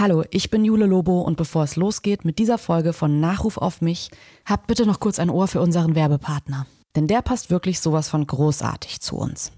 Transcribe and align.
Hallo, 0.00 0.24
ich 0.30 0.48
bin 0.48 0.64
Jule 0.64 0.86
Lobo 0.86 1.20
und 1.20 1.36
bevor 1.36 1.62
es 1.64 1.76
losgeht 1.76 2.24
mit 2.24 2.38
dieser 2.38 2.56
Folge 2.56 2.94
von 2.94 3.20
Nachruf 3.20 3.58
auf 3.58 3.82
mich, 3.82 4.10
habt 4.46 4.66
bitte 4.66 4.86
noch 4.86 4.98
kurz 4.98 5.18
ein 5.18 5.28
Ohr 5.28 5.46
für 5.46 5.60
unseren 5.60 5.94
Werbepartner. 5.94 6.66
Denn 6.96 7.06
der 7.06 7.20
passt 7.20 7.50
wirklich 7.50 7.80
sowas 7.80 8.08
von 8.08 8.26
großartig 8.26 9.02
zu 9.02 9.16
uns. 9.16 9.52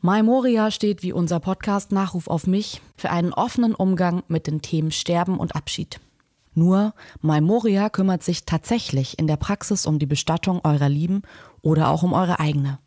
My 0.00 0.22
Moria 0.22 0.70
steht 0.70 1.02
wie 1.02 1.12
unser 1.12 1.38
Podcast 1.38 1.92
Nachruf 1.92 2.28
auf 2.28 2.46
mich 2.46 2.80
für 2.96 3.10
einen 3.10 3.34
offenen 3.34 3.74
Umgang 3.74 4.22
mit 4.26 4.46
den 4.46 4.62
Themen 4.62 4.90
Sterben 4.90 5.38
und 5.38 5.54
Abschied. 5.54 6.00
Nur 6.54 6.94
My 7.20 7.42
Moria 7.42 7.90
kümmert 7.90 8.22
sich 8.22 8.46
tatsächlich 8.46 9.18
in 9.18 9.26
der 9.26 9.36
Praxis 9.36 9.84
um 9.84 9.98
die 9.98 10.06
Bestattung 10.06 10.62
eurer 10.64 10.88
Lieben 10.88 11.20
oder 11.60 11.90
auch 11.90 12.02
um 12.02 12.14
eure 12.14 12.40
eigene. 12.40 12.78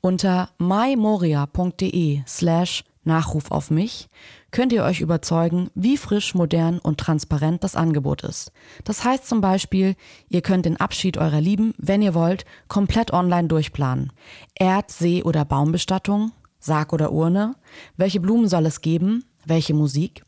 Unter 0.00 0.48
mymoria.de 0.56 2.22
slash 2.26 2.84
Nachruf 3.04 3.50
auf 3.50 3.70
mich 3.70 4.08
könnt 4.50 4.72
ihr 4.72 4.84
euch 4.84 5.00
überzeugen, 5.00 5.70
wie 5.74 5.96
frisch, 5.96 6.34
modern 6.34 6.78
und 6.78 6.98
transparent 6.98 7.64
das 7.64 7.76
Angebot 7.76 8.22
ist. 8.22 8.52
Das 8.84 9.04
heißt 9.04 9.26
zum 9.26 9.40
Beispiel, 9.40 9.94
ihr 10.28 10.42
könnt 10.42 10.66
den 10.66 10.78
Abschied 10.78 11.18
eurer 11.18 11.40
Lieben, 11.40 11.74
wenn 11.78 12.02
ihr 12.02 12.14
wollt, 12.14 12.44
komplett 12.68 13.12
online 13.12 13.48
durchplanen. 13.48 14.12
Erd-, 14.54 14.90
See- 14.90 15.22
oder 15.22 15.44
Baumbestattung, 15.44 16.32
Sarg 16.58 16.92
oder 16.92 17.12
Urne, 17.12 17.54
welche 17.96 18.20
Blumen 18.20 18.48
soll 18.48 18.66
es 18.66 18.80
geben, 18.80 19.24
welche 19.44 19.74
Musik. 19.74 20.24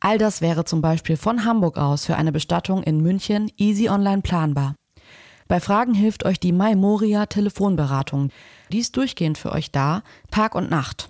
All 0.00 0.18
das 0.18 0.40
wäre 0.40 0.64
zum 0.64 0.82
Beispiel 0.82 1.16
von 1.16 1.44
Hamburg 1.44 1.78
aus 1.78 2.06
für 2.06 2.16
eine 2.16 2.32
Bestattung 2.32 2.82
in 2.82 3.00
München 3.00 3.50
easy 3.56 3.88
online 3.88 4.22
planbar. 4.22 4.74
Bei 5.48 5.60
Fragen 5.60 5.94
hilft 5.94 6.24
euch 6.24 6.40
die 6.40 6.52
Maimoria 6.52 7.26
Telefonberatung. 7.26 8.30
Die 8.72 8.78
ist 8.78 8.96
durchgehend 8.96 9.38
für 9.38 9.52
euch 9.52 9.70
da, 9.70 10.02
Tag 10.30 10.54
und 10.54 10.70
Nacht. 10.70 11.08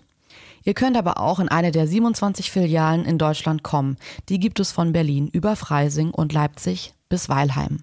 Ihr 0.67 0.75
könnt 0.75 0.97
aber 0.97 1.21
auch 1.21 1.39
in 1.39 1.49
eine 1.49 1.71
der 1.71 1.87
27 1.87 2.51
Filialen 2.51 3.05
in 3.05 3.19
Deutschland 3.19 3.63
kommen. 3.63 3.97
Die 4.29 4.41
gibt 4.41 4.59
es 4.59 4.73
von 4.73 4.93
Berlin 4.93 5.29
über 5.29 5.55
Freising 5.55 6.11
und 6.11 6.33
Leipzig 6.33 6.93
bis 7.09 7.29
Weilheim. 7.29 7.79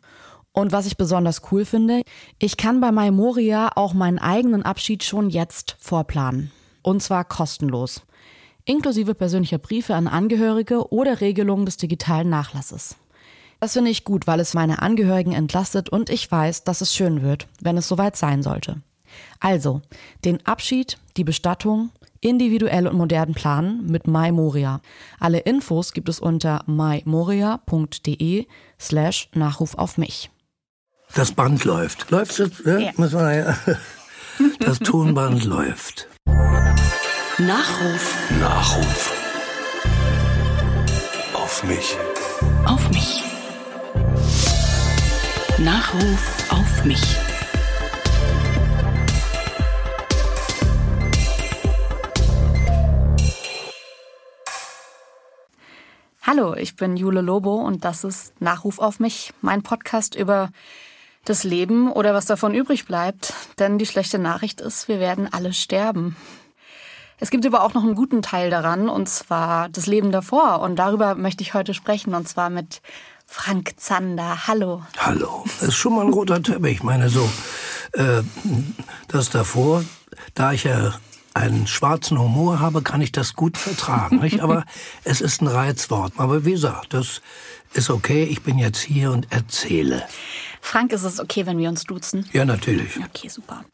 Und 0.52 0.74
was 0.74 0.86
ich 0.86 0.98
besonders 0.98 1.44
cool 1.52 1.64
finde, 1.64 2.02
ich 2.40 2.58
kann 2.58 2.82
bei 2.82 2.92
Maimoria 2.92 3.72
auch 3.76 3.94
meinen 3.94 4.20
eigenen 4.20 4.64
Abschied 4.64 5.02
schon 5.04 5.30
jetzt 5.30 5.78
vorplanen. 5.80 6.52
Und 6.82 7.02
zwar 7.02 7.24
kostenlos. 7.24 8.02
Inklusive 8.66 9.16
persönlicher 9.16 9.60
Briefe 9.60 9.96
an 9.96 10.10
Angehörige 10.10 10.92
oder 10.92 11.22
Regelungen 11.22 11.66
des 11.66 11.78
digitalen 11.78 12.30
Nachlasses. 12.30 12.98
Das 13.62 13.74
finde 13.74 13.92
ich 13.92 14.04
gut, 14.04 14.28
weil 14.28 14.42
es 14.42 14.54
meine 14.54 14.82
Angehörigen 14.82 15.32
entlastet 15.32 15.88
und 15.88 16.10
ich 16.10 16.30
weiß, 16.30 16.66
dass 16.66 16.82
es 16.82 16.94
schön 16.94 17.22
wird, 17.22 17.48
wenn 17.62 17.78
es 17.78 17.88
soweit 17.88 18.18
sein 18.18 18.44
sollte. 18.44 18.82
Also, 19.40 19.82
den 20.26 20.46
Abschied, 20.46 20.98
die 21.16 21.24
Bestattung, 21.24 21.90
individuell 22.24 22.88
und 22.88 22.98
modern 22.98 23.34
planen 23.34 23.86
mit 23.88 24.08
MyMoria. 24.08 24.82
Alle 25.20 25.40
Infos 25.40 25.94
gibt 25.94 26.10
es 26.10 26.20
unter 26.20 26.64
mymoria.de 26.66 28.48
slash 28.80 29.30
Nachruf 29.34 29.76
auf 29.76 29.98
mich. 29.98 30.32
Das 31.16 31.32
Band 31.32 31.64
läuft. 31.64 32.10
Läuft 32.10 32.40
es? 32.40 32.52
Ja? 32.66 32.80
Ja. 32.80 33.58
Das 34.60 34.80
Tonband 34.80 35.44
läuft. 35.44 36.08
Nachruf. 37.38 38.16
Nachruf. 38.40 39.14
Auf 41.36 41.64
mich. 41.64 41.96
Auf 42.66 42.90
mich. 42.90 43.24
Nachruf 45.60 46.52
auf 46.52 46.84
mich. 46.84 47.33
Hallo, 56.26 56.56
ich 56.56 56.78
bin 56.78 56.96
Jule 56.96 57.20
Lobo 57.20 57.56
und 57.56 57.84
das 57.84 58.06
ist 58.06 58.40
Nachruf 58.40 58.80
auf 58.80 59.02
mich, 59.02 59.34
mein 59.42 59.62
Podcast 59.62 60.16
über 60.16 60.52
das 61.26 61.44
Leben 61.44 61.92
oder 61.92 62.14
was 62.14 62.26
davon 62.26 62.56
übrig 62.56 62.86
bleibt. 62.86 63.34
Denn 63.60 63.78
die 63.78 63.86
schlechte 63.86 64.20
Nachricht 64.20 64.62
ist, 64.62 64.88
wir 64.88 65.02
werden 65.02 65.28
alle 65.30 65.52
sterben. 65.52 66.16
Es 67.20 67.30
gibt 67.30 67.46
aber 67.46 67.62
auch 67.62 67.74
noch 67.74 67.84
einen 67.84 67.96
guten 67.96 68.22
Teil 68.22 68.50
daran, 68.50 68.88
und 68.88 69.10
zwar 69.10 69.68
das 69.68 69.86
Leben 69.86 70.14
davor. 70.14 70.62
Und 70.62 70.78
darüber 70.78 71.16
möchte 71.16 71.44
ich 71.44 71.54
heute 71.54 71.74
sprechen, 71.74 72.16
und 72.16 72.26
zwar 72.26 72.50
mit 72.50 72.82
Frank 73.26 73.74
Zander. 73.76 74.48
Hallo. 74.48 74.82
Hallo. 75.00 75.44
Das 75.60 75.70
ist 75.70 75.76
schon 75.76 75.94
mal 75.94 76.06
ein 76.06 76.14
roter 76.14 76.42
Teppich. 76.42 76.76
Ich 76.76 76.84
meine, 76.84 77.10
so, 77.10 77.30
äh, 77.92 78.22
das 79.10 79.30
davor, 79.30 79.84
da 80.36 80.54
ich 80.54 80.64
ja 80.64 80.94
einen 81.34 81.68
schwarzen 81.68 82.20
Humor 82.20 82.60
habe, 82.60 82.82
kann 82.82 83.02
ich 83.02 83.12
das 83.12 83.34
gut 83.34 83.58
vertragen. 83.58 84.20
Nicht? 84.20 84.42
Aber 84.42 84.66
es 85.04 85.22
ist 85.22 85.42
ein 85.42 85.48
Reizwort. 85.48 86.14
Aber 86.18 86.46
wie 86.46 86.52
gesagt, 86.52 86.94
das 86.94 87.22
ist 87.74 87.90
okay. 87.90 88.24
Ich 88.24 88.44
bin 88.44 88.58
jetzt 88.58 88.82
hier 88.82 89.12
und 89.12 89.32
erzähle. 89.32 90.04
Frank, 90.62 90.94
ist 90.94 91.04
es 91.04 91.20
okay, 91.20 91.46
wenn 91.46 91.58
wir 91.58 91.70
uns 91.70 91.84
duzen? 91.84 92.26
Ja, 92.34 92.46
natürlich. 92.46 92.98
Okay, 92.98 93.30
super. 93.30 93.66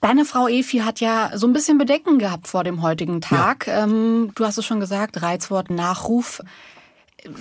Deine 0.00 0.24
Frau 0.24 0.46
Efi 0.46 0.78
hat 0.78 1.00
ja 1.00 1.30
so 1.34 1.46
ein 1.46 1.52
bisschen 1.52 1.78
Bedenken 1.78 2.18
gehabt 2.18 2.48
vor 2.48 2.64
dem 2.64 2.82
heutigen 2.82 3.20
Tag. 3.20 3.66
Ja. 3.66 3.84
Ähm, 3.84 4.32
du 4.34 4.44
hast 4.44 4.58
es 4.58 4.64
schon 4.64 4.80
gesagt, 4.80 5.22
Reizwort 5.22 5.70
Nachruf. 5.70 6.42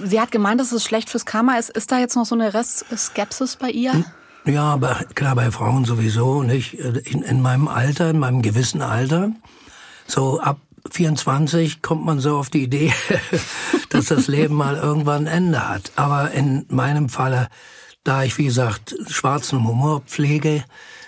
Sie 0.04 0.20
hat 0.20 0.32
gemeint, 0.32 0.60
dass 0.60 0.72
es 0.72 0.84
schlecht 0.84 1.10
fürs 1.10 1.26
Karma 1.26 1.58
ist. 1.58 1.70
Ist 1.70 1.92
da 1.92 2.00
jetzt 2.00 2.16
noch 2.16 2.26
so 2.26 2.34
eine 2.34 2.54
Restskepsis 2.54 3.58
bei 3.58 3.70
ihr? 3.70 4.06
Ja, 4.46 4.74
aber 4.74 5.06
klar, 5.16 5.36
bei 5.36 5.50
Frauen 5.50 5.86
sowieso, 5.86 6.44
nicht? 6.44 6.76
In, 6.76 7.24
in 7.24 7.42
meinem 7.42 7.68
Alter, 7.68 8.12
in 8.12 8.20
meinem 8.20 8.44
gewissen 8.44 8.82
Alter, 8.82 9.32
so 10.08 10.40
ab 10.40 10.60
24 10.92 11.82
kommt 11.82 12.06
man 12.06 12.20
so 12.20 12.38
auf 12.38 12.52
die 12.52 12.64
Idee, 12.64 12.94
dass 13.90 14.06
das 14.06 14.28
Leben 14.28 14.54
mal 14.54 14.76
irgendwann 14.76 15.28
ein 15.28 15.46
Ende 15.46 15.68
hat. 15.68 15.92
Aber 15.96 16.32
in 16.32 16.66
meinem 16.70 17.10
Falle, 17.10 17.48
da 18.04 18.24
ich, 18.24 18.38
wie 18.38 18.46
gesagt, 18.46 18.96
schwarzen 19.10 19.68
Humor 19.68 20.02
pflege, 20.02 20.64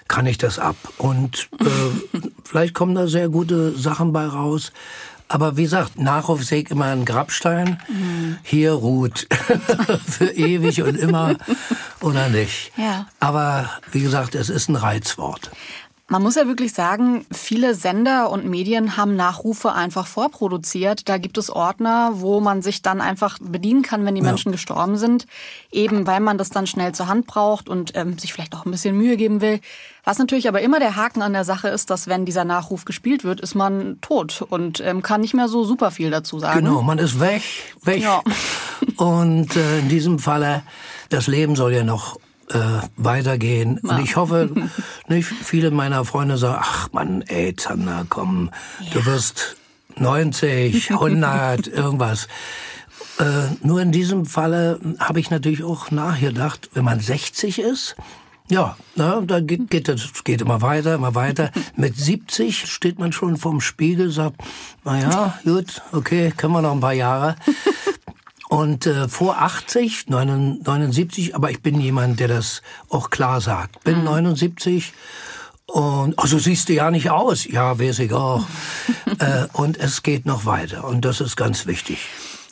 kann 0.08 0.26
ich 0.26 0.40
das 0.40 0.58
ab. 0.58 0.76
Und 0.98 1.50
äh, 1.60 2.20
vielleicht 2.44 2.74
kommen 2.74 2.96
da 2.96 3.08
sehr 3.08 3.30
gute 3.30 3.78
Sachen 3.78 4.14
bei 4.14 4.26
raus. 4.26 4.72
Aber 5.30 5.58
wie 5.58 5.64
gesagt, 5.64 6.00
Nachruf 6.00 6.44
sehe 6.44 6.62
ich 6.62 6.72
immer 6.72 6.86
ein 6.86 7.06
Grabstein. 7.06 7.82
Mhm. 7.90 8.38
Hier 8.44 8.72
ruht 8.72 9.28
für 10.08 10.32
ewig 10.32 10.82
und 10.84 10.96
immer 10.96 11.36
oder 12.02 12.30
nicht. 12.30 12.72
Ja. 12.78 13.08
Aber 13.20 13.70
wie 13.92 14.02
gesagt, 14.02 14.36
es 14.36 14.50
ist 14.50 14.70
ein 14.70 14.76
Reizwort. 14.76 15.52
Man 16.10 16.24
muss 16.24 16.36
ja 16.36 16.48
wirklich 16.48 16.72
sagen, 16.72 17.26
viele 17.34 17.76
Sender 17.76 18.30
und 18.30 18.46
Medien 18.46 18.96
haben 18.96 19.18
Nachrufe 19.18 19.74
einfach 19.74 20.08
vorproduziert. 20.08 21.10
Da 21.10 21.18
gibt 21.18 21.38
es 21.38 21.50
Ordner, 21.50 22.12
wo 22.14 22.40
man 22.40 22.62
sich 22.62 22.82
dann 22.82 23.02
einfach 23.02 23.40
bedienen 23.42 23.82
kann, 23.82 24.06
wenn 24.06 24.16
die 24.16 24.22
ja. 24.22 24.28
Menschen 24.28 24.54
gestorben 24.54 24.96
sind. 24.98 25.28
Eben 25.70 26.08
weil 26.08 26.22
man 26.22 26.38
das 26.38 26.50
dann 26.50 26.66
schnell 26.66 26.94
zur 26.96 27.08
Hand 27.08 27.28
braucht 27.28 27.68
und 27.68 27.92
ähm, 27.96 28.18
sich 28.18 28.32
vielleicht 28.32 28.56
auch 28.56 28.66
ein 28.66 28.72
bisschen 28.72 28.96
Mühe 28.96 29.18
geben 29.18 29.42
will. 29.42 29.60
Was 30.06 30.18
natürlich 30.18 30.48
aber 30.48 30.62
immer 30.62 30.80
der 30.80 30.96
Haken 30.96 31.22
an 31.22 31.34
der 31.34 31.44
Sache 31.44 31.68
ist, 31.68 31.90
dass 31.90 32.08
wenn 32.08 32.24
dieser 32.24 32.46
Nachruf 32.46 32.86
gespielt 32.86 33.26
wird, 33.26 33.42
ist 33.42 33.54
man 33.54 34.00
tot 34.00 34.42
und 34.48 34.80
ähm, 34.80 35.02
kann 35.02 35.20
nicht 35.20 35.34
mehr 35.34 35.50
so 35.50 35.66
super 35.66 35.92
viel 35.92 36.10
dazu 36.10 36.40
sagen. 36.40 36.64
Genau, 36.64 36.84
man 36.84 37.00
ist 37.00 37.20
weg, 37.20 37.42
weg. 37.84 38.02
Ja. 38.02 38.22
Und 38.96 39.58
äh, 39.58 39.80
in 39.80 39.90
diesem 39.90 40.20
Falle, 40.20 40.64
das 41.10 41.28
Leben 41.28 41.58
soll 41.58 41.74
ja 41.74 41.84
noch 41.84 42.18
äh, 42.50 42.82
weitergehen. 42.96 43.80
Ja. 43.84 43.96
Und 43.96 44.04
ich 44.04 44.16
hoffe, 44.16 44.50
nicht 45.08 45.28
viele 45.28 45.72
meiner 45.72 46.06
Freunde 46.06 46.38
sagen, 46.38 46.60
ach 46.62 46.92
Mann, 46.92 47.22
ey, 47.24 47.56
Zander, 47.56 48.06
komm, 48.08 48.52
ja. 48.82 48.92
du 48.94 49.06
wirst 49.06 49.58
90, 49.98 50.92
100, 50.92 51.68
irgendwas. 51.68 52.28
Äh, 53.20 53.56
nur 53.66 53.82
in 53.82 53.92
diesem 53.92 54.26
Falle 54.26 54.80
habe 55.00 55.20
ich 55.20 55.30
natürlich 55.30 55.64
auch 55.64 55.92
nachgedacht, 55.92 56.70
wenn 56.74 56.86
man 56.86 57.00
60 57.00 57.60
ist, 57.60 57.96
ja, 58.50 58.78
na, 58.96 59.20
da 59.22 59.42
geht, 59.42 59.70
geht 59.70 59.90
das 59.90 60.24
geht 60.24 60.42
immer 60.42 60.62
weiter, 60.62 60.96
immer 60.96 61.16
weiter. 61.16 61.52
Mit 61.76 61.98
70 61.98 62.72
steht 62.72 62.98
man 62.98 63.12
schon 63.12 63.36
vorm 63.36 63.60
Spiegel, 63.60 64.10
sagt, 64.10 64.38
na 64.86 65.00
ja, 65.00 65.40
gut, 65.44 65.82
okay, 65.92 66.32
können 66.36 66.54
wir 66.54 66.62
noch 66.62 66.72
ein 66.72 66.80
paar 66.80 66.94
Jahre. 66.94 67.36
Und 68.50 68.86
äh, 68.86 69.10
vor 69.10 69.42
80, 69.42 70.08
79, 70.08 71.36
aber 71.36 71.52
ich 71.52 71.62
bin 71.62 71.82
jemand, 71.82 72.20
der 72.20 72.30
das 72.30 72.62
auch 72.90 73.10
klar 73.10 73.42
sagt. 73.42 73.84
Bin 73.84 74.00
mhm. 74.00 74.06
79 74.06 74.94
Und 75.66 76.18
also 76.18 76.40
siehst 76.40 76.70
du 76.70 76.74
ja 76.74 76.90
nicht 76.90 77.10
aus. 77.10 77.46
Ja, 77.46 77.78
weiß 77.78 78.00
ich 78.00 78.14
auch. 78.14 78.46
äh, 79.20 79.48
und 79.54 79.78
es 79.78 80.02
geht 80.02 80.26
noch 80.26 80.46
weiter. 80.46 80.86
Und 80.86 81.04
das 81.04 81.20
ist 81.20 81.36
ganz 81.36 81.66
wichtig. 81.66 82.00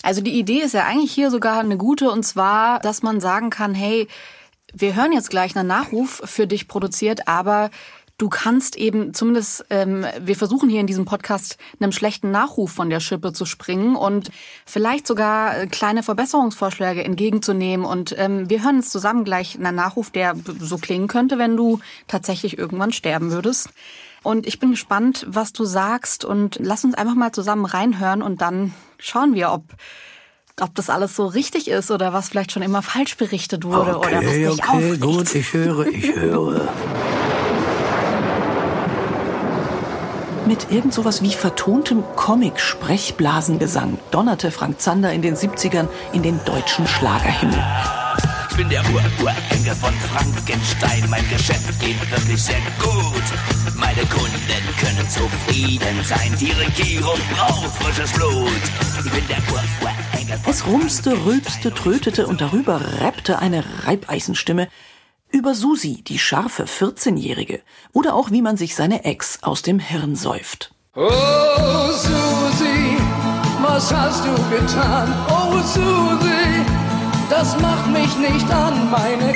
Also 0.03 0.21
die 0.21 0.37
Idee 0.37 0.59
ist 0.59 0.73
ja 0.73 0.85
eigentlich 0.85 1.13
hier 1.13 1.31
sogar 1.31 1.59
eine 1.59 1.77
gute. 1.77 2.11
Und 2.11 2.23
zwar, 2.23 2.79
dass 2.79 3.01
man 3.01 3.21
sagen 3.21 3.49
kann, 3.49 3.73
hey, 3.73 4.07
wir 4.73 4.95
hören 4.95 5.13
jetzt 5.13 5.29
gleich 5.29 5.55
einen 5.55 5.67
Nachruf 5.67 6.21
für 6.25 6.45
dich 6.45 6.67
produziert, 6.67 7.29
aber 7.29 7.69
du 8.17 8.29
kannst 8.29 8.77
eben 8.77 9.13
zumindest, 9.13 9.65
ähm, 9.69 10.05
wir 10.21 10.35
versuchen 10.35 10.69
hier 10.69 10.79
in 10.79 10.87
diesem 10.87 11.05
Podcast 11.05 11.57
einem 11.79 11.91
schlechten 11.91 12.31
Nachruf 12.31 12.71
von 12.71 12.89
der 12.89 12.99
Schippe 12.99 13.33
zu 13.33 13.45
springen 13.45 13.95
und 13.95 14.31
vielleicht 14.65 15.05
sogar 15.05 15.57
äh, 15.57 15.67
kleine 15.67 16.03
Verbesserungsvorschläge 16.03 17.03
entgegenzunehmen. 17.03 17.85
Und 17.85 18.15
ähm, 18.17 18.49
wir 18.49 18.63
hören 18.63 18.77
jetzt 18.77 18.91
zusammen 18.91 19.25
gleich 19.25 19.57
einen 19.57 19.75
Nachruf, 19.75 20.11
der 20.11 20.35
so 20.59 20.77
klingen 20.77 21.07
könnte, 21.07 21.37
wenn 21.37 21.57
du 21.57 21.79
tatsächlich 22.07 22.57
irgendwann 22.57 22.93
sterben 22.93 23.31
würdest. 23.31 23.69
Und 24.23 24.47
ich 24.47 24.59
bin 24.59 24.71
gespannt, 24.71 25.25
was 25.29 25.53
du 25.53 25.65
sagst 25.65 26.25
und 26.25 26.57
lass 26.59 26.83
uns 26.83 26.95
einfach 26.95 27.15
mal 27.15 27.31
zusammen 27.31 27.65
reinhören 27.65 28.21
und 28.21 28.41
dann 28.41 28.73
schauen 28.97 29.35
wir, 29.35 29.51
ob 29.51 29.63
ob 30.61 30.73
das 30.73 30.89
alles 30.89 31.17
so 31.17 31.25
richtig 31.25 31.67
ist 31.67 31.91
oder 31.91 32.13
was 32.13 32.29
vielleicht 32.29 32.53
schon 32.53 32.61
immer 32.61 32.81
falsch 32.81 33.17
berichtet 33.17 33.65
wurde 33.65 33.97
okay, 33.97 34.07
oder 34.07 34.25
was 34.25 34.33
dich 34.33 34.47
okay, 34.47 34.61
aufregt. 34.69 35.01
gut, 35.01 35.35
ich 35.35 35.53
höre, 35.53 35.87
ich 35.87 36.15
höre. 36.15 36.69
Mit 40.47 40.71
irgend 40.71 40.93
sowas 40.93 41.23
wie 41.23 41.31
vertontem 41.31 42.03
Comic-Sprechblasengesang 42.15 43.97
donnerte 44.11 44.51
Frank 44.51 44.79
Zander 44.79 45.11
in 45.11 45.23
den 45.23 45.35
70ern 45.35 45.87
in 46.13 46.21
den 46.21 46.39
deutschen 46.45 46.85
Schlagerhimmel. 46.85 47.59
Ich 48.51 48.55
bin 48.55 48.69
der 48.69 48.81
Ur-Urenkel 48.81 49.75
von 49.75 49.93
Frankenstein. 49.93 51.09
Mein 51.09 51.27
Geschäft 51.29 51.79
geht 51.79 51.99
wirklich 52.11 52.43
sehr 52.43 52.59
gut. 52.79 53.23
Meine 53.75 54.05
Kunden 54.05 54.75
können 54.79 55.09
zufrieden 55.09 56.03
sein. 56.03 56.31
Die 56.39 56.51
Regierung 56.51 57.19
braucht 57.35 57.75
frisches 57.77 58.13
Blut. 58.13 58.61
Ich 59.03 59.11
bin 59.11 59.27
der 59.27 59.41
Urenkel 59.51 60.39
Es 60.47 60.67
rumste, 60.67 61.25
rülpste, 61.25 61.73
trötete 61.73 62.27
und 62.27 62.39
darüber 62.39 62.79
rappte 63.01 63.39
eine 63.39 63.63
Reibeisenstimme, 63.83 64.67
über 65.35 65.53
Susi, 65.53 66.01
die 66.01 66.17
scharfe 66.17 66.63
14-Jährige. 66.63 67.61
Oder 67.91 68.15
auch, 68.15 68.31
wie 68.31 68.41
man 68.41 68.55
sich 68.55 68.73
seine 68.73 69.03
Ex 69.03 69.43
aus 69.43 69.61
dem 69.61 69.79
Hirn 69.79 70.15
säuft. 70.15 70.73
Oh, 70.95 71.09
Susi, 71.91 72.97
was 73.61 73.93
hast 73.93 74.23
du 74.23 74.33
getan? 74.49 75.13
Oh, 75.29 75.57
Susi, 75.61 76.65
das 77.29 77.59
macht 77.59 77.87
mich 77.91 78.17
nicht 78.17 78.49
an. 78.49 78.89
Meine 78.89 79.35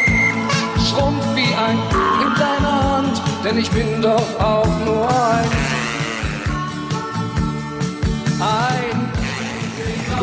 schrumpft 0.87 1.35
wie 1.35 1.53
ein 1.53 1.77
in 2.21 2.33
deiner 2.35 2.83
Hand, 2.91 3.21
denn 3.43 3.57
ich 3.57 3.69
bin 3.69 4.01
doch 4.01 4.39
auch 4.39 4.79
nur 4.85 5.07
ein. 5.09 5.49
Ein 8.39 8.78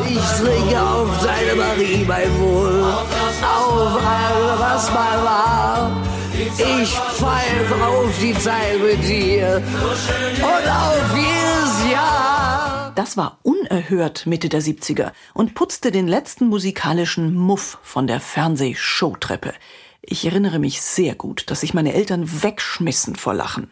ich 0.08 0.20
trinke 0.40 0.80
auf 0.80 1.24
deine 1.24 1.54
Marie 1.54 2.04
mein 2.06 2.38
Wohl, 2.38 2.82
auf 2.82 4.04
all 4.04 4.58
was 4.58 4.92
mal 4.92 5.24
war. 5.24 6.02
Ich 6.38 6.90
pfeife 6.90 7.84
auf 7.84 8.18
die 8.20 8.34
Zeit 8.38 8.80
mit 8.80 9.02
dir 9.08 9.62
und 10.36 10.68
auf 10.68 11.16
jedes 11.16 11.92
Jahr. 11.92 12.92
Das 12.94 13.16
war 13.16 13.38
unerhört 13.42 14.26
Mitte 14.26 14.48
der 14.48 14.62
70er 14.62 15.12
und 15.34 15.54
putzte 15.54 15.90
den 15.90 16.08
letzten 16.08 16.46
musikalischen 16.46 17.34
Muff 17.34 17.78
von 17.82 18.06
der 18.06 18.20
Fernsehshowtreppe. 18.20 19.54
Ich 20.02 20.24
erinnere 20.24 20.58
mich 20.58 20.80
sehr 20.82 21.14
gut, 21.14 21.50
dass 21.50 21.60
sich 21.60 21.74
meine 21.74 21.92
Eltern 21.92 22.42
wegschmissen 22.42 23.16
vor 23.16 23.34
Lachen. 23.34 23.70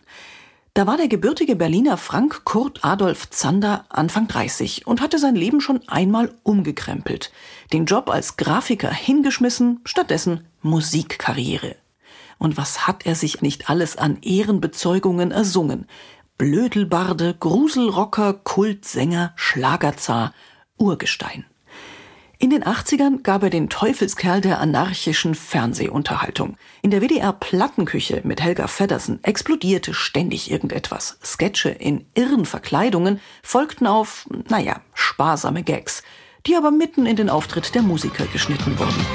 Da 0.76 0.88
war 0.88 0.96
der 0.96 1.06
gebürtige 1.06 1.54
Berliner 1.54 1.96
Frank 1.96 2.44
Kurt 2.44 2.84
Adolf 2.84 3.30
Zander 3.30 3.84
Anfang 3.90 4.26
30 4.26 4.88
und 4.88 5.00
hatte 5.00 5.20
sein 5.20 5.36
Leben 5.36 5.60
schon 5.60 5.88
einmal 5.88 6.34
umgekrempelt. 6.42 7.30
Den 7.72 7.84
Job 7.84 8.10
als 8.10 8.36
Grafiker 8.36 8.92
hingeschmissen, 8.92 9.78
stattdessen 9.84 10.48
Musikkarriere. 10.62 11.76
Und 12.38 12.56
was 12.56 12.88
hat 12.88 13.06
er 13.06 13.14
sich 13.14 13.40
nicht 13.40 13.70
alles 13.70 13.96
an 13.96 14.18
Ehrenbezeugungen 14.20 15.30
ersungen? 15.30 15.86
Blödelbarde, 16.38 17.36
Gruselrocker, 17.38 18.32
Kultsänger, 18.32 19.32
Schlagerzar, 19.36 20.34
Urgestein. 20.76 21.44
In 22.38 22.50
den 22.50 22.64
80ern 22.64 23.22
gab 23.22 23.44
er 23.44 23.50
den 23.50 23.68
Teufelskerl 23.68 24.40
der 24.40 24.60
anarchischen 24.60 25.34
Fernsehunterhaltung. 25.36 26.56
In 26.82 26.90
der 26.90 27.00
WDR-Plattenküche 27.00 28.22
mit 28.24 28.42
Helga 28.42 28.66
Feddersen 28.66 29.22
explodierte 29.22 29.94
ständig 29.94 30.50
irgendetwas. 30.50 31.16
Sketche 31.24 31.68
in 31.68 32.06
irren 32.14 32.44
Verkleidungen 32.44 33.20
folgten 33.42 33.86
auf, 33.86 34.26
naja, 34.48 34.80
sparsame 34.94 35.62
Gags, 35.62 36.02
die 36.46 36.56
aber 36.56 36.72
mitten 36.72 37.06
in 37.06 37.16
den 37.16 37.30
Auftritt 37.30 37.74
der 37.74 37.82
Musiker 37.82 38.26
geschnitten 38.26 38.76
wurden. 38.78 39.06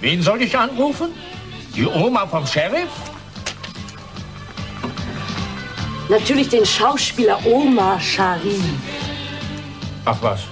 Wen 0.00 0.22
soll 0.22 0.42
ich 0.42 0.56
anrufen? 0.56 1.10
Die 1.74 1.86
Oma 1.86 2.26
vom 2.26 2.46
Sheriff? 2.46 3.13
Natürlich 6.10 6.50
den 6.50 6.66
Schauspieler 6.66 7.46
Omar 7.46 7.98
Sharif. 7.98 8.62
Ach 10.04 10.20
was. 10.20 10.42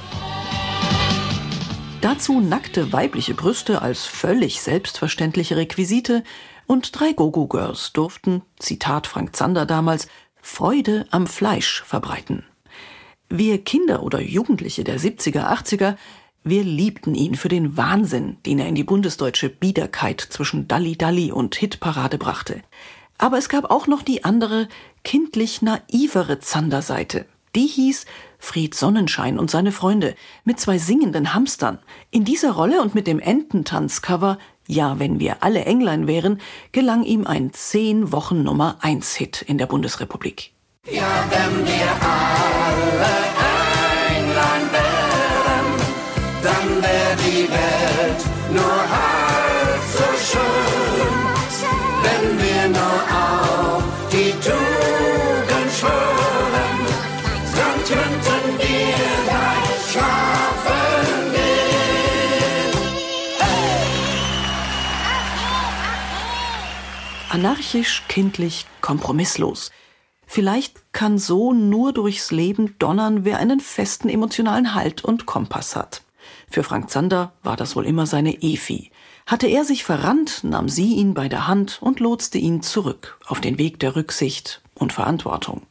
Dazu 2.00 2.40
nackte 2.40 2.90
weibliche 2.93 3.34
Brüste 3.34 3.82
als 3.82 4.06
völlig 4.06 4.62
selbstverständliche 4.62 5.58
Requisite 5.58 6.25
und 6.66 6.99
drei 6.99 7.12
Gogo-Girls 7.12 7.93
durften, 7.93 8.40
Zitat 8.58 9.06
Frank 9.06 9.37
Zander 9.37 9.66
damals, 9.66 10.08
Freude 10.40 11.06
am 11.10 11.26
Fleisch 11.26 11.82
verbreiten. 11.84 12.44
Wir 13.28 13.62
Kinder 13.62 14.02
oder 14.02 14.22
Jugendliche 14.22 14.84
der 14.84 14.98
70er, 14.98 15.52
80er, 15.52 15.96
wir 16.44 16.64
liebten 16.64 17.14
ihn 17.14 17.34
für 17.34 17.48
den 17.48 17.76
Wahnsinn, 17.76 18.38
den 18.46 18.58
er 18.58 18.69
in 18.69 18.75
die 18.75 18.84
bundesdeutsche 18.84 19.50
Biederkeit 19.50 20.20
zwischen 20.22 20.66
Dalli 20.66 20.96
Dalli 20.96 21.31
und 21.31 21.55
Hitparade 21.55 22.16
brachte. 22.16 22.62
Aber 23.22 23.38
es 23.38 23.48
gab 23.48 23.70
auch 23.70 23.86
noch 23.86 24.02
die 24.02 24.24
andere, 24.24 24.66
kindlich 25.04 25.62
naivere 25.62 26.40
Zanderseite. 26.40 27.26
Die 27.54 27.69
hieß 27.69 28.04
Fried 28.40 28.74
Sonnenschein 28.74 29.38
und 29.38 29.48
seine 29.48 29.70
Freunde 29.70 30.16
mit 30.42 30.58
zwei 30.58 30.78
singenden 30.78 31.32
Hamstern. 31.32 31.78
In 32.10 32.24
dieser 32.24 32.50
Rolle 32.50 32.82
und 32.82 32.96
mit 32.96 33.06
dem 33.06 33.20
Ententanzcover 33.20 34.38
Ja, 34.66 34.98
wenn 34.98 35.20
wir 35.20 35.44
alle 35.44 35.64
Englein 35.66 36.08
wären, 36.08 36.40
gelang 36.72 37.04
ihm 37.04 37.24
ein 37.24 37.52
zehn 37.52 38.10
Wochen 38.10 38.43
Nummer 38.43 38.79
eins 38.81 39.14
Hit 39.14 39.43
in 39.43 39.56
der 39.56 39.67
Bundesrepublik. 39.67 40.50
Ja, 40.91 41.24
wenn 41.31 41.64
wir 41.64 41.93
alle 42.02 43.61
Anarchisch, 67.32 68.03
kindlich, 68.08 68.67
kompromisslos. 68.82 69.70
Vielleicht 70.27 70.93
kann 70.93 71.17
so 71.17 71.55
nur 71.55 71.94
durchs 71.94 72.31
Leben 72.31 72.74
donnern, 72.79 73.24
wer 73.24 73.39
einen 73.39 73.58
festen 73.58 74.10
emotionalen 74.10 74.74
Halt 74.74 75.03
und 75.03 75.24
Kompass 75.24 75.74
hat. 75.74 76.03
Für 76.51 76.62
Frank 76.62 76.91
Zander 76.91 77.32
war 77.43 77.56
das 77.56 77.74
wohl 77.74 77.86
immer 77.86 78.05
seine 78.05 78.43
Efi. 78.43 78.91
Hatte 79.27 79.46
er 79.46 79.65
sich 79.65 79.82
verrannt, 79.82 80.44
nahm 80.44 80.69
sie 80.69 80.96
ihn 80.96 81.15
bei 81.15 81.31
der 81.31 81.48
Hand 81.48 81.79
und 81.81 82.01
lotste 82.01 82.36
ihn 82.36 82.60
zurück 82.60 83.19
auf 83.27 83.41
den 83.41 83.56
Weg 83.56 83.81
der 83.81 83.96
Rücksicht 83.96 84.60
und 84.74 84.93
Verantwortung. 84.93 85.62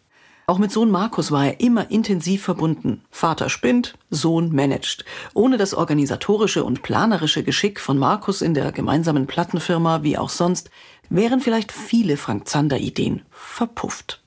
Auch 0.48 0.58
mit 0.58 0.72
Sohn 0.72 0.90
Markus 0.90 1.32
war 1.32 1.46
er 1.46 1.60
immer 1.60 1.92
intensiv 1.92 2.44
verbunden. 2.44 3.04
Vater 3.12 3.50
spinnt, 3.50 3.94
Sohn 4.10 4.54
managt. 4.54 5.06
Ohne 5.34 5.58
das 5.58 5.74
organisatorische 5.76 6.64
und 6.64 6.82
planerische 6.82 7.44
Geschick 7.44 7.80
von 7.80 7.98
Markus 7.98 8.42
in 8.42 8.54
der 8.54 8.72
gemeinsamen 8.72 9.28
Plattenfirma 9.28 10.04
wie 10.04 10.18
auch 10.18 10.30
sonst 10.30 10.72
wären 11.12 11.42
vielleicht 11.42 11.72
viele 11.72 12.18
Frank 12.18 12.48
Zander 12.48 12.80
Ideen 12.80 13.22
verpufft. 13.32 14.22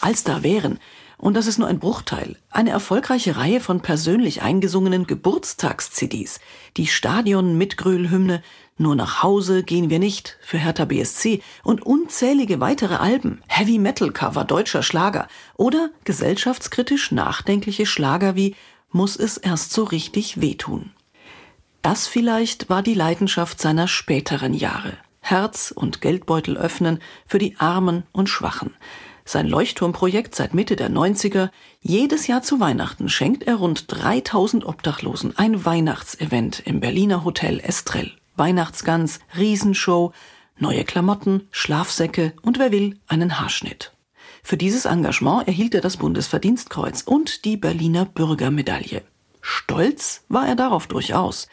Als 0.00 0.24
da 0.24 0.42
wären, 0.42 0.78
und 1.18 1.34
das 1.34 1.46
ist 1.46 1.58
nur 1.58 1.68
ein 1.68 1.78
Bruchteil, 1.78 2.36
eine 2.50 2.70
erfolgreiche 2.70 3.36
Reihe 3.36 3.60
von 3.60 3.80
persönlich 3.80 4.42
eingesungenen 4.42 5.06
Geburtstags-CDs, 5.06 6.40
die 6.76 6.86
Stadion-Mitgröl-Hymne 6.86 8.42
Nur 8.78 8.96
nach 8.96 9.22
Hause 9.22 9.62
gehen 9.62 9.90
wir 9.90 9.98
nicht 9.98 10.38
für 10.40 10.58
Hertha 10.58 10.86
BSC 10.86 11.42
und 11.62 11.84
unzählige 11.84 12.58
weitere 12.58 12.94
Alben, 12.94 13.42
Heavy-Metal-Cover 13.46 14.44
deutscher 14.44 14.82
Schlager 14.82 15.28
oder 15.56 15.90
gesellschaftskritisch 16.04 17.12
nachdenkliche 17.12 17.86
Schlager 17.86 18.34
wie 18.34 18.56
Muss 18.90 19.16
es 19.16 19.36
erst 19.36 19.72
so 19.72 19.84
richtig 19.84 20.40
wehtun. 20.40 20.90
Das 21.82 22.06
vielleicht 22.06 22.70
war 22.70 22.82
die 22.82 22.94
Leidenschaft 22.94 23.60
seiner 23.60 23.88
späteren 23.88 24.54
Jahre. 24.54 24.96
Herz 25.22 25.72
und 25.74 26.02
Geldbeutel 26.02 26.58
öffnen 26.58 26.98
für 27.26 27.38
die 27.38 27.56
Armen 27.58 28.02
und 28.12 28.28
Schwachen. 28.28 28.74
Sein 29.24 29.48
Leuchtturmprojekt 29.48 30.34
seit 30.34 30.52
Mitte 30.52 30.76
der 30.76 30.90
90er. 30.90 31.50
Jedes 31.80 32.26
Jahr 32.26 32.42
zu 32.42 32.60
Weihnachten 32.60 33.08
schenkt 33.08 33.44
er 33.44 33.54
rund 33.54 33.84
3000 33.88 34.66
Obdachlosen 34.66 35.38
ein 35.38 35.64
Weihnachtsevent 35.64 36.60
im 36.66 36.80
Berliner 36.80 37.24
Hotel 37.24 37.60
Estrell. 37.60 38.12
Weihnachtsgans, 38.36 39.20
Riesenshow, 39.38 40.12
neue 40.58 40.84
Klamotten, 40.84 41.46
Schlafsäcke 41.52 42.32
und 42.42 42.58
wer 42.58 42.72
will, 42.72 42.98
einen 43.06 43.38
Haarschnitt. 43.38 43.92
Für 44.42 44.56
dieses 44.56 44.86
Engagement 44.86 45.46
erhielt 45.46 45.74
er 45.74 45.80
das 45.80 45.96
Bundesverdienstkreuz 45.98 47.02
und 47.02 47.44
die 47.44 47.56
Berliner 47.56 48.06
Bürgermedaille. 48.06 49.02
Stolz 49.40 50.24
war 50.28 50.48
er 50.48 50.56
darauf 50.56 50.88
durchaus. 50.88 51.48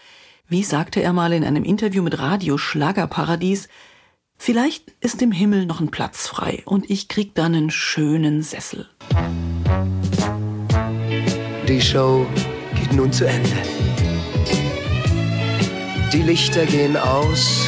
Wie 0.51 0.63
sagte 0.63 1.03
er 1.03 1.13
mal 1.13 1.31
in 1.31 1.43
einem 1.43 1.63
Interview 1.63 2.01
mit 2.01 2.17
Radio 2.17 2.57
Schlagerparadies, 2.57 3.69
vielleicht 4.35 4.95
ist 4.99 5.21
im 5.21 5.31
Himmel 5.31 5.67
noch 5.67 5.79
ein 5.79 5.91
Platz 5.91 6.25
frei 6.25 6.63
und 6.65 6.89
ich 6.89 7.07
krieg 7.07 7.35
dann 7.35 7.53
einen 7.53 7.69
schönen 7.69 8.41
Sessel. 8.41 8.89
Die 11.67 11.79
Show 11.79 12.25
geht 12.73 12.93
nun 12.93 13.13
zu 13.13 13.27
Ende. 13.27 13.57
Die 16.11 16.23
Lichter 16.23 16.65
gehen 16.65 16.97
aus. 16.97 17.67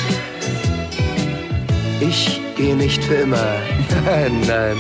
Ich 2.00 2.42
gehe 2.58 2.76
nicht 2.76 3.04
für 3.04 3.14
immer. 3.14 3.60
Nein, 4.06 4.42
nein. 4.48 4.78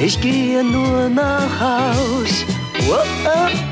Ich 0.00 0.20
gehe 0.20 0.62
nur 0.62 1.08
nach 1.08 1.50
Haus. 1.58 2.44
Oh, 2.88 2.94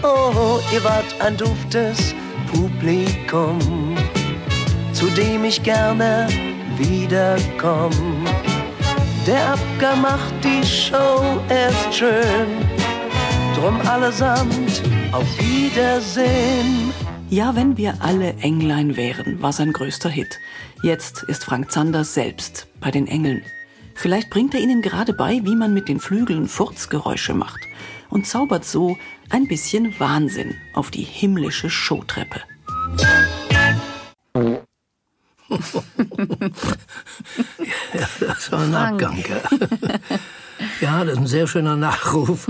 oh, 0.03 0.09
oh, 0.09 0.61
ihr 0.75 0.83
wart 0.83 1.21
ein 1.21 1.37
duftes 1.37 2.12
Publikum, 2.52 3.59
zu 4.92 5.06
dem 5.06 5.44
ich 5.44 5.62
gerne 5.62 6.28
wiederkomm. 6.76 7.92
Der 9.26 9.52
Abgang 9.54 10.02
macht 10.02 10.35
die 10.44 10.64
Show 10.64 11.40
erst 11.49 11.94
schön. 11.94 12.49
Drum 13.54 13.80
allesamt 13.88 14.82
auf 15.12 15.26
Wiedersehen. 15.38 16.92
Ja, 17.30 17.56
wenn 17.56 17.76
wir 17.76 17.94
alle 18.00 18.35
Englein 18.42 18.97
wären, 18.97 19.40
war 19.40 19.52
sein 19.52 19.73
größter 19.73 20.11
Hit. 20.11 20.38
Jetzt 20.82 21.23
ist 21.23 21.44
Frank 21.44 21.71
Zander 21.71 22.04
selbst 22.04 22.66
bei 22.80 22.90
den 22.90 23.06
Engeln. 23.06 23.42
Vielleicht 23.94 24.30
bringt 24.30 24.54
er 24.54 24.61
ihnen 24.61 24.82
gerade 24.82 25.14
bei, 25.14 25.40
wie 25.44 25.56
man 25.56 25.73
mit 25.73 25.88
den 25.88 26.00
Flügeln 26.00 26.49
Furzgeräusche 26.49 27.35
macht 27.35 27.61
und 28.11 28.26
zaubert 28.26 28.64
so 28.64 28.97
ein 29.33 29.49
bisschen 29.49 29.99
Wahnsinn 29.99 30.55
auf 30.75 30.91
die 30.91 31.03
himmlische 31.03 31.71
Showtreppe. 31.71 32.41
ja, 37.95 38.09
das 38.21 38.53
war 38.53 38.61
ein 38.61 38.75
Abgang. 38.75 39.25
Ja. 39.29 39.41
ja, 40.81 41.05
das 41.05 41.15
ist 41.15 41.19
ein 41.19 41.27
sehr 41.27 41.47
schöner 41.47 41.77
Nachruf. 41.77 42.49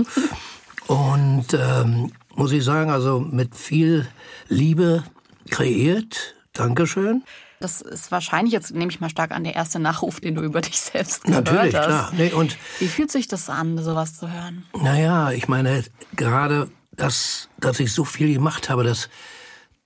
Und 0.87 1.53
ähm, 1.53 2.11
muss 2.35 2.51
ich 2.51 2.63
sagen, 2.63 2.91
also 2.91 3.19
mit 3.19 3.55
viel 3.55 4.07
Liebe 4.49 5.03
kreiert. 5.49 6.35
Dankeschön. 6.51 7.23
Das 7.63 7.79
ist 7.79 8.11
wahrscheinlich, 8.11 8.51
jetzt 8.51 8.71
nehme 8.75 8.91
ich 8.91 8.99
mal 8.99 9.09
stark 9.09 9.31
an, 9.31 9.45
der 9.45 9.55
erste 9.55 9.79
Nachruf, 9.79 10.19
den 10.19 10.35
du 10.35 10.41
über 10.41 10.59
dich 10.59 10.81
selbst 10.81 11.23
gehört 11.23 11.45
Natürlich, 11.45 11.73
hast. 11.75 11.85
klar. 11.85 12.11
Nee, 12.13 12.33
und 12.33 12.57
Wie 12.79 12.89
fühlt 12.89 13.09
sich 13.09 13.29
das 13.29 13.49
an, 13.49 13.77
sowas 13.81 14.17
zu 14.17 14.29
hören? 14.29 14.65
Naja, 14.77 15.31
ich 15.31 15.47
meine, 15.47 15.85
gerade 16.17 16.69
das, 16.91 17.47
dass 17.57 17.79
ich 17.79 17.93
so 17.93 18.03
viel 18.03 18.33
gemacht 18.33 18.69
habe, 18.69 18.83
das, 18.83 19.07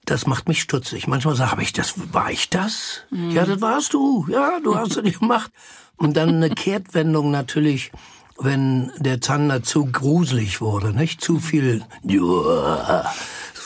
das 0.06 0.26
macht 0.26 0.48
mich 0.48 0.60
stutzig. 0.60 1.06
Manchmal 1.06 1.36
sage 1.36 1.62
ich, 1.62 1.72
das 1.72 1.94
war 2.14 2.32
ich 2.32 2.50
das? 2.50 3.04
Mhm. 3.12 3.30
Ja, 3.30 3.46
das 3.46 3.62
warst 3.62 3.94
du. 3.94 4.26
Ja, 4.28 4.60
du 4.64 4.76
hast 4.76 4.98
es 4.98 5.04
nicht 5.04 5.20
gemacht. 5.20 5.52
Und 5.98 6.18
dann 6.18 6.30
eine 6.30 6.50
Kehrtwendung 6.50 7.30
natürlich, 7.30 7.92
wenn 8.40 8.92
der 8.98 9.22
Zander 9.22 9.62
zu 9.62 9.86
gruselig 9.86 10.62
wurde, 10.62 10.94
nicht? 10.94 11.22
Zu 11.22 11.40
viel. 11.40 11.86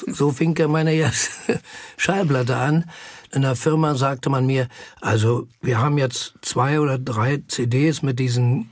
So 0.07 0.31
fing 0.31 0.57
er 0.57 0.67
meine 0.67 0.93
erste 0.93 1.61
Schallplatte 1.95 2.57
an. 2.57 2.89
In 3.33 3.43
der 3.43 3.55
Firma 3.55 3.95
sagte 3.95 4.29
man 4.29 4.45
mir, 4.45 4.67
also 4.99 5.47
wir 5.61 5.79
haben 5.79 5.97
jetzt 5.97 6.33
zwei 6.41 6.79
oder 6.79 6.97
drei 6.97 7.41
CDs 7.47 8.01
mit 8.01 8.19
diesen 8.19 8.69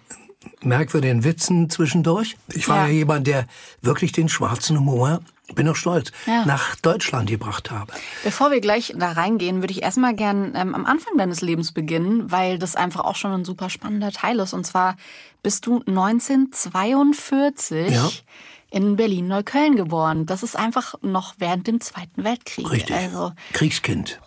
merkwürdigen 0.61 1.23
Witzen 1.23 1.69
zwischendurch. 1.69 2.35
Ich 2.53 2.67
war 2.67 2.83
Ja. 2.83 2.87
ja, 2.87 2.93
jemand, 2.93 3.27
der 3.27 3.45
wirklich 3.81 4.11
den 4.11 4.27
schwarzen 4.29 4.77
Humor, 4.77 5.21
bin 5.55 5.67
auch 5.67 5.75
stolz, 5.75 6.11
Ja. 6.27 6.45
nach 6.45 6.75
Deutschland 6.75 7.29
gebracht 7.29 7.71
habe. 7.71 7.91
Bevor 8.23 8.51
wir 8.51 8.61
gleich 8.61 8.93
da 8.97 9.13
reingehen, 9.13 9.61
würde 9.61 9.71
ich 9.71 9.81
erstmal 9.81 10.13
gern 10.13 10.53
ähm, 10.55 10.75
am 10.75 10.85
Anfang 10.85 11.17
deines 11.17 11.41
Lebens 11.41 11.71
beginnen, 11.71 12.31
weil 12.31 12.59
das 12.59 12.75
einfach 12.75 13.01
auch 13.05 13.15
schon 13.15 13.31
ein 13.31 13.45
super 13.45 13.69
spannender 13.69 14.11
Teil 14.11 14.39
ist. 14.39 14.53
Und 14.53 14.65
zwar 14.65 14.95
bist 15.41 15.65
du 15.65 15.81
1942 15.87 17.91
Ja. 17.93 18.09
in 18.69 18.95
Berlin-Neukölln 18.95 19.75
geboren. 19.75 20.25
Das 20.25 20.43
ist 20.43 20.55
einfach 20.55 20.95
noch 21.01 21.35
während 21.39 21.67
dem 21.67 21.81
Zweiten 21.81 22.23
Weltkrieg. 22.23 22.69
Richtig. 22.69 22.95
Also, 22.95 23.31
Kriegskind. 23.53 24.19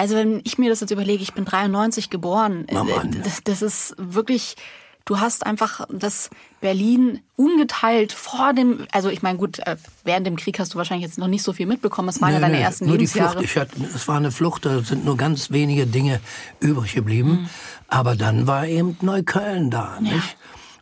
Also 0.00 0.14
wenn 0.16 0.40
ich 0.44 0.56
mir 0.56 0.70
das 0.70 0.80
jetzt 0.80 0.92
überlege, 0.92 1.22
ich 1.22 1.34
bin 1.34 1.44
93 1.44 2.08
geboren. 2.08 2.66
Äh, 2.68 2.74
Das, 3.22 3.44
das 3.44 3.60
ist 3.60 3.94
wirklich. 3.98 4.56
Du 5.04 5.18
hast 5.18 5.44
einfach 5.44 5.86
das 5.90 6.30
Berlin 6.60 7.20
ungeteilt 7.36 8.12
vor 8.12 8.52
dem, 8.54 8.86
also 8.92 9.08
ich 9.08 9.22
meine 9.22 9.38
gut, 9.38 9.58
äh, 9.58 9.76
während 10.04 10.26
dem 10.26 10.36
Krieg 10.36 10.58
hast 10.58 10.72
du 10.72 10.78
wahrscheinlich 10.78 11.06
jetzt 11.06 11.18
noch 11.18 11.26
nicht 11.26 11.42
so 11.42 11.52
viel 11.52 11.66
mitbekommen. 11.66 12.08
Es 12.08 12.20
waren 12.22 12.30
ja 12.32 12.38
Nee, 12.38 12.42
deine 12.46 12.56
nee, 12.58 12.62
ersten 12.62 12.86
nur 12.86 12.96
die 12.96 13.04
Lebensjahre. 13.04 13.32
Flucht. 13.32 13.44
Ich 13.44 13.56
hatte, 13.56 13.72
es 13.94 14.08
war 14.08 14.16
eine 14.16 14.30
Flucht, 14.30 14.64
da 14.64 14.80
sind 14.80 15.04
nur 15.04 15.16
ganz 15.18 15.50
wenige 15.50 15.86
Dinge 15.86 16.20
übrig 16.60 16.94
geblieben. 16.94 17.30
Mhm. 17.30 17.48
Aber 17.88 18.14
dann 18.16 18.46
war 18.46 18.66
eben 18.66 18.96
Neukölln 19.02 19.70
da, 19.70 19.98
nicht? 20.00 20.36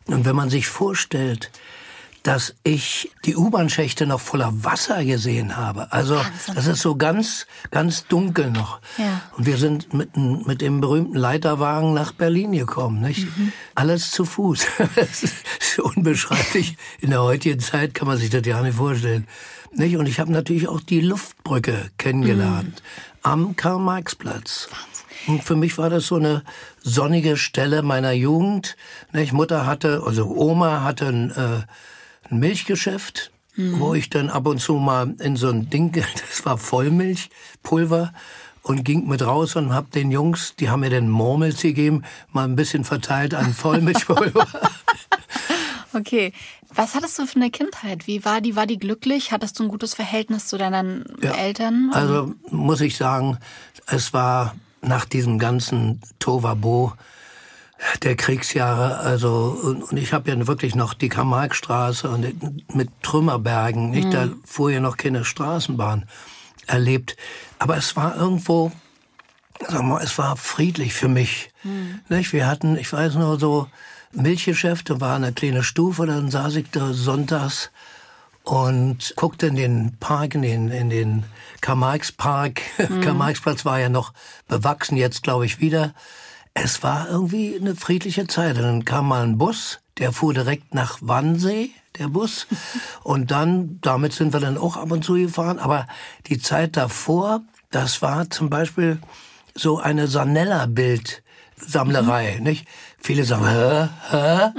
Und 0.05 0.25
wenn 0.25 0.35
man 0.35 0.49
sich 0.49 0.67
vorstellt, 0.67 1.51
dass 2.23 2.55
ich 2.63 3.11
die 3.25 3.35
U-Bahn-Schächte 3.35 4.05
noch 4.05 4.19
voller 4.19 4.51
Wasser 4.63 5.03
gesehen 5.05 5.57
habe. 5.57 5.91
Also 5.91 6.15
Wahnsinn. 6.15 6.55
das 6.55 6.67
ist 6.67 6.81
so 6.81 6.95
ganz, 6.95 7.47
ganz 7.71 8.07
dunkel 8.07 8.51
noch. 8.51 8.79
Ja. 8.97 9.21
Und 9.37 9.45
wir 9.45 9.57
sind 9.57 9.93
mit, 9.93 10.15
mit 10.17 10.61
dem 10.61 10.81
berühmten 10.81 11.15
Leiterwagen 11.17 11.93
nach 11.93 12.11
Berlin 12.11 12.51
gekommen, 12.51 13.01
nicht? 13.01 13.25
Mhm. 13.37 13.53
Alles 13.75 14.11
zu 14.11 14.25
Fuß. 14.25 14.65
das 14.95 15.23
ist 15.23 15.79
unbeschreiblich. 15.79 16.77
In 16.99 17.11
der 17.11 17.23
heutigen 17.23 17.59
Zeit 17.59 17.93
kann 17.93 18.07
man 18.07 18.17
sich 18.17 18.29
das 18.29 18.45
ja 18.45 18.61
nicht 18.61 18.75
vorstellen. 18.75 19.27
Nicht? 19.71 19.97
Und 19.97 20.07
ich 20.07 20.19
habe 20.19 20.31
natürlich 20.31 20.67
auch 20.67 20.81
die 20.81 21.01
Luftbrücke 21.01 21.89
kennengelernt 21.97 22.81
am 23.21 23.55
Karl-Marx-Platz. 23.55 24.69
Und 25.27 25.43
für 25.43 25.55
mich 25.55 25.77
war 25.77 25.89
das 25.89 26.07
so 26.07 26.15
eine 26.15 26.43
sonnige 26.81 27.37
Stelle 27.37 27.81
meiner 27.81 28.11
Jugend. 28.11 28.75
Nicht? 29.11 29.33
Mutter 29.33 29.65
hatte, 29.65 30.03
also 30.05 30.27
Oma 30.27 30.83
hatte 30.83 31.07
ein, 31.07 31.31
äh, 31.31 31.61
ein 32.31 32.39
Milchgeschäft, 32.39 33.31
wo 33.55 33.93
ich 33.93 34.09
dann 34.09 34.29
ab 34.29 34.47
und 34.47 34.59
zu 34.59 34.75
mal 34.75 35.15
in 35.19 35.35
so 35.35 35.49
ein 35.49 35.69
Ding, 35.69 35.91
das 36.29 36.45
war 36.45 36.57
Vollmilchpulver, 36.57 38.13
und 38.61 38.83
ging 38.83 39.07
mit 39.07 39.21
raus 39.25 39.55
und 39.55 39.73
hab 39.73 39.91
den 39.91 40.11
Jungs, 40.11 40.55
die 40.59 40.69
haben 40.69 40.81
mir 40.81 40.89
den 40.89 41.09
Murmels 41.09 41.61
gegeben, 41.61 42.03
mal 42.31 42.43
ein 42.43 42.55
bisschen 42.55 42.83
verteilt 42.83 43.33
an 43.33 43.53
Vollmilchpulver. 43.53 44.47
Okay. 45.93 46.33
Was 46.73 46.93
hattest 46.93 47.17
du 47.17 47.25
für 47.25 47.37
eine 47.37 47.49
Kindheit? 47.49 48.05
Wie 48.05 48.23
war 48.23 48.41
die? 48.41 48.55
War 48.55 48.67
die 48.67 48.77
glücklich? 48.77 49.31
Hattest 49.31 49.57
du 49.59 49.63
ein 49.63 49.69
gutes 49.69 49.95
Verhältnis 49.95 50.45
zu 50.47 50.57
deinen 50.57 51.03
Ja. 51.21 51.31
Eltern? 51.31 51.89
Also 51.93 52.35
muss 52.51 52.81
ich 52.81 52.95
sagen, 52.95 53.39
es 53.87 54.13
war 54.13 54.55
nach 54.81 55.05
diesem 55.05 55.39
ganzen 55.39 55.99
Tovabo 56.19 56.93
der 58.03 58.15
Kriegsjahre, 58.15 58.97
also 58.97 59.57
und, 59.63 59.83
und 59.83 59.97
ich 59.97 60.13
habe 60.13 60.29
ja 60.29 60.47
wirklich 60.47 60.75
noch 60.75 60.93
die 60.93 61.09
Karl-Marx-Straße 61.09 62.09
und 62.09 62.75
mit 62.75 62.89
Trümmerbergen, 63.01 63.91
nicht 63.91 64.13
da 64.13 64.29
fuhr 64.45 64.71
ja 64.71 64.79
noch 64.79 64.97
keine 64.97 65.23
Straßenbahn 65.23 66.05
erlebt, 66.67 67.15
aber 67.57 67.77
es 67.77 67.95
war 67.95 68.15
irgendwo, 68.17 68.71
sag 69.67 69.83
mal, 69.83 70.03
es 70.03 70.17
war 70.17 70.35
friedlich 70.35 70.93
für 70.93 71.07
mich, 71.07 71.51
nicht? 72.09 72.33
Wir 72.33 72.47
hatten, 72.47 72.77
ich 72.77 72.91
weiß 72.91 73.15
nur 73.15 73.39
so 73.39 73.67
Milchgeschäfte, 74.11 74.99
war 75.01 75.15
eine 75.15 75.33
kleine 75.33 75.63
Stufe, 75.63 76.05
dann 76.05 76.31
saß 76.31 76.55
ich 76.55 76.69
da 76.71 76.93
sonntags 76.93 77.71
und 78.43 79.13
guckte 79.15 79.47
in 79.47 79.55
den 79.55 79.97
Park, 79.99 80.35
in 80.35 80.41
den, 80.41 80.69
in 80.69 80.89
den 80.89 81.23
Karl-Marx-Park. 81.61 82.61
Karl-Marx-Platz 82.77 83.65
war 83.65 83.79
ja 83.79 83.89
noch 83.89 84.13
bewachsen, 84.47 84.97
jetzt 84.97 85.23
glaube 85.23 85.45
ich 85.45 85.59
wieder. 85.59 85.93
Es 86.53 86.83
war 86.83 87.09
irgendwie 87.09 87.55
eine 87.55 87.75
friedliche 87.75 88.27
Zeit. 88.27 88.57
Und 88.57 88.63
dann 88.63 88.85
kam 88.85 89.07
mal 89.07 89.23
ein 89.23 89.37
Bus, 89.37 89.79
der 89.97 90.11
fuhr 90.11 90.33
direkt 90.33 90.73
nach 90.73 90.97
Wannsee, 91.01 91.71
der 91.97 92.07
Bus. 92.07 92.47
Und 93.03 93.31
dann, 93.31 93.79
damit 93.81 94.13
sind 94.13 94.33
wir 94.33 94.39
dann 94.39 94.57
auch 94.57 94.77
ab 94.77 94.91
und 94.91 95.03
zu 95.03 95.13
gefahren. 95.13 95.59
Aber 95.59 95.87
die 96.27 96.39
Zeit 96.39 96.77
davor, 96.77 97.41
das 97.71 98.01
war 98.01 98.29
zum 98.29 98.49
Beispiel 98.49 98.99
so 99.55 99.79
eine 99.79 100.07
Sanella-Bild. 100.07 101.23
Sammlerei, 101.61 102.39
nicht? 102.41 102.65
Viele 102.99 103.25
sagen, 103.25 103.45
hä, 103.45 103.89
hä? 104.11 104.51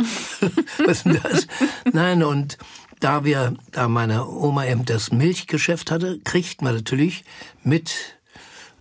Was 0.86 0.98
ist 0.98 1.06
denn 1.06 1.20
das? 1.22 1.46
Nein, 1.92 2.22
und 2.22 2.58
da 3.00 3.24
wir, 3.24 3.54
da 3.72 3.88
meine 3.88 4.28
Oma 4.28 4.66
eben 4.66 4.84
das 4.84 5.10
Milchgeschäft 5.10 5.90
hatte, 5.90 6.20
kriegt 6.20 6.60
man 6.60 6.74
natürlich 6.74 7.24
mit 7.64 8.19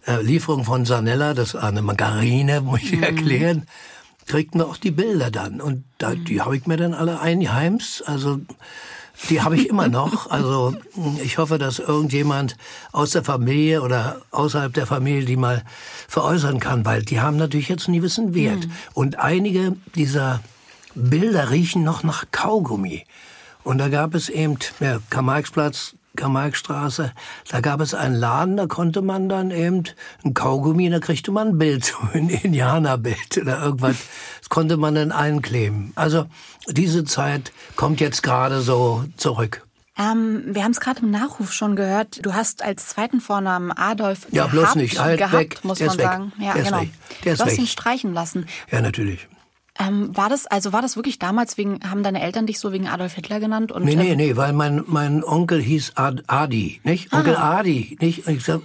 äh, 0.10 0.22
Lieferung 0.22 0.66
von 0.66 0.86
Sanella, 0.86 1.34
das 1.34 1.54
ist 1.54 1.56
eine 1.56 1.82
Margarine, 1.82 2.62
muss 2.66 2.82
ich 2.82 2.94
mhm. 2.94 3.04
erklären, 3.04 3.68
kriegt 4.26 4.56
man 4.56 4.68
auch 4.68 4.78
die 4.78 4.92
Bilder 4.92 5.32
dann. 5.32 5.62
Und 5.62 5.84
da, 5.98 6.16
die 6.16 6.42
habe 6.42 6.58
ich 6.58 6.66
mir 6.66 6.78
dann 6.78 6.94
alle 6.94 7.20
einheims. 7.20 8.04
Also 8.06 8.40
die 9.30 9.42
habe 9.42 9.56
ich 9.56 9.70
immer 9.70 9.88
noch. 9.88 10.30
Also 10.40 10.76
ich 11.24 11.38
hoffe, 11.38 11.58
dass 11.58 11.80
irgendjemand 11.80 12.56
aus 12.92 13.12
der 13.12 13.24
Familie 13.24 13.82
oder 13.82 14.22
außerhalb 14.32 14.74
der 14.74 14.88
Familie 14.88 15.26
die 15.26 15.36
mal 15.36 15.64
veräußern 16.08 16.60
kann, 16.60 16.86
weil 16.86 17.04
die 17.04 17.20
haben 17.20 17.38
natürlich 17.38 17.70
jetzt 17.70 17.88
nie 17.88 18.02
wissen 18.02 18.34
Wert. 18.34 18.68
Mhm. 18.68 18.72
Und 18.94 19.20
einige 19.20 19.76
dieser 19.96 20.42
Bilder 20.96 21.52
riechen 21.52 21.84
noch 21.84 22.04
nach 22.04 22.26
Kaugummi. 22.32 23.06
Und 23.64 23.78
da 23.78 23.90
gab 23.90 24.16
es 24.16 24.30
eben, 24.30 24.58
ja, 24.80 25.00
Karl-Marx-Platz, 25.10 25.96
Karl-Marx-Straße, 26.20 27.14
da 27.50 27.60
gab 27.62 27.80
es 27.80 27.94
einen 27.94 28.16
Laden, 28.16 28.58
da 28.58 28.68
konnte 28.68 29.02
man 29.02 29.30
dann 29.30 29.52
eben 29.52 29.84
ein 30.24 30.34
Kaugummi, 30.34 30.90
da 30.90 31.00
kriegte 31.00 31.32
man 31.32 31.50
ein 31.50 31.58
Bild, 31.58 31.94
ein 32.14 32.30
Indianerbild 32.30 33.38
oder 33.42 33.64
irgendwas. 33.64 33.96
Das 34.40 34.50
konnte 34.50 34.78
man 34.78 34.96
dann 34.96 35.12
einkleben. 35.12 35.94
Also 35.96 36.26
diese 36.68 37.06
Zeit 37.06 37.52
kommt 37.76 38.02
jetzt 38.02 38.22
gerade 38.22 38.62
so 38.62 39.06
zurück. 39.18 39.66
Ähm, 39.98 40.44
wir 40.48 40.64
haben 40.64 40.72
es 40.72 40.80
gerade 40.80 41.02
im 41.02 41.12
Nachruf 41.12 41.52
schon 41.52 41.76
gehört. 41.76 42.26
Du 42.26 42.34
hast 42.34 42.64
als 42.64 42.88
zweiten 42.88 43.20
Vornamen 43.20 43.72
Adolf 43.72 44.28
ja, 44.32 44.48
bloß 44.48 44.76
nicht. 44.76 45.00
Halt 45.00 45.18
gehabt, 45.18 45.34
weg. 45.34 45.60
muss 45.64 45.80
man 45.80 45.98
sagen. 45.98 46.34
Ja, 46.40 46.54
Der 46.54 46.64
genau. 46.64 46.78
Ist 46.78 46.84
weg. 46.84 46.92
Der 47.26 47.36
du 47.36 47.44
hast 47.44 47.52
weg. 47.52 47.60
ihn 47.60 47.68
streichen 47.68 48.14
lassen. 48.14 48.46
Ja, 48.72 48.82
natürlich. 48.82 49.28
Ähm, 49.80 50.16
war 50.16 50.28
das, 50.30 50.46
also 50.46 50.74
war 50.74 50.82
das 50.82 50.96
wirklich 50.98 51.20
damals 51.20 51.58
wegen, 51.58 51.80
haben 51.90 52.04
deine 52.04 52.22
Eltern 52.22 52.46
dich 52.46 52.60
so 52.60 52.72
wegen 52.74 52.88
Adolf 52.88 53.14
Hitler 53.14 53.40
genannt? 53.40 53.72
Und, 53.72 53.86
nee, 53.86 53.96
nee, 53.96 54.12
ähm, 54.12 54.18
nee, 54.18 54.36
weil 54.36 54.52
mein, 54.54 54.84
mein 54.88 55.24
Onkel 55.24 55.62
hieß 55.62 55.94
Ad, 55.96 56.24
Adi, 56.28 56.82
nicht? 56.84 57.14
Onkel 57.14 57.38
Adi, 57.38 57.98
nicht? 58.02 58.28
Ich 58.28 58.44
sag, 58.44 58.60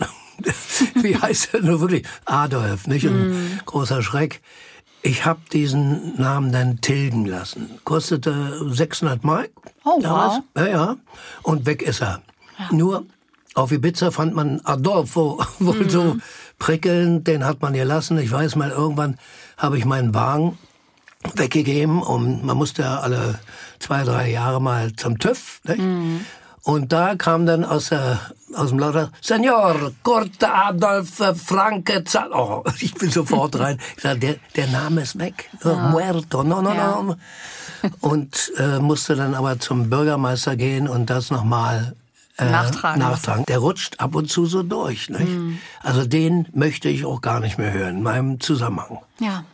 wie 1.03 1.17
heißt 1.17 1.55
er 1.55 1.61
nur 1.63 1.81
wirklich? 1.81 2.05
Adolf, 2.25 2.87
nicht? 2.89 3.07
Ein 3.07 3.31
Mm. 3.31 3.61
großer 3.65 4.03
Schreck. 4.03 4.41
Ich 5.03 5.25
habe 5.25 5.41
diesen 5.53 6.17
Namen 6.21 6.51
dann 6.51 6.81
tilgen 6.81 7.27
lassen. 7.27 7.79
Kostete 7.85 8.59
600 8.73 9.23
Mark. 9.23 9.51
Oh, 9.85 10.01
damals. 10.01 10.41
wow. 10.55 10.65
Ja, 10.65 10.67
ja. 10.67 10.97
Und 11.43 11.67
weg 11.67 11.83
ist 11.83 12.01
er. 12.03 12.23
Nur 12.71 13.05
auf 13.55 13.71
Ibiza 13.71 14.11
fand 14.11 14.35
man 14.35 14.61
Adolfo 14.65 15.41
wohl 15.61 15.89
so 15.91 16.17
prickelnd. 16.59 17.29
Den 17.29 17.45
hat 17.45 17.61
man 17.61 17.75
gelassen. 17.75 18.17
Ich 18.19 18.33
weiß 18.33 18.57
mal, 18.57 18.71
irgendwann 18.71 19.19
habe 19.59 19.77
ich 19.79 19.85
meinen 19.85 20.15
Wagen 20.15 20.59
weggegeben 21.35 22.03
und 22.03 22.45
man 22.45 22.57
musste 22.57 22.83
ja 22.83 23.01
alle 23.01 23.39
zwei, 23.79 24.05
drei 24.05 24.31
Jahre 24.31 24.61
mal 24.61 24.93
zum 24.95 25.19
TÜV. 25.19 25.61
Nicht? 25.65 25.81
Und 26.63 26.93
da 26.93 27.15
kam 27.15 27.45
dann 27.45 27.63
aus, 27.65 27.91
der, 27.91 28.19
aus 28.55 28.71
dem 28.71 28.79
Lauter, 28.79 29.11
Senor, 29.21 29.93
Corta 30.03 30.69
Adolf 30.69 31.21
Franke 31.45 32.05
Zal 32.05 32.31
Oh, 32.33 32.65
ich 32.81 32.95
bin 32.95 33.11
sofort 33.11 33.59
rein. 33.59 33.79
Ich 33.97 34.03
sag, 34.03 34.21
der, 34.21 34.37
der 34.57 34.69
Name 34.69 35.03
ist 35.03 35.19
weg. 35.19 35.51
Muerto, 35.63 36.43
no, 36.43 36.63
no, 36.63 36.73
Ja. 36.73 37.03
no. 37.03 37.17
Und 38.01 38.51
äh, 38.57 38.79
musste 38.79 39.15
dann 39.15 39.35
aber 39.35 39.59
zum 39.59 39.91
Bürgermeister 39.91 40.57
gehen 40.57 40.89
und 40.89 41.11
das 41.11 41.31
nochmal 41.31 41.95
äh, 42.39 42.51
Nachtragen. 42.51 42.99
nachtragen. 42.99 43.45
Der 43.45 43.59
rutscht 43.59 44.01
ab 44.01 44.15
und 44.15 44.31
zu 44.31 44.47
so 44.47 44.63
durch. 44.63 45.11
Nicht? 45.11 45.29
Also 45.83 46.07
den 46.07 46.49
möchte 46.55 46.89
ich 46.89 47.05
auch 47.05 47.21
gar 47.21 47.41
nicht 47.41 47.59
mehr 47.59 47.73
hören, 47.75 47.97
in 47.99 48.03
meinem 48.03 48.41
Zusammenhang. 48.41 49.01
Ja. 49.21 49.45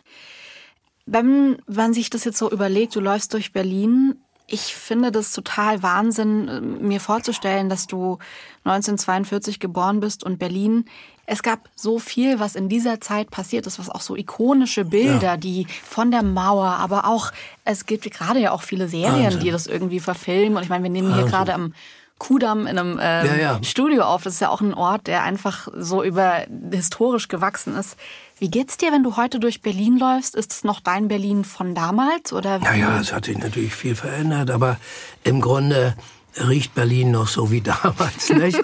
Wenn 1.06 1.58
man 1.66 1.92
sich 1.94 2.10
das 2.10 2.24
jetzt 2.24 2.38
so 2.38 2.50
überlegt, 2.50 2.94
du 2.94 3.00
läufst 3.00 3.32
durch 3.34 3.52
Berlin, 3.52 4.16
ich 4.46 4.74
finde 4.74 5.12
das 5.12 5.32
total 5.32 5.82
Wahnsinn, 5.82 6.48
äh, 6.48 6.60
mir 6.60 7.00
vorzustellen, 7.00 7.68
dass 7.68 7.86
du 7.86 8.18
1942 8.64 9.60
geboren 9.60 10.00
bist 10.00 10.24
und 10.24 10.38
Berlin. 10.38 10.84
Es 11.26 11.42
gab 11.44 11.68
so 11.76 12.00
viel, 12.00 12.40
was 12.40 12.56
in 12.56 12.68
dieser 12.68 13.00
Zeit 13.00 13.30
passiert 13.30 13.66
ist, 13.68 13.78
was 13.78 13.88
auch 13.88 14.00
so 14.00 14.16
ikonische 14.16 14.84
Bilder, 14.84 15.22
Ja. 15.22 15.36
die 15.36 15.66
von 15.84 16.10
der 16.10 16.24
Mauer, 16.24 16.66
aber 16.66 17.06
auch, 17.06 17.30
es 17.64 17.86
gibt 17.86 18.10
gerade 18.10 18.40
ja 18.40 18.50
auch 18.50 18.62
viele 18.62 18.88
Serien, 18.88 19.24
Wahnsinn. 19.26 19.40
die 19.40 19.50
das 19.52 19.68
irgendwie 19.68 20.00
verfilmen. 20.00 20.56
Und 20.56 20.64
ich 20.64 20.68
meine, 20.68 20.82
wir 20.82 20.90
nehmen 20.90 21.08
hier 21.14 21.22
Wahnsinn. 21.22 21.30
gerade 21.30 21.54
am 21.54 21.74
Kudamm 22.20 22.68
in 22.68 22.78
einem 22.78 22.98
ähm, 23.02 23.26
Ja, 23.26 23.34
ja. 23.36 23.60
Studio 23.64 24.04
auf. 24.04 24.22
Das 24.22 24.34
ist 24.34 24.40
ja 24.40 24.50
auch 24.50 24.60
ein 24.60 24.74
Ort, 24.74 25.08
der 25.08 25.24
einfach 25.24 25.66
so 25.74 26.04
über 26.04 26.44
historisch 26.70 27.26
gewachsen 27.26 27.74
ist. 27.74 27.96
Wie 28.38 28.50
geht's 28.50 28.76
dir, 28.76 28.92
wenn 28.92 29.02
du 29.02 29.16
heute 29.16 29.40
durch 29.40 29.62
Berlin 29.62 29.98
läufst? 29.98 30.36
Ist 30.36 30.52
es 30.52 30.62
noch 30.62 30.80
dein 30.80 31.08
Berlin 31.08 31.44
von 31.44 31.74
damals 31.74 32.32
oder? 32.32 32.60
Ja, 32.62 32.74
ja, 32.74 33.00
es 33.00 33.12
hat 33.12 33.24
sich 33.24 33.38
natürlich 33.38 33.74
viel 33.74 33.96
verändert, 33.96 34.50
aber 34.50 34.76
im 35.24 35.40
Grunde 35.40 35.96
riecht 36.36 36.74
Berlin 36.74 37.10
noch 37.10 37.26
so 37.26 37.50
wie 37.50 37.60
damals, 37.82 38.30
nicht? 38.30 38.60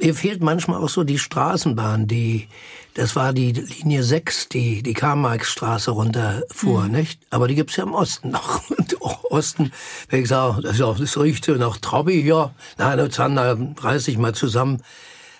Mir 0.00 0.14
fehlt 0.14 0.42
manchmal 0.42 0.82
auch 0.82 0.88
so 0.88 1.04
die 1.04 1.18
Straßenbahn, 1.18 2.06
die, 2.06 2.48
das 2.94 3.16
war 3.16 3.32
die 3.32 3.52
Linie 3.52 4.02
6, 4.02 4.48
die 4.48 4.82
die 4.82 4.92
Karl-Marx-Straße 4.92 5.90
runterfuhr, 5.90 6.88
nicht? 6.88 7.20
Aber 7.30 7.48
die 7.48 7.54
gibt's 7.54 7.76
ja 7.76 7.84
im 7.84 7.94
Osten 7.94 8.30
noch. 8.30 8.68
Und 8.76 9.00
auch 9.02 9.24
Osten, 9.24 9.72
wenn 10.08 10.22
ich 10.22 10.28
sage, 10.28 10.62
das, 10.62 10.80
auch, 10.80 10.98
das 10.98 11.18
riecht 11.18 11.44
so 11.44 11.54
nach 11.54 11.78
Trabi, 11.78 12.20
ja, 12.20 12.54
na, 12.78 13.10
Zander, 13.10 13.58
reiß 13.78 14.08
ich 14.08 14.18
mal 14.18 14.34
zusammen. 14.34 14.82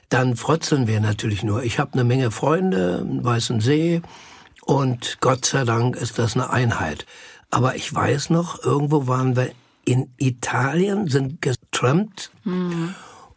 Dann 0.09 0.37
frotzeln 0.37 0.87
wir 0.87 1.01
natürlich 1.01 1.43
nur. 1.43 1.63
Ich 1.63 1.79
habe 1.79 1.95
eine 1.95 2.05
Menge 2.05 2.31
Freunde 2.31 2.99
im 3.03 3.25
Weißen 3.25 3.61
See 3.61 4.03
und 4.65 5.19
Gott 5.21 5.45
sei 5.45 5.65
Dank 5.65 5.97
ist 5.97 6.19
das 6.19 6.35
eine 6.35 6.51
Einheit. 6.51 7.07
Aber 7.51 7.77
ich 7.77 7.93
weiß 7.95 8.31
noch, 8.31 8.63
irgendwo 8.63 9.07
waren 9.07 9.37
wir 9.37 9.51
in 9.85 10.11
Italien, 10.17 11.09
sind 11.09 11.43
getrampt 11.43 12.31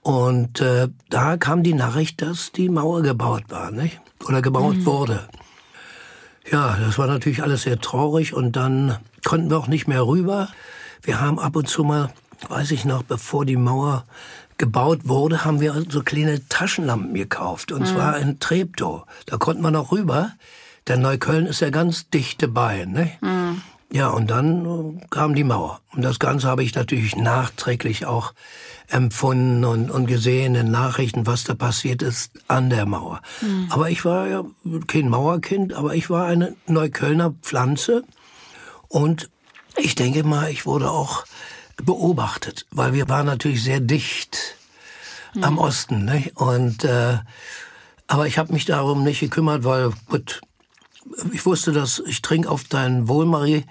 und 0.02 0.62
äh, 0.62 0.90
da 1.10 1.36
kam 1.38 1.64
die 1.64 1.74
Nachricht, 1.74 2.22
dass 2.22 2.52
die 2.52 2.70
Mauer 2.70 3.02
gebaut 3.02 3.46
war, 3.50 3.72
nicht? 3.72 4.00
Oder 4.24 4.42
gebaut 4.42 4.86
wurde. 4.86 5.28
Ja, 6.52 6.78
das 6.78 6.98
war 6.98 7.08
natürlich 7.08 7.42
alles 7.44 7.64
sehr 7.64 7.80
traurig 7.80 8.34
und 8.34 8.56
dann 8.56 8.98
konnten 9.24 9.50
wir 9.50 9.58
auch 9.58 9.68
nicht 9.68 9.88
mehr 9.88 10.06
rüber. 10.06 10.50
Wir 11.02 11.20
haben 11.20 11.40
ab 11.40 11.56
und 11.56 11.68
zu 11.68 11.84
mal, 11.84 12.14
weiß 12.50 12.72
ich 12.72 12.86
noch, 12.86 13.04
bevor 13.04 13.46
die 13.46 13.58
Mauer 13.58 14.06
gebaut 14.58 15.02
wurde, 15.04 15.44
haben 15.44 15.60
wir 15.60 15.84
so 15.90 16.02
kleine 16.02 16.48
Taschenlampen 16.48 17.14
gekauft 17.14 17.72
und 17.72 17.86
zwar 17.88 18.18
in 18.18 18.40
Treptow. 18.40 19.06
Da 19.26 19.38
konnten 19.38 19.62
wir 19.62 19.72
noch 19.72 19.92
rüber. 19.92 20.32
Denn 20.88 21.02
Neukölln 21.02 21.48
ist 21.48 21.62
ja 21.62 21.72
ganz 21.72 22.10
dicht 22.12 22.44
dabei, 22.44 22.86
ne? 22.86 23.12
Ja, 23.96 24.10
und 24.10 24.30
dann 24.30 24.98
äh, 24.98 25.06
kam 25.10 25.36
die 25.36 25.46
Mauer. 25.46 25.80
Und 25.94 26.02
das 26.02 26.20
Ganze 26.20 26.50
habe 26.50 26.66
ich 26.66 26.76
natürlich 26.76 27.16
nachträglich 27.16 28.06
auch 28.06 28.34
empfunden 28.90 29.64
und, 29.64 29.90
und 29.90 30.06
gesehen 30.06 30.54
in 30.56 30.70
Nachrichten, 30.70 31.26
was 31.26 31.46
da 31.46 31.54
passiert 31.54 32.02
ist 32.02 32.32
an 32.50 32.70
der 32.70 32.86
Mauer. 32.86 33.22
Aber 33.70 33.90
ich 33.90 34.04
war 34.04 34.28
ja 34.28 34.44
kein 34.88 35.08
Mauerkind, 35.08 35.74
aber 35.74 35.96
ich 35.96 36.10
war 36.10 36.26
eine 36.26 36.58
Neuköllner 36.68 37.36
Pflanze. 37.42 38.04
Und 38.90 39.30
ich 39.78 39.96
denke 39.96 40.26
mal, 40.26 40.52
ich 40.52 40.66
wurde 40.66 40.92
auch 40.92 41.24
beobachtet, 41.78 42.66
weil 42.72 42.92
wir 42.92 43.08
waren 43.08 43.28
natürlich 43.28 43.64
sehr 43.64 43.80
dicht 43.80 44.58
am 45.40 45.58
Osten. 45.58 46.04
Ne? 46.04 46.32
Und 46.36 46.84
äh, 46.84 47.20
aber 48.08 48.28
ich 48.28 48.38
habe 48.38 48.52
mich 48.52 48.66
darum 48.66 49.06
nicht 49.06 49.22
gekümmert, 49.22 49.64
weil 49.64 49.92
gut, 50.10 50.42
ich 51.32 51.46
wusste, 51.46 51.72
dass 51.72 52.02
ich 52.06 52.22
trinke 52.22 52.50
auf 52.50 52.64
dein 52.64 53.08
Wohl, 53.08 53.26
Marie, 53.26 53.64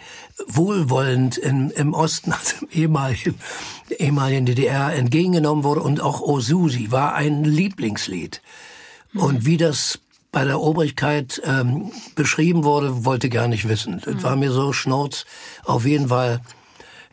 wohlwollend 0.46 1.36
im, 1.38 1.70
im 1.70 1.94
Osten, 1.94 2.32
also 2.38 2.56
im 2.62 2.68
ehemaligen, 2.70 3.34
ehemaligen 3.98 4.46
DDR, 4.46 4.92
entgegengenommen 4.94 5.64
wurde. 5.64 5.80
Und 5.82 6.00
auch 6.00 6.20
O 6.20 6.40
Susi 6.40 6.90
war 6.90 7.14
ein 7.14 7.44
Lieblingslied. 7.44 8.40
Und 9.14 9.46
wie 9.46 9.56
das 9.56 10.00
bei 10.32 10.44
der 10.44 10.60
Obrigkeit 10.60 11.40
ähm, 11.44 11.92
beschrieben 12.16 12.64
wurde, 12.64 13.04
wollte 13.04 13.28
gar 13.28 13.46
nicht 13.46 13.68
wissen. 13.68 14.02
Das 14.04 14.22
war 14.24 14.34
mir 14.34 14.50
so 14.50 14.72
schnurz. 14.72 15.24
Auf 15.64 15.86
jeden 15.86 16.08
Fall, 16.08 16.40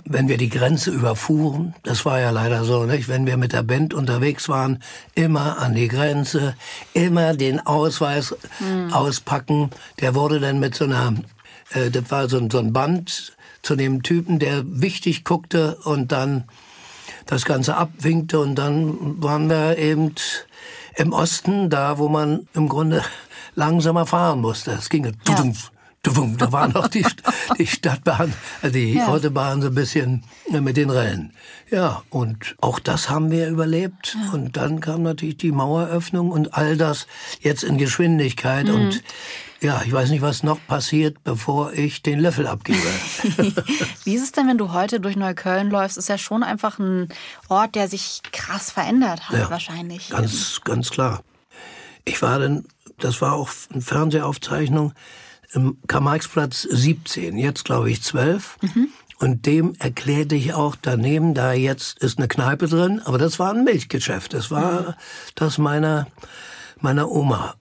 wenn 0.05 0.27
wir 0.27 0.37
die 0.37 0.49
Grenze 0.49 0.91
überfuhren, 0.91 1.73
das 1.83 2.05
war 2.05 2.19
ja 2.19 2.29
leider 2.31 2.63
so, 2.63 2.85
nicht? 2.85 3.07
wenn 3.07 3.25
wir 3.25 3.37
mit 3.37 3.53
der 3.53 3.63
Band 3.63 3.93
unterwegs 3.93 4.49
waren, 4.49 4.81
immer 5.15 5.59
an 5.59 5.73
die 5.75 5.87
Grenze, 5.87 6.55
immer 6.93 7.33
den 7.35 7.59
Ausweis 7.65 8.35
auspacken. 8.91 9.69
Der 9.99 10.15
wurde 10.15 10.39
dann 10.39 10.59
mit 10.59 10.75
so 10.75 10.85
einer, 10.85 11.13
äh, 11.73 11.89
das 11.89 12.09
war 12.11 12.29
so, 12.29 12.37
ein- 12.37 12.49
so 12.49 12.59
ein 12.59 12.73
Band 12.73 13.35
zu 13.61 13.75
dem 13.75 14.03
Typen, 14.03 14.39
der 14.39 14.63
wichtig 14.65 15.23
guckte 15.23 15.77
und 15.83 16.11
dann 16.11 16.45
das 17.27 17.45
Ganze 17.45 17.77
abwinkte 17.77 18.39
und 18.39 18.55
dann 18.55 19.21
waren 19.21 19.49
wir 19.49 19.77
eben 19.77 20.13
im 20.95 21.13
Osten, 21.13 21.69
da 21.69 21.97
wo 21.97 22.09
man 22.09 22.47
im 22.53 22.67
Grunde 22.67 23.03
langsamer 23.55 24.05
fahren 24.05 24.41
musste. 24.41 24.71
Es 24.71 24.89
ging 24.89 25.03
tudum, 25.23 25.53
da 26.03 26.51
war 26.51 26.67
noch 26.67 26.87
die, 26.87 27.05
die 27.57 27.67
Stadtbahn, 27.67 28.33
die 28.63 28.93
Ja. 28.95 29.07
Autobahn 29.07 29.61
so 29.61 29.67
ein 29.67 29.75
bisschen 29.75 30.23
mit 30.49 30.77
den 30.77 30.89
Rellen. 30.89 31.33
Ja, 31.69 32.01
und 32.09 32.55
auch 32.59 32.79
das 32.79 33.09
haben 33.09 33.31
wir 33.31 33.47
überlebt. 33.47 34.17
Und 34.33 34.57
dann 34.57 34.79
kam 34.79 35.03
natürlich 35.03 35.37
die 35.37 35.51
Maueröffnung 35.51 36.31
und 36.31 36.53
all 36.55 36.75
das 36.75 37.07
jetzt 37.41 37.63
in 37.63 37.77
Geschwindigkeit. 37.77 38.69
Und 38.69 39.03
ja, 39.61 39.81
ich 39.85 39.93
weiß 39.93 40.09
nicht, 40.09 40.21
was 40.23 40.41
noch 40.43 40.59
passiert, 40.67 41.23
bevor 41.23 41.71
ich 41.73 42.01
den 42.01 42.19
Löffel 42.19 42.47
abgebe. 42.47 42.79
Wie 44.03 44.15
ist 44.15 44.23
es 44.23 44.31
denn, 44.31 44.47
wenn 44.47 44.57
du 44.57 44.73
heute 44.73 44.99
durch 44.99 45.15
Neukölln 45.15 45.69
läufst? 45.69 45.97
Ist 45.97 46.09
ja 46.09 46.17
schon 46.17 46.41
einfach 46.43 46.79
ein 46.79 47.09
Ort, 47.47 47.75
der 47.75 47.87
sich 47.87 48.21
krass 48.31 48.71
verändert 48.71 49.29
hat, 49.29 49.37
Ja, 49.37 49.49
wahrscheinlich. 49.51 50.09
Ganz, 50.09 50.61
ganz 50.63 50.89
klar. 50.89 51.21
Ich 52.05 52.21
war 52.23 52.39
dann, 52.39 52.65
das 52.97 53.21
war 53.21 53.33
auch 53.33 53.49
eine 53.71 53.81
Fernsehaufzeichnung, 53.83 54.93
im 55.53 55.77
Karl-Marx-Platz 55.87 56.61
17, 56.63 57.37
jetzt 57.37 57.65
glaube 57.65 57.91
ich 57.91 58.01
12. 58.01 58.57
Und 59.19 59.45
dem 59.45 59.75
erklärte 59.77 60.35
ich 60.35 60.53
auch 60.53 60.75
daneben, 60.81 61.33
da 61.35 61.53
jetzt 61.53 61.99
ist 61.99 62.17
eine 62.17 62.27
Kneipe 62.27 62.67
drin, 62.67 63.01
aber 63.03 63.19
das 63.19 63.37
war 63.37 63.53
ein 63.53 63.63
Milchgeschäft. 63.63 64.33
Das 64.33 64.49
war 64.49 64.97
das 65.35 65.57
meiner, 65.59 66.07
meiner 66.79 67.11
Oma. 67.11 67.53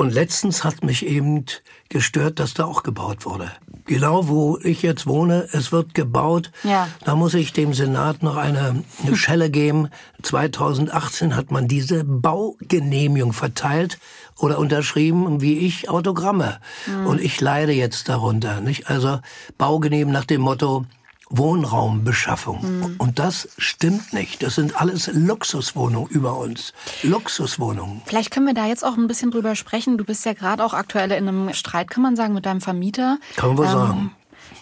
Und 0.00 0.14
letztens 0.14 0.64
hat 0.64 0.82
mich 0.82 1.04
eben 1.04 1.44
gestört, 1.90 2.40
dass 2.40 2.54
da 2.54 2.64
auch 2.64 2.84
gebaut 2.84 3.26
wurde. 3.26 3.52
Genau 3.84 4.28
wo 4.28 4.58
ich 4.62 4.80
jetzt 4.80 5.06
wohne, 5.06 5.46
es 5.52 5.72
wird 5.72 5.92
gebaut. 5.92 6.52
Ja. 6.64 6.88
Da 7.04 7.14
muss 7.16 7.34
ich 7.34 7.52
dem 7.52 7.74
Senat 7.74 8.22
noch 8.22 8.38
eine, 8.38 8.82
eine 9.04 9.14
Schelle 9.14 9.50
geben. 9.50 9.90
2018 10.22 11.36
hat 11.36 11.50
man 11.50 11.68
diese 11.68 12.04
Baugenehmigung 12.04 13.34
verteilt 13.34 13.98
oder 14.38 14.58
unterschrieben, 14.58 15.42
wie 15.42 15.58
ich 15.58 15.90
Autogramme. 15.90 16.60
Und 17.04 17.20
ich 17.20 17.38
leide 17.38 17.72
jetzt 17.72 18.08
darunter. 18.08 18.62
Nicht? 18.62 18.88
Also 18.88 19.20
Baugenehmigung 19.58 20.14
nach 20.14 20.24
dem 20.24 20.40
Motto 20.40 20.86
Wohnraumbeschaffung. 21.30 22.96
Und 22.98 23.18
das 23.18 23.48
stimmt 23.56 24.12
nicht. 24.12 24.42
Das 24.42 24.56
sind 24.56 24.80
alles 24.80 25.10
Luxuswohnungen 25.12 26.10
über 26.10 26.36
uns. 26.36 26.72
Luxuswohnungen. 27.02 28.02
Vielleicht 28.04 28.32
können 28.32 28.46
wir 28.46 28.54
da 28.54 28.66
jetzt 28.66 28.84
auch 28.84 28.96
ein 28.96 29.06
bisschen 29.06 29.30
drüber 29.30 29.54
sprechen. 29.54 29.96
Du 29.96 30.04
bist 30.04 30.24
ja 30.26 30.32
gerade 30.32 30.64
auch 30.64 30.74
aktuell 30.74 31.12
in 31.12 31.28
einem 31.28 31.54
Streit, 31.54 31.88
kann 31.88 32.02
man 32.02 32.16
sagen, 32.16 32.34
mit 32.34 32.46
deinem 32.46 32.60
Vermieter. 32.60 33.18
Kann 33.36 33.50
man 33.50 33.58
wohl 33.58 33.66
sagen. 33.66 34.10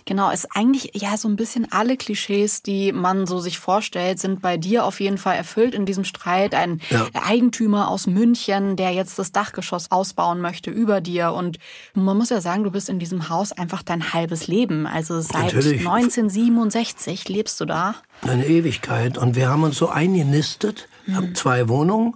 Genau, 0.08 0.30
ist 0.30 0.48
eigentlich 0.56 0.92
ja 0.94 1.18
so 1.18 1.28
ein 1.28 1.36
bisschen 1.36 1.70
alle 1.70 1.98
Klischees, 1.98 2.62
die 2.62 2.92
man 2.92 3.26
so 3.26 3.40
sich 3.40 3.58
vorstellt, 3.58 4.18
sind 4.18 4.40
bei 4.40 4.56
dir 4.56 4.86
auf 4.86 5.00
jeden 5.00 5.18
Fall 5.18 5.36
erfüllt 5.36 5.74
in 5.74 5.84
diesem 5.84 6.04
Streit. 6.04 6.54
Ein 6.54 6.80
Ja. 6.88 7.08
Eigentümer 7.12 7.88
aus 7.90 8.06
München, 8.06 8.76
der 8.76 8.92
jetzt 8.92 9.18
das 9.18 9.32
Dachgeschoss 9.32 9.90
ausbauen 9.90 10.40
möchte 10.40 10.70
über 10.70 11.02
dir. 11.02 11.34
Und 11.34 11.58
man 11.92 12.16
muss 12.16 12.30
ja 12.30 12.40
sagen, 12.40 12.64
du 12.64 12.70
bist 12.70 12.88
in 12.88 12.98
diesem 12.98 13.28
Haus 13.28 13.52
einfach 13.52 13.82
dein 13.82 14.14
halbes 14.14 14.46
Leben. 14.46 14.86
Also 14.86 15.20
seit 15.20 15.52
Natürlich. 15.52 15.86
1967 15.86 17.28
lebst 17.28 17.60
du 17.60 17.66
da. 17.66 17.94
eine 18.22 18.46
Ewigkeit. 18.46 19.18
Und 19.18 19.36
wir 19.36 19.50
haben 19.50 19.62
uns 19.62 19.76
so 19.76 19.90
eingenistet, 19.90 20.88
haben 21.14 21.34
zwei 21.34 21.68
Wohnungen. 21.68 22.14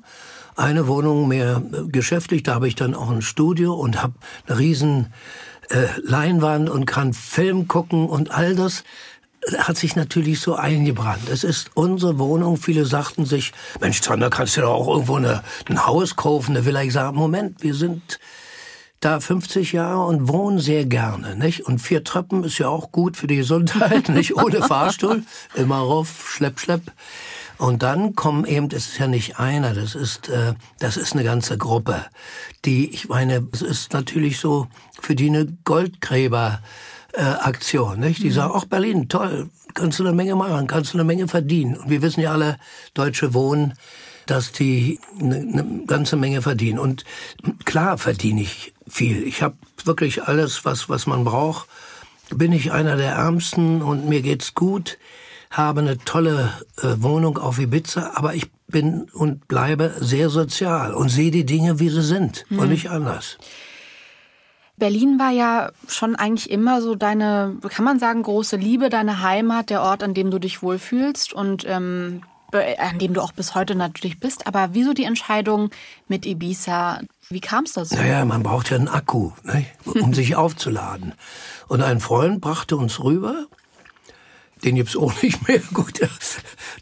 Eine 0.56 0.86
Wohnung 0.86 1.28
mehr 1.28 1.62
äh, 1.72 1.88
geschäftlich, 1.88 2.42
da 2.42 2.54
habe 2.54 2.68
ich 2.68 2.74
dann 2.74 2.94
auch 2.94 3.10
ein 3.10 3.20
Studio 3.22 3.74
und 3.74 4.02
habe 4.02 4.14
eine 4.46 4.58
riesen 4.58 5.12
äh, 5.72 5.88
Leinwand 6.02 6.70
und 6.70 6.86
kann 6.86 7.12
Film 7.14 7.66
gucken 7.68 8.06
und 8.06 8.30
all 8.30 8.54
das 8.54 8.84
hat 9.58 9.76
sich 9.76 9.96
natürlich 9.96 10.40
so 10.40 10.54
eingebrannt. 10.54 11.28
Es 11.28 11.42
ist 11.42 11.70
unsere 11.74 12.18
Wohnung. 12.18 12.56
Viele 12.56 12.84
sagten 12.84 13.24
sich, 13.24 13.52
Mensch, 13.80 14.00
Zander, 14.00 14.30
kannst 14.30 14.56
du 14.56 14.60
doch 14.60 14.72
auch 14.72 14.88
irgendwo 14.88 15.16
eine, 15.16 15.42
ein 15.68 15.84
Haus 15.84 16.14
kaufen, 16.14 16.56
eine 16.56 16.64
Villa. 16.64 16.82
Ich 16.82 16.92
sage, 16.92 17.16
Moment, 17.16 17.62
wir 17.62 17.74
sind 17.74 18.20
da 19.00 19.18
50 19.18 19.72
Jahre 19.72 20.04
und 20.04 20.28
wohnen 20.28 20.60
sehr 20.60 20.84
gerne, 20.84 21.34
nicht? 21.34 21.62
Und 21.62 21.80
vier 21.80 22.04
Treppen 22.04 22.44
ist 22.44 22.58
ja 22.58 22.68
auch 22.68 22.92
gut 22.92 23.16
für 23.16 23.26
die 23.26 23.36
Gesundheit, 23.36 24.08
nicht? 24.08 24.36
Ohne 24.36 24.62
Fahrstuhl, 24.62 25.24
immer 25.54 25.78
rauf, 25.78 26.30
schlepp, 26.32 26.60
schlepp. 26.60 26.82
Und 27.58 27.82
dann 27.82 28.14
kommen 28.14 28.44
eben, 28.44 28.68
das 28.68 28.88
ist 28.88 28.98
ja 28.98 29.06
nicht 29.06 29.38
einer, 29.38 29.74
das 29.74 29.94
ist, 29.94 30.28
äh, 30.28 30.54
das 30.78 30.96
ist 30.96 31.12
eine 31.12 31.24
ganze 31.24 31.58
Gruppe, 31.58 32.04
die, 32.64 32.90
ich 32.90 33.08
meine, 33.08 33.46
es 33.52 33.62
ist 33.62 33.92
natürlich 33.92 34.38
so 34.38 34.68
für 35.00 35.14
die 35.14 35.28
eine 35.28 35.46
Goldgräber. 35.64 36.60
Äh, 37.14 37.20
Aktion, 37.24 38.00
nicht? 38.00 38.22
Die 38.22 38.30
sagen, 38.30 38.54
ach 38.56 38.64
Berlin, 38.64 39.06
toll, 39.06 39.50
kannst 39.74 39.98
du 39.98 40.02
eine 40.02 40.14
Menge 40.14 40.34
machen, 40.34 40.66
kannst 40.66 40.94
du 40.94 40.96
eine 40.96 41.04
Menge 41.04 41.28
verdienen. 41.28 41.76
Und 41.76 41.90
wir 41.90 42.00
wissen 42.00 42.22
ja 42.22 42.32
alle, 42.32 42.56
Deutsche 42.94 43.34
wohnen, 43.34 43.74
dass 44.26 44.52
die 44.52 44.98
eine, 45.20 45.36
eine 45.36 45.84
ganze 45.86 46.16
Menge 46.16 46.42
verdienen. 46.42 46.78
Und 46.78 47.04
klar 47.64 47.98
verdiene 47.98 48.42
ich 48.42 48.72
viel. 48.88 49.22
Ich 49.24 49.42
habe 49.42 49.56
wirklich 49.84 50.24
alles, 50.24 50.64
was, 50.64 50.88
was 50.88 51.06
man 51.06 51.24
braucht. 51.24 51.68
Bin 52.30 52.52
ich 52.52 52.72
einer 52.72 52.96
der 52.96 53.12
Ärmsten 53.12 53.82
und 53.82 54.08
mir 54.08 54.22
geht's 54.22 54.54
gut, 54.54 54.98
habe 55.52 55.80
eine 55.80 55.98
tolle 55.98 56.52
äh, 56.78 56.94
Wohnung 56.98 57.38
auf 57.38 57.58
Ibiza, 57.58 58.12
aber 58.14 58.34
ich 58.34 58.50
bin 58.66 59.08
und 59.12 59.46
bleibe 59.48 59.94
sehr 60.00 60.30
sozial 60.30 60.94
und 60.94 61.10
sehe 61.10 61.30
die 61.30 61.46
Dinge, 61.46 61.78
wie 61.78 61.90
sie 61.90 62.02
sind 62.02 62.44
und 62.50 62.70
nicht 62.70 62.90
anders. 62.90 63.38
Berlin 64.78 65.18
war 65.18 65.30
ja 65.30 65.70
schon 65.86 66.16
eigentlich 66.16 66.50
immer 66.50 66.80
so 66.80 66.94
deine, 66.94 67.56
kann 67.68 67.84
man 67.84 67.98
sagen, 67.98 68.22
große 68.22 68.56
Liebe, 68.56 68.88
deine 68.88 69.22
Heimat, 69.22 69.70
der 69.70 69.82
Ort, 69.82 70.02
an 70.02 70.14
dem 70.14 70.30
du 70.30 70.40
dich 70.40 70.62
wohlfühlst 70.62 71.32
und 71.32 71.64
ähm, 71.68 72.22
an 72.52 72.98
dem 72.98 73.14
du 73.14 73.20
auch 73.20 73.32
bis 73.32 73.54
heute 73.54 73.74
natürlich 73.74 74.18
bist. 74.18 74.46
Aber 74.46 74.70
wieso 74.72 74.92
die 74.92 75.04
Entscheidung 75.04 75.70
mit 76.08 76.26
Ibiza? 76.26 77.00
Wie 77.28 77.40
kam 77.40 77.64
es 77.64 77.74
dazu? 77.74 77.94
Naja, 77.94 78.24
man 78.24 78.42
braucht 78.42 78.70
ja 78.70 78.76
einen 78.76 78.88
Akku, 78.88 79.32
ne, 79.44 79.66
um 79.84 80.12
sich 80.14 80.36
aufzuladen. 80.36 81.14
Und 81.68 81.82
ein 81.82 82.00
Freund 82.00 82.40
brachte 82.40 82.76
uns 82.76 83.02
rüber, 83.02 83.46
den 84.64 84.76
gibt's 84.76 84.96
auch 84.96 85.12
nicht 85.22 85.46
mehr, 85.48 85.60
gut, 85.72 86.00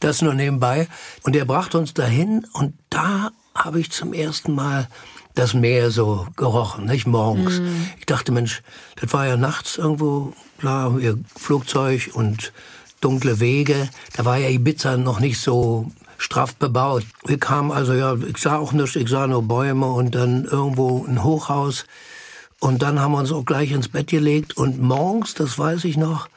das 0.01 0.23
nur 0.23 0.35
nebenbei. 0.35 0.89
Und 1.23 1.35
der 1.35 1.45
brachte 1.45 1.79
uns 1.79 1.95
dahin 1.95 2.47
und 2.53 2.75
da 2.91 3.31
habe 3.55 3.81
ich 3.81 3.91
zum 3.91 4.13
ersten 4.13 4.55
Mal 4.55 4.89
das 5.35 5.55
Meer 5.55 5.91
so 5.91 6.27
gerochen, 6.37 6.87
nicht 6.87 7.07
morgens. 7.07 7.61
Ich 7.99 8.07
dachte, 8.07 8.33
Mensch, 8.33 8.63
das 9.01 9.13
war 9.13 9.27
ja 9.27 9.37
nachts 9.37 9.79
irgendwo, 9.79 10.33
klar, 10.59 10.99
ihr 10.99 11.19
Flugzeug 11.37 12.11
und 12.15 12.53
dunkle 13.01 13.41
Wege. 13.41 13.89
Da 14.17 14.25
war 14.25 14.39
ja 14.39 14.49
Ibiza 14.49 14.97
noch 14.97 15.21
nicht 15.21 15.41
so 15.41 15.91
straff 16.19 16.55
bebaut. 16.57 17.05
Wir 17.25 17.39
kamen 17.39 17.73
also, 17.73 17.95
ja, 17.95 18.15
ich 18.15 18.39
sah 18.39 18.59
auch 18.59 18.73
nichts, 18.73 18.97
ich 18.97 19.09
sah 19.09 19.27
nur 19.27 19.43
Bäume 19.43 19.87
und 19.87 20.15
dann 20.15 20.45
irgendwo 20.45 21.07
ein 21.07 21.25
Hochhaus. 21.25 21.87
Und 22.59 22.83
dann 22.83 23.01
haben 23.01 23.13
wir 23.13 23.19
uns 23.19 23.33
auch 23.33 23.45
gleich 23.45 23.71
ins 23.71 23.89
Bett 23.89 24.09
gelegt 24.09 24.57
und 24.57 24.81
morgens, 24.83 25.33
das 25.33 25.59
weiß 25.59 25.85
ich 25.85 25.97
noch, 25.97 26.29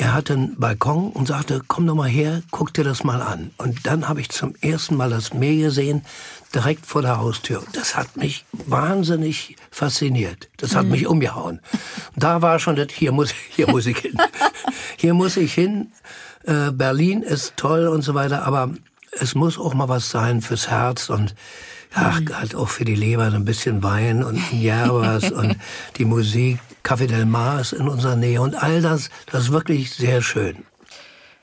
er 0.00 0.14
hatte 0.14 0.32
einen 0.32 0.56
Balkon 0.58 1.10
und 1.10 1.28
sagte, 1.28 1.60
komm 1.68 1.86
doch 1.86 1.94
mal 1.94 2.08
her, 2.08 2.40
guck 2.50 2.72
dir 2.72 2.84
das 2.84 3.04
mal 3.04 3.20
an. 3.20 3.50
Und 3.58 3.86
dann 3.86 4.08
habe 4.08 4.22
ich 4.22 4.30
zum 4.30 4.54
ersten 4.62 4.96
Mal 4.96 5.10
das 5.10 5.34
Meer 5.34 5.66
gesehen, 5.66 6.06
direkt 6.54 6.86
vor 6.86 7.02
der 7.02 7.18
Haustür. 7.18 7.62
Das 7.74 7.98
hat 7.98 8.16
mich 8.16 8.46
wahnsinnig 8.52 9.56
fasziniert. 9.70 10.48
Das 10.56 10.74
hat 10.74 10.86
mich 10.86 11.06
umgehauen. 11.06 11.60
Und 12.14 12.22
da 12.22 12.40
war 12.40 12.58
schon 12.58 12.76
das, 12.76 12.86
hier 12.92 13.12
muss, 13.12 13.34
hier 13.50 13.68
muss 13.68 13.84
ich 13.84 13.98
hin. 13.98 14.16
hier 14.96 15.12
muss 15.12 15.36
ich 15.36 15.52
hin. 15.52 15.92
Äh, 16.44 16.70
Berlin 16.70 17.20
ist 17.20 17.58
toll 17.58 17.86
und 17.86 18.00
so 18.00 18.14
weiter, 18.14 18.44
aber 18.46 18.70
es 19.12 19.34
muss 19.34 19.58
auch 19.58 19.74
mal 19.74 19.90
was 19.90 20.08
sein 20.08 20.40
fürs 20.40 20.70
Herz 20.70 21.10
und 21.10 21.34
ach, 21.92 22.22
halt 22.32 22.54
auch 22.54 22.70
für 22.70 22.86
die 22.86 22.94
Leber 22.94 23.30
so 23.30 23.36
ein 23.36 23.44
bisschen 23.44 23.82
Wein 23.82 24.24
und 24.24 24.36
ein 24.52 24.62
Yerbas 24.62 25.30
und 25.30 25.56
die 25.98 26.06
Musik, 26.06 26.58
Café 26.82 27.06
del 27.06 27.26
Mar 27.26 27.60
ist 27.60 27.72
in 27.72 27.88
unserer 27.88 28.16
Nähe 28.16 28.40
und 28.40 28.54
all 28.54 28.82
das, 28.82 29.10
das 29.26 29.44
ist 29.44 29.52
wirklich 29.52 29.90
sehr 29.94 30.22
schön. 30.22 30.64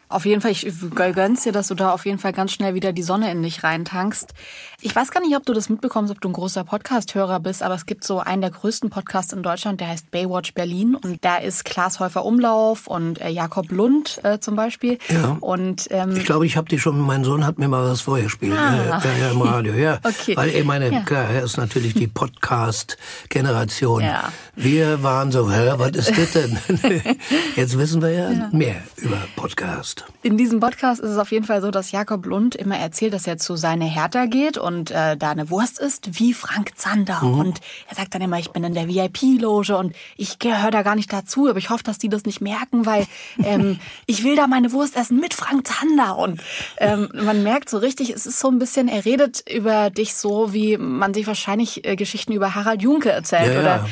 Auf 0.09 0.25
jeden 0.25 0.39
Fall, 0.41 0.51
ich 0.51 0.65
gönn's 1.13 1.43
dir, 1.43 1.51
dass 1.51 1.67
du 1.67 1.75
da 1.75 1.91
auf 1.91 2.05
jeden 2.05 2.17
Fall 2.17 2.31
ganz 2.31 2.53
schnell 2.53 2.73
wieder 2.75 2.93
die 2.93 3.03
Sonne 3.03 3.29
in 3.29 3.43
dich 3.43 3.63
reintankst. 3.63 4.33
Ich 4.81 4.95
weiß 4.95 5.11
gar 5.11 5.19
nicht, 5.21 5.35
ob 5.35 5.45
du 5.45 5.53
das 5.53 5.69
mitbekommst, 5.69 6.11
ob 6.11 6.21
du 6.21 6.29
ein 6.29 6.33
großer 6.33 6.63
Podcast-Hörer 6.63 7.39
bist, 7.41 7.61
aber 7.63 7.75
es 7.75 7.85
gibt 7.85 8.03
so 8.05 8.19
einen 8.19 8.41
der 8.41 8.51
größten 8.51 8.89
Podcasts 8.89 9.33
in 9.33 9.43
Deutschland, 9.43 9.81
der 9.81 9.89
heißt 9.89 10.09
Baywatch 10.11 10.53
Berlin 10.53 10.95
und 10.95 11.25
da 11.25 11.37
ist 11.37 11.65
Klaas 11.65 11.99
Häufer 11.99 12.23
Umlauf 12.23 12.87
und 12.87 13.19
äh, 13.19 13.29
Jakob 13.29 13.69
Lund 13.71 14.19
äh, 14.23 14.39
zum 14.39 14.55
Beispiel. 14.55 14.97
Ja. 15.09 15.37
Und 15.41 15.87
ähm, 15.91 16.15
Ich 16.15 16.25
glaube, 16.25 16.45
ich 16.45 16.55
habe 16.55 16.69
die 16.69 16.79
schon, 16.79 16.99
mein 17.01 17.23
Sohn 17.25 17.45
hat 17.45 17.57
mir 17.57 17.67
mal 17.67 17.83
was 17.89 18.01
vorgespielt, 18.01 18.55
Ah. 18.57 19.01
äh, 19.03 19.19
ja, 19.21 19.31
im 19.31 19.41
Radio, 19.41 19.73
ja. 19.73 19.99
Okay. 20.03 20.37
Weil 20.37 20.49
ich 20.49 20.63
meine, 20.63 20.91
Ja. 20.91 21.01
klar, 21.01 21.25
er 21.25 21.43
ist 21.43 21.57
natürlich 21.57 21.93
die 21.95 22.07
Podcast-Generation. 22.07 24.03
Ja. 24.03 24.31
Wir 24.55 25.03
waren 25.03 25.31
so, 25.31 25.51
hä, 25.51 25.73
was 25.77 25.91
ist 25.91 26.17
das 26.17 26.31
denn? 26.31 26.57
Jetzt 27.55 27.77
wissen 27.77 28.01
wir 28.01 28.11
ja, 28.11 28.49
mehr 28.51 28.75
über 28.97 29.17
Podcast. 29.35 29.96
In 30.23 30.37
diesem 30.37 30.59
Podcast 30.59 30.99
ist 30.99 31.11
es 31.11 31.17
auf 31.17 31.31
jeden 31.31 31.45
Fall 31.45 31.61
so, 31.61 31.71
dass 31.71 31.91
Jakob 31.91 32.25
Lund 32.25 32.55
immer 32.55 32.77
erzählt, 32.77 33.13
dass 33.13 33.27
er 33.27 33.37
zu 33.37 33.55
seine 33.55 33.85
Hertha 33.85 34.25
geht 34.25 34.57
und 34.57 34.91
äh, 34.91 35.15
da 35.15 35.31
eine 35.31 35.49
Wurst 35.49 35.79
isst, 35.79 36.19
wie 36.19 36.33
Frank 36.33 36.77
Zander. 36.77 37.23
Und 37.23 37.61
er 37.87 37.95
sagt 37.95 38.13
dann 38.13 38.21
immer, 38.21 38.37
ich 38.39 38.51
bin 38.51 38.63
in 38.63 38.73
der 38.73 38.87
VIP-Loge 38.87 39.77
und 39.77 39.95
ich 40.17 40.39
gehöre 40.39 40.71
da 40.71 40.81
gar 40.81 40.95
nicht 40.95 41.11
dazu, 41.13 41.47
aber 41.47 41.59
ich 41.59 41.69
hoffe, 41.69 41.83
dass 41.83 41.97
die 41.97 42.09
das 42.09 42.25
nicht 42.25 42.41
merken, 42.41 42.85
weil 42.85 43.07
ähm, 43.43 43.79
ich 44.05 44.23
will 44.23 44.35
da 44.35 44.47
meine 44.47 44.71
Wurst 44.71 44.95
essen 44.97 45.19
mit 45.19 45.33
Frank 45.33 45.67
Zander. 45.67 46.17
Und 46.17 46.41
ähm, 46.77 47.09
man 47.13 47.43
merkt 47.43 47.69
so 47.69 47.77
richtig, 47.77 48.09
es 48.09 48.25
ist 48.25 48.39
so 48.39 48.49
ein 48.49 48.59
bisschen, 48.59 48.87
er 48.87 49.05
redet 49.05 49.43
über 49.49 49.89
dich 49.89 50.15
so, 50.15 50.53
wie 50.53 50.77
man 50.77 51.13
sich 51.13 51.27
wahrscheinlich 51.27 51.85
äh, 51.85 51.95
Geschichten 51.95 52.33
über 52.33 52.55
Harald 52.55 52.81
Junke 52.81 53.11
erzählt. 53.11 53.53
Ja, 53.53 53.61
ja. 53.61 53.85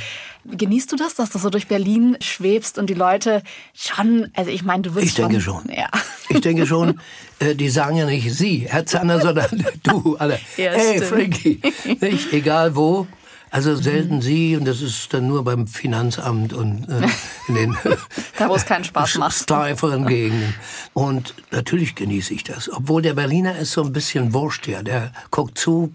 Genießt 0.51 0.91
du 0.91 0.95
das, 0.95 1.15
dass 1.15 1.31
du 1.31 1.39
so 1.39 1.49
durch 1.49 1.67
Berlin 1.67 2.17
schwebst 2.21 2.77
und 2.77 2.89
die 2.89 2.93
Leute 2.93 3.41
schon, 3.73 4.29
also 4.35 4.51
ich 4.51 4.63
meine, 4.63 4.83
du 4.83 4.95
wirst 4.95 5.07
Ich 5.07 5.13
denke 5.15 5.41
schon. 5.41 5.63
Ja. 5.75 5.89
Ich 6.29 6.41
denke 6.41 6.67
schon, 6.67 6.99
äh, 7.39 7.55
die 7.55 7.69
sagen 7.69 7.97
ja 7.97 8.05
nicht 8.05 8.31
sie, 8.33 8.67
Herr 8.69 8.85
Zander, 8.85 9.19
sondern 9.21 9.65
du 9.83 10.15
alle. 10.17 10.39
Ja, 10.57 10.71
hey, 10.71 10.97
stimmt. 10.97 11.05
Frankie. 11.05 11.61
Nicht? 11.99 12.31
Egal 12.33 12.75
wo. 12.75 13.07
Also 13.55 13.73
selten 13.75 14.21
sie 14.21 14.57
und 14.57 14.65
das 14.65 14.81
ist 14.81 15.13
dann 15.13 15.27
nur 15.27 15.45
beim 15.45 15.65
Finanzamt 15.65 16.51
und 16.51 16.89
äh, 16.89 17.07
in 17.47 17.55
den 17.55 17.77
da 18.37 18.49
wo 18.49 18.55
es 18.55 18.65
keinen 18.65 18.83
Spaß 18.83 19.17
macht. 19.17 19.35
steiferen 19.37 20.05
Gegenden. 20.05 20.53
Und 20.93 21.33
natürlich 21.51 21.95
genieße 21.95 22.33
ich 22.33 22.43
das. 22.43 22.69
Obwohl 22.69 23.01
der 23.01 23.13
Berliner 23.13 23.57
ist 23.57 23.71
so 23.71 23.81
ein 23.81 23.93
bisschen 23.93 24.33
wurscht 24.33 24.67
ja. 24.67 24.83
Der 24.83 25.13
guckt 25.31 25.57
zu, 25.57 25.93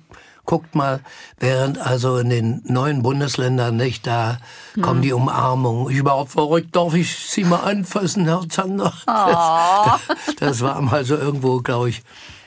guckt 0.50 0.74
mal, 0.74 0.98
während 1.38 1.78
also 1.78 2.18
in 2.18 2.28
den 2.28 2.62
neuen 2.64 3.04
Bundesländern 3.04 3.76
nicht, 3.76 4.04
da 4.04 4.38
hm. 4.74 4.82
kommen 4.82 5.00
die 5.00 5.12
Umarmungen. 5.12 5.92
Ich 5.92 5.98
überhaupt 5.98 6.32
verrückt, 6.32 6.74
darf 6.74 6.92
ich 6.94 7.16
Sie 7.16 7.44
mal 7.44 7.60
anfassen, 7.60 8.24
Herr 8.24 8.48
Zander? 8.48 8.92
Das, 9.06 10.36
das 10.36 10.60
war 10.60 10.80
mal 10.80 11.04
so 11.04 11.16
irgendwo, 11.16 11.60
glaube 11.60 11.90
ich, 11.90 12.02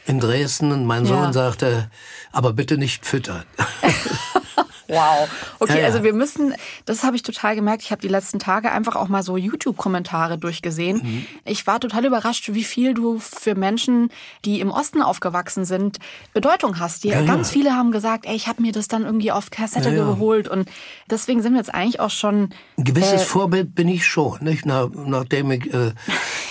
in 0.05 0.19
Dresden 0.19 0.73
und 0.73 0.85
mein 0.85 1.05
Sohn 1.05 1.23
ja. 1.23 1.33
sagte, 1.33 1.89
aber 2.33 2.51
bitte 2.51 2.77
nicht 2.77 3.05
füttern. 3.05 3.45
Wow. 4.93 5.29
Okay, 5.59 5.73
ja, 5.73 5.79
ja. 5.79 5.85
also 5.85 6.03
wir 6.03 6.13
müssen, 6.13 6.53
das 6.85 7.03
habe 7.03 7.15
ich 7.15 7.23
total 7.23 7.55
gemerkt. 7.55 7.83
Ich 7.83 7.91
habe 7.91 8.01
die 8.01 8.07
letzten 8.07 8.39
Tage 8.39 8.71
einfach 8.71 8.95
auch 8.95 9.07
mal 9.07 9.23
so 9.23 9.37
YouTube-Kommentare 9.37 10.37
durchgesehen. 10.37 11.01
Mhm. 11.03 11.25
Ich 11.45 11.65
war 11.67 11.79
total 11.79 12.05
überrascht, 12.05 12.49
wie 12.53 12.63
viel 12.63 12.93
du 12.93 13.19
für 13.19 13.55
Menschen, 13.55 14.09
die 14.45 14.59
im 14.59 14.71
Osten 14.71 15.01
aufgewachsen 15.01 15.65
sind, 15.65 15.99
Bedeutung 16.33 16.79
hast. 16.79 17.03
Die, 17.03 17.09
ja, 17.09 17.21
ganz 17.23 17.49
viele 17.49 17.75
haben 17.75 17.91
gesagt, 17.91 18.25
ey, 18.25 18.35
ich 18.35 18.47
habe 18.47 18.61
mir 18.61 18.71
das 18.71 18.87
dann 18.87 19.03
irgendwie 19.03 19.31
auf 19.31 19.49
Kassette 19.49 19.93
geholt. 19.93 20.47
Und 20.47 20.69
deswegen 21.09 21.41
sind 21.41 21.53
wir 21.53 21.59
jetzt 21.59 21.73
eigentlich 21.73 21.99
auch 21.99 22.09
schon. 22.09 22.53
Ein 22.77 22.83
gewisses 22.83 23.23
äh, 23.23 23.25
Vorbild 23.25 23.75
bin 23.75 23.87
ich 23.87 24.05
schon, 24.05 24.43
nicht? 24.43 24.65
Nach, 24.65 24.89
nachdem 24.93 25.51
ich 25.51 25.73
äh, 25.73 25.93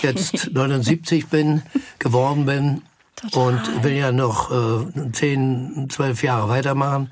jetzt 0.01 0.49
79 0.53 1.27
bin, 1.27 1.63
geworden 1.99 2.45
bin. 2.45 2.81
Total. 3.15 3.53
Und 3.53 3.83
will 3.83 3.93
ja 3.93 4.11
noch 4.11 4.51
äh, 4.51 5.11
10, 5.11 5.87
12 5.89 6.23
Jahre 6.23 6.49
weitermachen. 6.49 7.11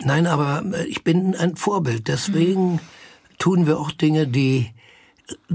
Nein, 0.00 0.26
aber 0.26 0.64
äh, 0.74 0.86
ich 0.86 1.04
bin 1.04 1.34
ein 1.36 1.56
Vorbild. 1.56 2.08
Deswegen 2.08 2.74
mhm. 2.74 2.80
tun 3.38 3.66
wir 3.66 3.78
auch 3.78 3.90
Dinge, 3.90 4.26
die, 4.26 4.70
äh, 5.28 5.54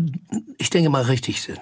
ich 0.57 0.69
denke 0.69 0.89
mal, 0.89 1.03
richtig 1.03 1.41
sind. 1.41 1.59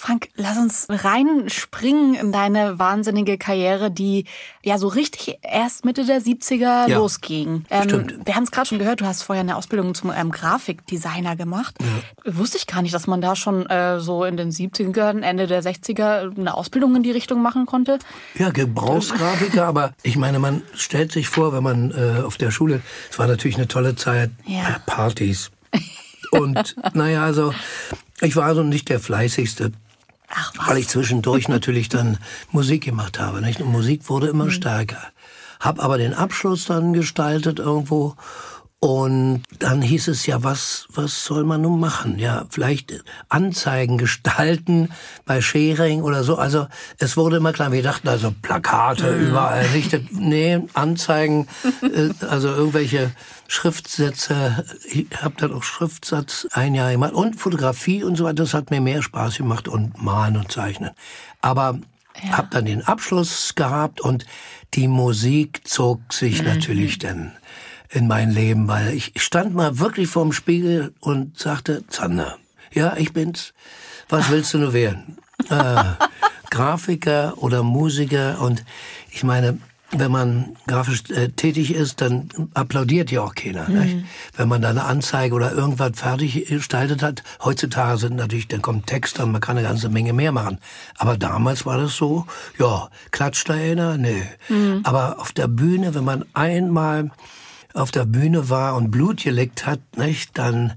Frank, 0.00 0.28
lass 0.36 0.56
uns 0.56 0.86
reinspringen 0.88 2.14
in 2.14 2.30
deine 2.30 2.78
wahnsinnige 2.78 3.36
Karriere, 3.36 3.90
die 3.90 4.26
ja 4.62 4.78
so 4.78 4.86
richtig 4.86 5.38
erst 5.42 5.84
Mitte 5.84 6.04
der 6.04 6.22
70er 6.22 6.88
ja, 6.88 6.98
losging. 6.98 7.64
Ähm, 7.68 8.06
wir 8.24 8.36
haben 8.36 8.44
es 8.44 8.52
gerade 8.52 8.68
schon 8.68 8.78
gehört, 8.78 9.00
du 9.00 9.06
hast 9.06 9.24
vorher 9.24 9.40
eine 9.40 9.56
Ausbildung 9.56 9.96
zum 9.96 10.12
ähm, 10.16 10.30
Grafikdesigner 10.30 11.34
gemacht. 11.34 11.74
Ja. 11.80 12.36
Wusste 12.36 12.58
ich 12.58 12.68
gar 12.68 12.80
nicht, 12.82 12.94
dass 12.94 13.08
man 13.08 13.20
da 13.20 13.34
schon 13.34 13.66
äh, 13.66 13.98
so 13.98 14.24
in 14.24 14.36
den 14.36 14.52
70ern, 14.52 15.22
Ende 15.22 15.48
der 15.48 15.64
60er 15.64 16.38
eine 16.38 16.54
Ausbildung 16.54 16.94
in 16.94 17.02
die 17.02 17.10
Richtung 17.10 17.42
machen 17.42 17.66
konnte. 17.66 17.98
Ja, 18.36 18.50
Gebrauchsgrafiker, 18.50 19.66
aber 19.66 19.94
ich 20.04 20.16
meine, 20.16 20.38
man 20.38 20.62
stellt 20.74 21.10
sich 21.10 21.28
vor, 21.28 21.52
wenn 21.52 21.64
man 21.64 21.90
äh, 21.90 22.22
auf 22.22 22.36
der 22.36 22.52
Schule, 22.52 22.82
es 23.10 23.18
war 23.18 23.26
natürlich 23.26 23.56
eine 23.56 23.66
tolle 23.66 23.96
Zeit, 23.96 24.30
ja. 24.46 24.78
Partys. 24.86 25.50
Und 26.30 26.76
naja, 26.94 27.24
also 27.24 27.52
ich 28.20 28.36
war 28.36 28.44
also 28.44 28.62
nicht 28.62 28.88
der 28.90 29.00
fleißigste 29.00 29.72
Ach, 30.28 30.52
was? 30.56 30.68
Weil 30.68 30.78
ich 30.78 30.88
zwischendurch 30.88 31.48
natürlich 31.48 31.88
dann 31.88 32.18
Musik 32.52 32.84
gemacht 32.84 33.18
habe. 33.18 33.40
Nicht? 33.40 33.60
Und 33.60 33.72
Musik 33.72 34.08
wurde 34.08 34.28
immer 34.28 34.46
mhm. 34.46 34.50
stärker. 34.50 35.02
Hab 35.60 35.82
aber 35.82 35.98
den 35.98 36.14
Abschluss 36.14 36.66
dann 36.66 36.92
gestaltet 36.92 37.58
irgendwo 37.58 38.14
und 38.80 39.42
dann 39.58 39.82
hieß 39.82 40.06
es 40.06 40.26
ja, 40.26 40.44
was, 40.44 40.86
was 40.94 41.24
soll 41.24 41.42
man 41.42 41.62
nun 41.62 41.80
machen? 41.80 42.20
Ja, 42.20 42.46
vielleicht 42.48 43.02
Anzeigen 43.28 43.98
gestalten 43.98 44.90
bei 45.24 45.40
Schering 45.40 46.02
oder 46.02 46.22
so. 46.22 46.36
Also 46.36 46.68
es 46.98 47.16
wurde 47.16 47.38
immer 47.38 47.52
klar, 47.52 47.72
wir 47.72 47.82
dachten 47.82 48.06
also 48.06 48.32
Plakate 48.40 49.10
mhm. 49.10 49.28
überall, 49.30 49.68
nicht? 49.70 49.98
Nee, 50.12 50.60
Anzeigen, 50.74 51.48
äh, 51.82 52.10
also 52.26 52.48
irgendwelche 52.48 53.10
Schriftsätze. 53.48 54.64
Ich 54.84 55.08
habe 55.22 55.34
dann 55.38 55.54
auch 55.54 55.64
Schriftsatz 55.64 56.46
ein 56.52 56.76
Jahr 56.76 56.92
gemacht 56.92 57.14
und 57.14 57.34
Fotografie 57.34 58.04
und 58.04 58.14
so 58.14 58.24
weiter. 58.24 58.44
Das 58.44 58.54
hat 58.54 58.70
mir 58.70 58.80
mehr 58.80 59.02
Spaß 59.02 59.38
gemacht 59.38 59.66
und 59.66 60.00
Malen 60.00 60.36
und 60.36 60.52
Zeichnen. 60.52 60.90
Aber 61.40 61.80
ja. 62.22 62.38
habe 62.38 62.48
dann 62.52 62.64
den 62.64 62.82
Abschluss 62.82 63.56
gehabt 63.56 64.00
und 64.00 64.24
die 64.74 64.86
Musik 64.86 65.66
zog 65.66 66.12
sich 66.12 66.42
mhm. 66.42 66.48
natürlich 66.48 66.98
dann 67.00 67.32
in 67.90 68.06
mein 68.06 68.30
Leben, 68.30 68.68
weil 68.68 68.94
ich 68.94 69.12
stand 69.16 69.54
mal 69.54 69.78
wirklich 69.78 70.08
vorm 70.08 70.32
Spiegel 70.32 70.92
und 71.00 71.38
sagte, 71.38 71.84
Zander, 71.88 72.36
ja, 72.72 72.96
ich 72.96 73.12
bin's. 73.12 73.54
Was 74.08 74.30
willst 74.30 74.54
du 74.54 74.58
nur 74.58 74.72
werden? 74.72 75.18
äh, 75.50 75.82
Grafiker 76.50 77.34
oder 77.36 77.62
Musiker 77.62 78.40
und 78.40 78.64
ich 79.10 79.22
meine, 79.22 79.58
wenn 79.90 80.10
man 80.10 80.56
grafisch 80.66 81.04
äh, 81.10 81.28
tätig 81.30 81.74
ist, 81.74 82.02
dann 82.02 82.28
applaudiert 82.52 83.10
ja 83.10 83.22
auch 83.22 83.34
keiner. 83.34 83.68
Mhm. 83.70 84.04
Wenn 84.36 84.48
man 84.48 84.60
da 84.60 84.68
eine 84.68 84.84
Anzeige 84.84 85.34
oder 85.34 85.52
irgendwas 85.52 85.92
fertig 85.94 86.46
gestaltet 86.46 87.02
hat, 87.02 87.22
heutzutage 87.42 87.96
sind 87.96 88.16
natürlich, 88.16 88.48
dann 88.48 88.60
kommt 88.60 88.86
Text 88.86 89.18
und 89.18 89.32
man 89.32 89.40
kann 89.40 89.56
eine 89.56 89.66
ganze 89.66 89.88
Menge 89.88 90.12
mehr 90.12 90.32
machen. 90.32 90.58
Aber 90.98 91.16
damals 91.16 91.64
war 91.64 91.78
das 91.78 91.96
so, 91.96 92.26
ja, 92.58 92.90
klatscht 93.12 93.48
da 93.48 93.54
einer? 93.54 93.96
Nee. 93.96 94.24
Mhm. 94.50 94.80
Aber 94.84 95.20
auf 95.20 95.32
der 95.32 95.48
Bühne, 95.48 95.94
wenn 95.94 96.04
man 96.04 96.26
einmal 96.34 97.10
auf 97.78 97.90
der 97.90 98.04
Bühne 98.04 98.50
war 98.50 98.74
und 98.76 98.90
Blut 98.90 99.22
geleckt 99.22 99.66
hat, 99.66 99.80
nicht, 99.96 100.36
dann 100.36 100.74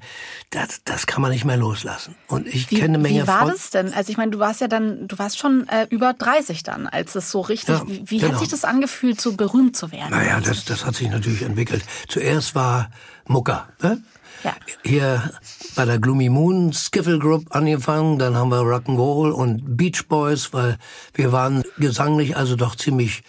das, 0.51 0.81
das 0.85 1.07
kann 1.07 1.21
man 1.21 1.31
nicht 1.31 1.45
mehr 1.45 1.57
loslassen. 1.57 2.15
Und 2.27 2.47
ich 2.47 2.69
wie, 2.71 2.75
kenne 2.75 2.95
eine 2.95 2.97
Menge 2.99 3.23
Wie 3.23 3.27
war 3.27 3.39
Freunden. 3.39 3.55
das 3.55 3.69
denn? 3.71 3.93
Also 3.93 4.11
ich 4.11 4.17
meine, 4.17 4.31
du 4.31 4.39
warst 4.39 4.61
ja 4.61 4.67
dann, 4.67 5.07
du 5.07 5.17
warst 5.17 5.39
schon 5.39 5.67
äh, 5.67 5.87
über 5.89 6.13
30 6.13 6.63
dann, 6.63 6.87
als 6.87 7.15
es 7.15 7.31
so 7.31 7.41
richtig. 7.41 7.75
Ja, 7.75 7.87
wie, 7.87 8.03
wie 8.05 8.17
genau. 8.19 8.33
hat 8.33 8.39
sich 8.39 8.49
das 8.49 8.63
angefühlt, 8.63 9.19
so 9.19 9.33
berühmt 9.33 9.75
zu 9.75 9.91
werden? 9.91 10.11
Naja, 10.11 10.39
das, 10.39 10.65
das 10.65 10.85
hat 10.85 10.95
sich 10.95 11.09
natürlich 11.09 11.41
entwickelt. 11.41 11.83
Zuerst 12.07 12.55
war 12.55 12.89
Mucker. 13.25 13.67
Ne? 13.81 14.01
Ja. 14.43 14.55
Hier 14.83 15.31
bei 15.75 15.85
der 15.85 15.99
Gloomy 15.99 16.29
Moon 16.29 16.73
Skiffle 16.73 17.19
Group 17.19 17.55
angefangen, 17.55 18.19
dann 18.19 18.35
haben 18.35 18.49
wir 18.49 18.61
Rock'n'Roll 18.61 19.31
und 19.31 19.77
Beach 19.77 20.07
Boys, 20.07 20.53
weil 20.53 20.77
wir 21.13 21.31
waren 21.31 21.63
gesanglich 21.77 22.35
also 22.35 22.55
doch 22.55 22.75
ziemlich 22.75 23.23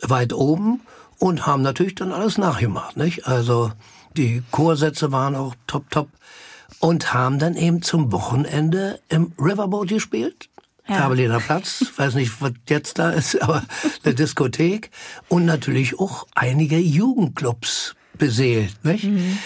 weit 0.00 0.32
oben 0.32 0.80
und 1.18 1.46
haben 1.46 1.62
natürlich 1.62 1.94
dann 1.94 2.12
alles 2.12 2.38
nachgemacht, 2.38 2.96
nicht? 2.96 3.26
Also 3.26 3.72
die 4.16 4.42
Chorsätze 4.50 5.12
waren 5.12 5.34
auch 5.34 5.54
top, 5.66 5.90
top 5.90 6.08
und 6.78 7.14
haben 7.14 7.38
dann 7.38 7.56
eben 7.56 7.82
zum 7.82 8.12
Wochenende 8.12 9.00
im 9.08 9.32
Riverboat 9.38 9.88
gespielt. 9.88 10.48
Ja. 10.88 10.98
Karmeliner 10.98 11.40
Platz, 11.40 11.84
weiß 11.96 12.14
nicht, 12.14 12.40
was 12.40 12.52
jetzt 12.68 12.98
da 12.98 13.10
ist, 13.10 13.40
aber 13.42 13.64
eine 14.04 14.14
Diskothek 14.14 14.90
und 15.28 15.46
natürlich 15.46 15.98
auch 15.98 16.26
einige 16.34 16.78
Jugendclubs 16.78 17.94
beseelt, 18.18 18.84
nicht? 18.84 19.04
Mhm. 19.04 19.38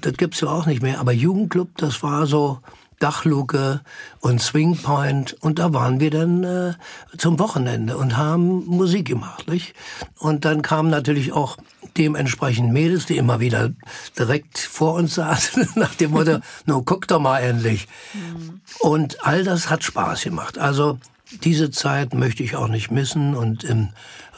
Das 0.00 0.14
gibt's 0.14 0.40
ja 0.40 0.48
auch 0.48 0.66
nicht 0.66 0.82
mehr, 0.82 1.00
aber 1.00 1.12
Jugendclub, 1.12 1.76
das 1.76 2.02
war 2.02 2.26
so 2.26 2.60
Dachluke 2.98 3.82
und 4.20 4.40
Swing 4.40 4.76
Point 4.76 5.34
und 5.40 5.58
da 5.58 5.72
waren 5.74 6.00
wir 6.00 6.10
dann 6.10 6.44
äh, 6.44 6.74
zum 7.18 7.38
Wochenende 7.38 7.96
und 7.96 8.16
haben 8.16 8.64
Musik 8.66 9.06
gemacht, 9.06 9.48
nicht? 9.48 9.74
Und 10.18 10.44
dann 10.44 10.62
kamen 10.62 10.90
natürlich 10.90 11.32
auch 11.32 11.58
dementsprechend 11.96 12.72
Mädels, 12.72 13.06
die 13.06 13.16
immer 13.16 13.40
wieder 13.40 13.70
direkt 14.18 14.58
vor 14.58 14.94
uns 14.94 15.14
saßen, 15.14 15.68
nach 15.76 15.94
dem 15.94 16.12
Motto, 16.12 16.38
nun 16.66 16.84
guck 16.84 17.06
doch 17.06 17.20
mal 17.20 17.40
endlich. 17.40 17.86
Mhm. 18.14 18.60
Und 18.80 19.24
all 19.26 19.44
das 19.44 19.70
hat 19.70 19.84
Spaß 19.84 20.22
gemacht. 20.22 20.58
Also 20.58 20.98
diese 21.42 21.70
Zeit 21.70 22.14
möchte 22.14 22.42
ich 22.42 22.56
auch 22.56 22.68
nicht 22.68 22.90
missen 22.90 23.34
und 23.34 23.64
im 23.64 23.88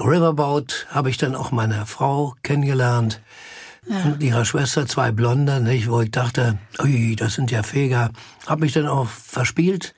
Riverboat 0.01 0.87
habe 0.91 1.11
ich 1.11 1.17
dann 1.17 1.35
auch 1.35 1.51
meine 1.51 1.87
Frau 1.87 2.35
kennengelernt 2.43 3.21
ja. 3.89 4.05
mit 4.05 4.23
ihrer 4.23 4.45
Schwester, 4.45 4.87
zwei 4.87 5.13
Blonde, 5.13 5.61
nicht, 5.61 5.91
wo 5.91 6.01
ich 6.01 6.11
dachte, 6.11 6.59
ui, 6.83 7.17
das 7.17 7.35
sind 7.35 7.51
ja 7.51 7.63
Feger. 7.63 8.11
Hab 8.47 8.61
mich 8.61 8.73
dann 8.73 8.87
auch 8.87 9.09
verspielt 9.09 9.95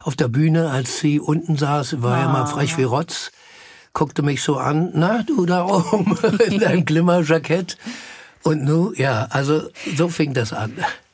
auf 0.00 0.16
der 0.16 0.28
Bühne, 0.28 0.70
als 0.70 0.98
sie 0.98 1.20
unten 1.20 1.56
saß, 1.56 2.02
war 2.02 2.18
ja 2.18 2.28
mal 2.28 2.46
frech 2.46 2.76
wie 2.76 2.82
Rotz, 2.82 3.30
guckte 3.92 4.22
mich 4.22 4.42
so 4.42 4.56
an, 4.56 4.90
na, 4.94 5.22
du 5.22 5.46
da 5.46 5.64
oben 5.64 6.16
in 6.46 6.58
deinem 6.58 6.84
Glimmerjackett. 6.84 7.78
Und 8.42 8.64
nu, 8.64 8.92
ja, 8.96 9.28
also 9.30 9.68
so 9.96 10.08
fing 10.08 10.34
das 10.34 10.52
an. 10.52 10.72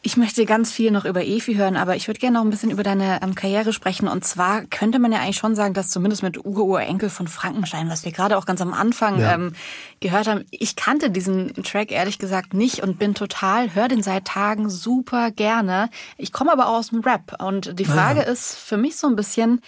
Ich 0.08 0.16
möchte 0.16 0.46
ganz 0.46 0.72
viel 0.72 0.90
noch 0.90 1.04
über 1.04 1.22
Efi 1.22 1.56
hören, 1.56 1.76
aber 1.76 1.94
ich 1.94 2.08
würde 2.08 2.18
gerne 2.18 2.38
noch 2.38 2.44
ein 2.46 2.48
bisschen 2.48 2.70
über 2.70 2.82
deine 2.82 3.20
ähm, 3.22 3.34
Karriere 3.34 3.74
sprechen. 3.74 4.08
Und 4.08 4.24
zwar 4.24 4.62
könnte 4.62 4.98
man 4.98 5.12
ja 5.12 5.18
eigentlich 5.18 5.36
schon 5.36 5.54
sagen, 5.54 5.74
dass 5.74 5.90
zumindest 5.90 6.22
mit 6.22 6.46
Ur-Urenkel 6.46 7.10
von 7.10 7.28
Frankenstein, 7.28 7.90
was 7.90 8.06
wir 8.06 8.12
gerade 8.12 8.38
auch 8.38 8.46
ganz 8.46 8.62
am 8.62 8.72
Anfang 8.72 9.20
ja. 9.20 9.34
ähm, 9.34 9.52
gehört 10.00 10.26
haben, 10.26 10.46
ich 10.50 10.76
kannte 10.76 11.10
diesen 11.10 11.52
Track 11.62 11.92
ehrlich 11.92 12.18
gesagt 12.18 12.54
nicht 12.54 12.82
und 12.82 12.98
bin 12.98 13.12
total, 13.12 13.74
höre 13.74 13.88
den 13.88 14.02
seit 14.02 14.24
Tagen 14.24 14.70
super 14.70 15.30
gerne. 15.30 15.90
Ich 16.16 16.32
komme 16.32 16.52
aber 16.52 16.68
auch 16.68 16.78
aus 16.78 16.88
dem 16.88 17.00
Rap 17.00 17.36
und 17.42 17.78
die 17.78 17.84
Frage 17.84 18.20
ja. 18.20 18.26
ist 18.28 18.56
für 18.56 18.78
mich 18.78 18.96
so 18.96 19.08
ein 19.08 19.14
bisschen, 19.14 19.60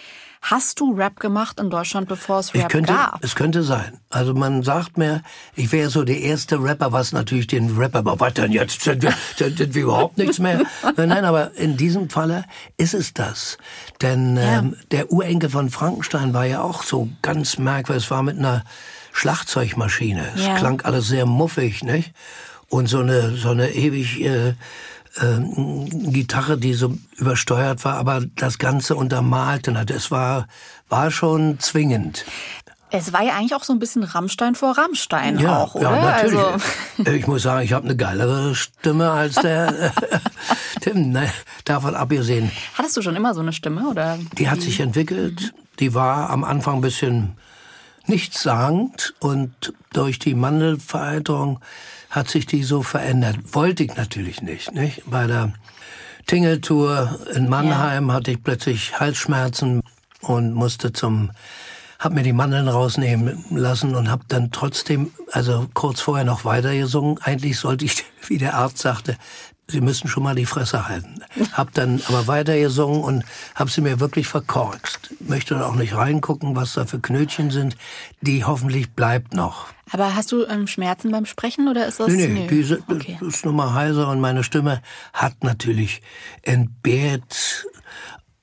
Hast 0.42 0.80
du 0.80 0.94
Rap 0.94 1.20
gemacht 1.20 1.60
in 1.60 1.68
Deutschland, 1.68 2.08
bevor 2.08 2.38
es 2.40 2.54
Rap 2.54 2.62
ich 2.62 2.68
könnte, 2.68 2.92
gab? 2.94 3.22
Es 3.22 3.34
könnte 3.34 3.62
sein. 3.62 4.00
Also 4.08 4.32
man 4.32 4.62
sagt 4.62 4.96
mir, 4.96 5.22
ich 5.54 5.70
wäre 5.70 5.90
so 5.90 6.02
der 6.02 6.18
erste 6.20 6.62
Rapper, 6.62 6.92
was 6.92 7.12
natürlich 7.12 7.46
den 7.46 7.76
Rapper, 7.76 7.98
aber 7.98 8.18
was 8.18 8.34
denn 8.34 8.50
jetzt? 8.50 8.80
Sind 8.80 9.02
wir, 9.02 9.12
sind 9.36 9.74
wir 9.74 9.82
überhaupt 9.82 10.16
nichts 10.16 10.38
mehr? 10.38 10.62
Nein, 10.96 11.24
aber 11.26 11.54
in 11.56 11.76
diesem 11.76 12.08
Falle 12.08 12.46
ist 12.78 12.94
es 12.94 13.12
das. 13.12 13.58
Denn 14.00 14.36
ja. 14.38 14.58
ähm, 14.60 14.76
der 14.90 15.12
Urenkel 15.12 15.50
von 15.50 15.68
Frankenstein 15.68 16.32
war 16.32 16.46
ja 16.46 16.62
auch 16.62 16.84
so 16.84 17.10
ganz 17.20 17.58
merkwürdig. 17.58 18.04
Es 18.04 18.10
war 18.10 18.22
mit 18.22 18.38
einer 18.38 18.64
Schlagzeugmaschine. 19.12 20.26
Es 20.34 20.46
Ja. 20.46 20.56
klang 20.56 20.80
alles 20.80 21.08
sehr 21.08 21.26
muffig, 21.26 21.84
nicht? 21.84 22.12
Und 22.68 22.86
so 22.86 23.00
eine, 23.00 23.36
so 23.36 23.50
eine 23.50 23.70
ewig 23.72 24.20
äh, 24.20 24.48
äh, 24.48 24.54
Gitarre, 25.20 26.56
die 26.58 26.72
so 26.74 26.96
übersteuert 27.16 27.84
war, 27.84 27.94
aber 27.96 28.22
das 28.36 28.58
Ganze 28.58 28.96
untermalte. 28.96 29.72
Na, 29.72 29.84
Das 29.84 30.10
war, 30.10 30.46
war 30.88 31.10
schon 31.10 31.58
zwingend. 31.60 32.24
Es 32.92 33.12
war 33.12 33.22
ja 33.22 33.34
eigentlich 33.36 33.54
auch 33.54 33.62
so 33.62 33.72
ein 33.72 33.78
bisschen 33.78 34.02
Rammstein 34.02 34.54
vor 34.56 34.76
Rammstein 34.76 35.46
auch, 35.46 35.76
oder? 35.76 35.90
Ja, 35.96 36.02
natürlich. 36.22 36.38
Also, 36.98 37.10
Ich 37.12 37.26
muss 37.28 37.42
sagen, 37.42 37.64
ich 37.64 37.72
habe 37.72 37.84
eine 37.84 37.96
geilere 37.96 38.54
Stimme 38.56 39.10
als 39.10 39.36
der 39.36 39.92
Tim, 40.80 41.10
ne? 41.12 41.30
davon 41.64 41.94
abgesehen. 41.94 42.50
hattest 42.76 42.96
du 42.96 43.02
schon 43.02 43.14
immer 43.14 43.32
so 43.34 43.40
eine 43.40 43.52
Stimme, 43.52 43.88
oder? 43.88 44.18
Die 44.38 44.48
hat 44.50 44.60
sich 44.60 44.80
entwickelt. 44.80 45.52
Die 45.78 45.94
war 45.94 46.30
am 46.30 46.42
Anfang 46.42 46.76
ein 46.76 46.80
bisschen 46.80 47.36
nichtssagend 48.06 49.14
und 49.20 49.72
durch 49.92 50.18
die 50.18 50.34
Mandelvereiterung 50.34 51.60
hat 52.10 52.28
sich 52.28 52.46
die 52.46 52.62
so 52.62 52.82
verändert. 52.82 53.38
Wollte 53.52 53.84
ich 53.84 53.96
natürlich 53.96 54.42
nicht. 54.42 54.72
nicht? 54.72 55.02
Bei 55.06 55.26
der 55.26 55.52
Tingeltour 56.26 57.18
in 57.34 57.48
Mannheim 57.48 58.12
hatte 58.12 58.32
ich 58.32 58.42
plötzlich 58.42 58.98
Halsschmerzen 59.00 59.82
und 60.20 60.52
musste 60.52 60.92
zum 60.92 61.30
hab 61.98 62.14
mir 62.14 62.22
die 62.22 62.32
Mandeln 62.32 62.66
rausnehmen 62.66 63.44
lassen 63.50 63.94
und 63.94 64.10
hab 64.10 64.26
dann 64.28 64.50
trotzdem, 64.50 65.12
also 65.32 65.68
kurz 65.74 66.00
vorher 66.00 66.24
noch 66.24 66.46
weiter 66.46 66.74
gesungen. 66.74 67.18
Eigentlich 67.20 67.58
sollte 67.58 67.84
ich, 67.84 68.04
wie 68.26 68.38
der 68.38 68.54
Arzt 68.54 68.78
sagte, 68.78 69.16
Sie 69.70 69.80
müssen 69.80 70.08
schon 70.08 70.24
mal 70.24 70.34
die 70.34 70.46
Fresse 70.46 70.88
halten. 70.88 71.20
Hab 71.52 71.72
dann 71.74 72.02
aber 72.08 72.26
weiter 72.26 72.58
gesungen 72.58 73.02
und 73.02 73.24
hab 73.54 73.70
sie 73.70 73.80
mir 73.80 74.00
wirklich 74.00 74.26
verkorkst. 74.26 75.14
Möchte 75.20 75.54
dann 75.54 75.62
auch 75.62 75.76
nicht 75.76 75.94
reingucken, 75.94 76.56
was 76.56 76.74
da 76.74 76.86
für 76.86 76.98
Knötchen 76.98 77.52
sind. 77.52 77.76
Die 78.20 78.44
hoffentlich 78.44 78.90
bleibt 78.90 79.32
noch. 79.32 79.68
Aber 79.92 80.14
hast 80.14 80.30
du 80.32 80.44
ähm, 80.46 80.66
Schmerzen 80.66 81.10
beim 81.10 81.26
Sprechen 81.26 81.68
oder 81.68 81.86
ist 81.86 82.00
das? 82.00 82.08
Nee, 82.08 82.26
nee, 82.28 82.46
diese, 82.48 82.80
Okay. 82.88 83.16
das 83.20 83.28
ist 83.36 83.44
nur 83.44 83.54
mal 83.54 83.74
heiser 83.74 84.08
und 84.08 84.20
meine 84.20 84.44
Stimme 84.44 84.82
hat 85.12 85.42
natürlich 85.42 86.00
entbehrt 86.42 87.66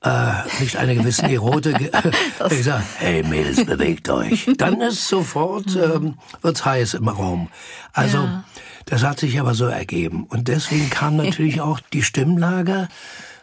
äh, 0.02 0.32
nicht 0.60 0.76
eine 0.76 0.94
gewisse 0.94 1.22
Erotik. 1.28 1.90
ich 2.50 2.64
sag, 2.64 2.82
hey 2.98 3.22
Mädels, 3.22 3.64
bewegt 3.64 4.08
euch. 4.08 4.48
Dann 4.58 4.80
ist 4.80 5.08
sofort, 5.08 5.74
ähm, 5.76 6.14
wird's 6.42 6.64
heiß 6.64 6.94
im 6.94 7.08
Raum. 7.08 7.48
Also, 7.92 8.18
Ja. 8.18 8.44
das 8.86 9.02
hat 9.02 9.18
sich 9.20 9.40
aber 9.40 9.54
so 9.54 9.66
ergeben. 9.66 10.24
Und 10.24 10.48
deswegen 10.48 10.88
kam 10.90 11.16
natürlich 11.16 11.60
auch 11.60 11.80
die 11.92 12.02
Stimmlage. 12.02 12.88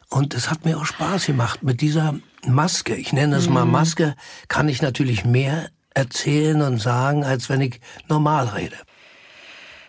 Und 0.09 0.33
es 0.33 0.49
hat 0.49 0.63
mir 0.65 0.77
auch 0.77 0.85
Spaß 0.85 1.25
gemacht 1.25 1.63
mit 1.63 1.81
dieser 1.81 2.15
Maske. 2.47 2.95
Ich 2.95 3.11
nenne 3.11 3.35
es 3.37 3.49
mal 3.49 3.65
Maske, 3.65 4.15
kann 4.47 4.69
ich 4.69 4.81
natürlich 4.81 5.25
mehr 5.25 5.69
erzählen 5.95 6.61
und 6.61 6.79
sagen, 6.79 7.23
als 7.23 7.49
wenn 7.49 7.61
ich 7.61 7.79
normal 8.07 8.45
rede. 8.49 8.75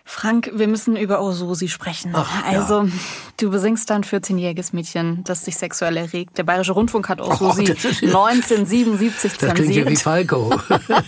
Frank, 0.09 0.51
wir 0.53 0.69
müssen 0.69 0.95
über 0.95 1.21
Osusi 1.21 1.67
sprechen. 1.67 2.11
Ach, 2.13 2.29
ja. 2.49 2.57
also, 2.59 2.87
du 3.35 3.49
besingst 3.51 3.91
ein 3.91 4.05
14-jähriges 4.05 4.69
Mädchen, 4.73 5.21
das 5.25 5.43
dich 5.43 5.57
sexuell 5.57 5.97
erregt. 5.97 6.37
Der 6.37 6.43
Bayerische 6.43 6.71
Rundfunk 6.71 7.09
hat 7.09 7.19
ist 7.19 8.01
ja- 8.01 8.07
1977 8.17 9.33
Das 9.37 9.53
klingt 9.53 9.75
ja 9.75 9.81
wie 9.85 9.93
zensiert. 9.95 10.01
Falco. 10.01 10.53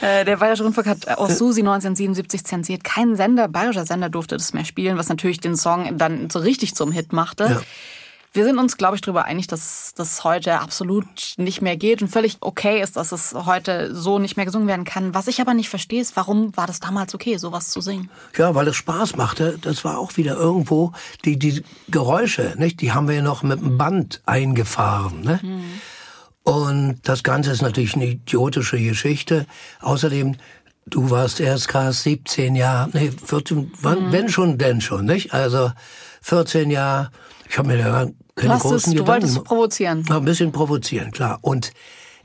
Äh, 0.00 0.24
Der 0.24 0.36
Bayerische 0.36 0.62
Rundfunk 0.62 0.86
hat 0.86 1.18
Osusi 1.18 1.60
1977 1.62 2.44
zensiert. 2.44 2.84
Kein 2.84 3.16
Sender, 3.16 3.48
bayerischer 3.48 3.84
Sender 3.84 4.08
durfte 4.08 4.36
das 4.36 4.52
mehr 4.52 4.64
spielen, 4.64 4.96
was 4.96 5.08
natürlich 5.08 5.40
den 5.40 5.56
Song 5.56 5.98
dann 5.98 6.30
so 6.30 6.38
richtig 6.38 6.76
zum 6.76 6.92
Hit 6.92 7.12
machte. 7.12 7.44
Ja. 7.44 7.60
Wir 8.38 8.44
sind 8.44 8.58
uns, 8.58 8.76
glaube 8.76 8.94
ich, 8.94 9.00
darüber 9.00 9.24
einig, 9.24 9.48
dass 9.48 9.94
das 9.96 10.22
heute 10.22 10.60
absolut 10.60 11.34
nicht 11.38 11.60
mehr 11.60 11.76
geht 11.76 12.02
und 12.02 12.06
völlig 12.06 12.36
okay 12.40 12.80
ist, 12.80 12.94
dass 12.94 13.10
es 13.10 13.34
heute 13.34 13.92
so 13.96 14.20
nicht 14.20 14.36
mehr 14.36 14.46
gesungen 14.46 14.68
werden 14.68 14.84
kann. 14.84 15.12
Was 15.12 15.26
ich 15.26 15.40
aber 15.40 15.54
nicht 15.54 15.68
verstehe, 15.68 16.00
ist, 16.00 16.14
warum 16.14 16.56
war 16.56 16.68
das 16.68 16.78
damals 16.78 17.16
okay, 17.16 17.36
sowas 17.36 17.70
zu 17.70 17.80
singen? 17.80 18.10
Ja, 18.36 18.54
weil 18.54 18.68
es 18.68 18.76
Spaß 18.76 19.16
machte. 19.16 19.58
Das 19.60 19.84
war 19.84 19.98
auch 19.98 20.16
wieder 20.16 20.36
irgendwo 20.36 20.92
die, 21.24 21.36
die 21.36 21.64
Geräusche, 21.88 22.54
nicht? 22.58 22.80
Die 22.80 22.92
haben 22.92 23.08
wir 23.08 23.16
ja 23.16 23.22
noch 23.22 23.42
mit 23.42 23.58
dem 23.58 23.76
Band 23.76 24.22
eingefahren, 24.24 25.22
ne? 25.22 25.40
Und 26.44 27.00
das 27.02 27.24
Ganze 27.24 27.50
ist 27.50 27.62
natürlich 27.62 27.96
eine 27.96 28.06
idiotische 28.06 28.78
Geschichte. 28.78 29.46
Außerdem, 29.80 30.36
du 30.86 31.10
warst 31.10 31.40
erst 31.40 31.66
gerade 31.66 31.92
17 31.92 32.54
Jahre, 32.54 32.88
nee, 32.92 33.10
14, 33.10 33.72
wann, 33.82 34.12
wenn 34.12 34.28
schon, 34.28 34.58
denn 34.58 34.80
schon, 34.80 35.06
nicht? 35.06 35.34
Also 35.34 35.72
14 36.22 36.70
Jahre. 36.70 37.10
Ich 37.50 37.58
habe 37.58 37.68
mir 37.68 37.78
da 37.78 38.06
keine 38.38 38.54
Du, 38.54 38.54
hast 38.54 38.64
es, 38.64 38.70
großen 38.84 38.94
du 38.96 39.06
wolltest 39.06 39.34
gemacht. 39.34 39.48
provozieren. 39.48 40.04
Ein 40.10 40.24
bisschen 40.24 40.52
provozieren, 40.52 41.10
klar. 41.10 41.38
Und 41.42 41.72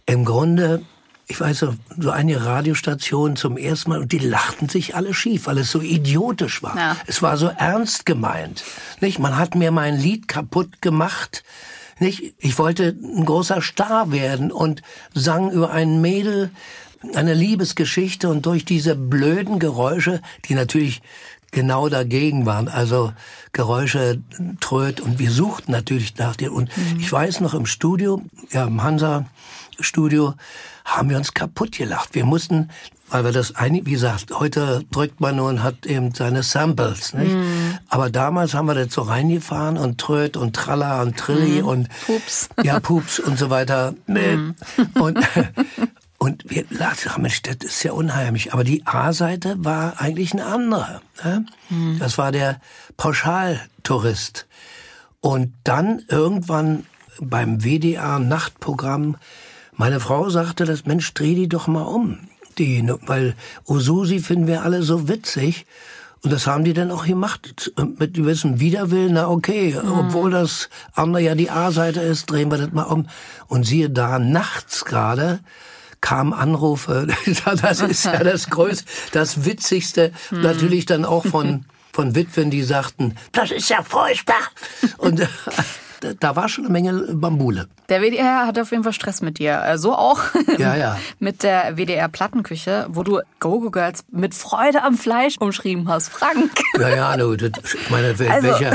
im 0.05 0.25
Grunde, 0.25 0.81
ich 1.27 1.39
weiß 1.39 1.59
so, 1.59 1.73
so 1.97 2.11
eine 2.11 2.45
Radiostation 2.45 3.35
zum 3.35 3.57
ersten 3.57 3.89
Mal 3.89 3.99
und 4.01 4.11
die 4.11 4.19
lachten 4.19 4.69
sich 4.69 4.95
alle 4.95 5.13
schief, 5.13 5.47
weil 5.47 5.57
es 5.57 5.71
so 5.71 5.81
idiotisch 5.81 6.63
war. 6.63 6.75
Ja. 6.77 6.97
Es 7.07 7.21
war 7.21 7.37
so 7.37 7.47
ernst 7.47 8.05
gemeint. 8.05 8.63
Nicht? 9.01 9.19
Man 9.19 9.37
hat 9.37 9.55
mir 9.55 9.71
mein 9.71 9.97
Lied 9.97 10.27
kaputt 10.27 10.81
gemacht. 10.81 11.43
Nicht? 11.99 12.33
Ich 12.39 12.57
wollte 12.57 12.95
ein 13.01 13.25
großer 13.25 13.61
Star 13.61 14.11
werden 14.11 14.51
und 14.51 14.81
sang 15.13 15.51
über 15.51 15.71
ein 15.71 16.01
Mädel 16.01 16.51
eine 17.15 17.33
Liebesgeschichte 17.33 18.29
und 18.29 18.45
durch 18.45 18.63
diese 18.63 18.95
blöden 18.95 19.59
Geräusche, 19.59 20.21
die 20.45 20.55
natürlich 20.55 21.01
genau 21.53 21.87
dagegen 21.87 22.45
waren, 22.45 22.67
also 22.67 23.13
Geräusche 23.53 24.21
tröd 24.59 24.99
und 24.99 25.19
wir 25.19 25.31
suchten 25.31 25.71
natürlich 25.71 26.17
nach 26.17 26.35
dir 26.35 26.51
und 26.51 26.69
ich 26.99 27.11
weiß 27.11 27.39
noch 27.39 27.53
im 27.53 27.65
Studio, 27.65 28.21
ja 28.51 28.65
im 28.65 28.83
Hansa 28.83 29.25
Studio 29.79 30.33
haben 30.85 31.09
wir 31.09 31.17
uns 31.17 31.33
kaputt 31.33 31.77
gelacht. 31.77 32.09
Wir 32.13 32.25
mussten, 32.25 32.69
weil 33.09 33.23
wir 33.23 33.31
das 33.31 33.55
eigentlich, 33.55 33.85
wie 33.85 33.91
gesagt, 33.91 34.31
heute 34.37 34.83
drückt 34.91 35.21
man 35.21 35.37
nur 35.37 35.49
und 35.49 35.63
hat 35.63 35.85
eben 35.85 36.13
seine 36.13 36.43
Samples, 36.43 37.13
nicht? 37.13 37.35
Aber 37.87 38.09
damals 38.09 38.53
haben 38.53 38.67
wir 38.67 38.75
das 38.75 38.93
so 38.93 39.01
reingefahren 39.03 39.77
und 39.77 39.97
tröd 39.99 40.35
und 40.35 40.55
tralla 40.55 41.01
und 41.01 41.17
trilli 41.17 41.61
und 41.61 41.87
Pups. 42.05 42.49
ja, 42.63 42.79
Pups 42.79 43.19
und 43.19 43.37
so 43.39 43.49
weiter. 43.49 43.93
Und, 44.95 45.19
und 46.23 46.49
wir 46.49 46.63
lachten, 46.69 47.21
Mensch, 47.21 47.41
das 47.41 47.57
ist 47.61 47.83
ja 47.83 47.91
unheimlich. 47.91 48.53
Aber 48.53 48.63
die 48.63 48.87
A-Seite 48.87 49.55
war 49.57 49.99
eigentlich 49.99 50.31
eine 50.31 50.45
andere. 50.45 51.01
Ne? 51.21 51.45
Das 51.99 52.17
war 52.17 52.31
der 52.31 52.61
Pauschaltourist. 52.95 54.47
Und 55.19 55.51
dann 55.65 56.01
irgendwann 56.07 56.85
beim 57.19 57.61
WDR-Nachtprogramm, 57.61 59.17
meine 59.73 59.99
Frau 59.99 60.29
sagte, 60.29 60.63
das 60.63 60.85
Mensch, 60.85 61.13
dreh 61.13 61.35
die 61.35 61.49
doch 61.49 61.67
mal 61.67 61.81
um. 61.81 62.19
Die, 62.57 62.89
weil 63.01 63.35
Osusi 63.65 64.19
finden 64.19 64.47
wir 64.47 64.63
alle 64.63 64.81
so 64.81 65.09
witzig. 65.09 65.65
Und 66.21 66.31
das 66.31 66.47
haben 66.47 66.63
die 66.63 66.71
dann 66.71 66.91
auch 66.91 67.05
gemacht. 67.05 67.73
Mit 67.99 68.13
gewissem 68.13 68.61
Widerwillen, 68.61 69.15
na 69.15 69.27
okay, 69.27 69.77
obwohl 69.77 70.31
das 70.31 70.69
andere 70.93 71.21
ja 71.21 71.35
die 71.35 71.49
A-Seite 71.49 71.99
ist, 71.99 72.31
drehen 72.31 72.49
wir 72.49 72.59
das 72.59 72.71
mal 72.71 72.83
um. 72.83 73.09
Und 73.47 73.65
siehe 73.65 73.89
da, 73.89 74.19
nachts 74.19 74.85
gerade 74.85 75.41
kamen 76.03 76.33
Anrufe. 76.33 77.07
Das 77.61 77.79
ist 77.81 78.05
ja 78.05 78.23
das 78.23 78.49
Größte, 78.49 78.85
das 79.13 79.45
Witzigste. 79.45 80.11
Natürlich 80.31 80.85
dann 80.85 81.05
auch 81.05 81.25
von, 81.25 81.65
von 81.93 82.13
Witwen, 82.13 82.51
die 82.51 82.61
sagten, 82.61 83.15
das 83.31 83.49
ist 83.51 83.69
ja 83.69 83.81
furchtbar. 83.81 84.35
Und 84.97 85.21
äh, 85.21 85.27
da- 86.19 86.35
war 86.35 86.49
schon 86.49 86.65
eine 86.65 86.73
Menge 86.73 86.93
Bambule. 87.13 87.67
Der 87.87 88.01
WDR 88.01 88.45
hat 88.45 88.59
auf 88.59 88.71
jeden 88.71 88.83
Fall 88.83 88.91
Stress 88.91 89.21
mit 89.21 89.39
dir. 89.39 89.63
Äh, 89.65 89.77
So 89.77 89.95
auch 89.95 90.19
Ja, 90.57 90.75
ja. 90.75 90.99
mit 91.19 91.43
der 91.43 91.77
WDR-Plattenküche, 91.77 92.87
wo 92.89 93.03
du 93.03 93.21
Go-Go 93.39 93.71
Girls 93.71 94.03
mit 94.11 94.35
Freude 94.35 94.83
am 94.83 94.97
Fleisch 94.97 95.37
umschrieben 95.37 95.87
hast. 95.87 96.09
Frank. 96.09 96.51
Ja, 96.77 96.89
ja, 96.89 97.17
das, 97.17 97.73
ich 97.73 97.89
meine, 97.89 98.07
Also- 98.09 98.27
welcher 98.49 98.73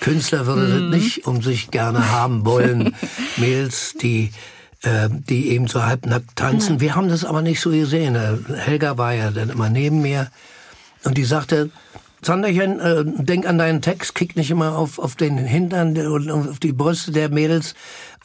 Künstler 0.00 0.46
würde 0.46 0.80
das 0.90 0.90
nicht 0.98 1.26
um 1.26 1.42
sich 1.42 1.70
gerne 1.70 2.10
haben 2.10 2.46
wollen? 2.46 2.94
Mädels, 3.36 3.94
die, 4.00 4.32
die 4.82 5.50
eben 5.50 5.66
so 5.66 5.84
halbnackt 5.84 6.36
tanzen. 6.36 6.80
Wir 6.80 6.94
haben 6.94 7.08
das 7.08 7.24
aber 7.24 7.42
nicht 7.42 7.60
so 7.60 7.70
gesehen. 7.70 8.14
Äh, 8.14 8.38
Helga 8.54 8.96
war 8.96 9.12
ja 9.12 9.30
dann 9.30 9.50
immer 9.50 9.68
neben 9.68 10.00
mir 10.00 10.28
und 11.04 11.18
die 11.18 11.24
sagte, 11.24 11.70
Sanderchen, 12.22 12.80
äh, 12.80 13.04
denk 13.04 13.46
an 13.46 13.56
deinen 13.56 13.80
Text, 13.80 14.14
kick 14.14 14.36
nicht 14.36 14.50
immer 14.50 14.76
auf, 14.76 14.98
auf 14.98 15.16
den 15.16 15.38
Hintern 15.38 15.96
und 15.96 16.30
auf 16.30 16.58
die 16.58 16.72
Brüste 16.72 17.12
der 17.12 17.30
Mädels. 17.30 17.74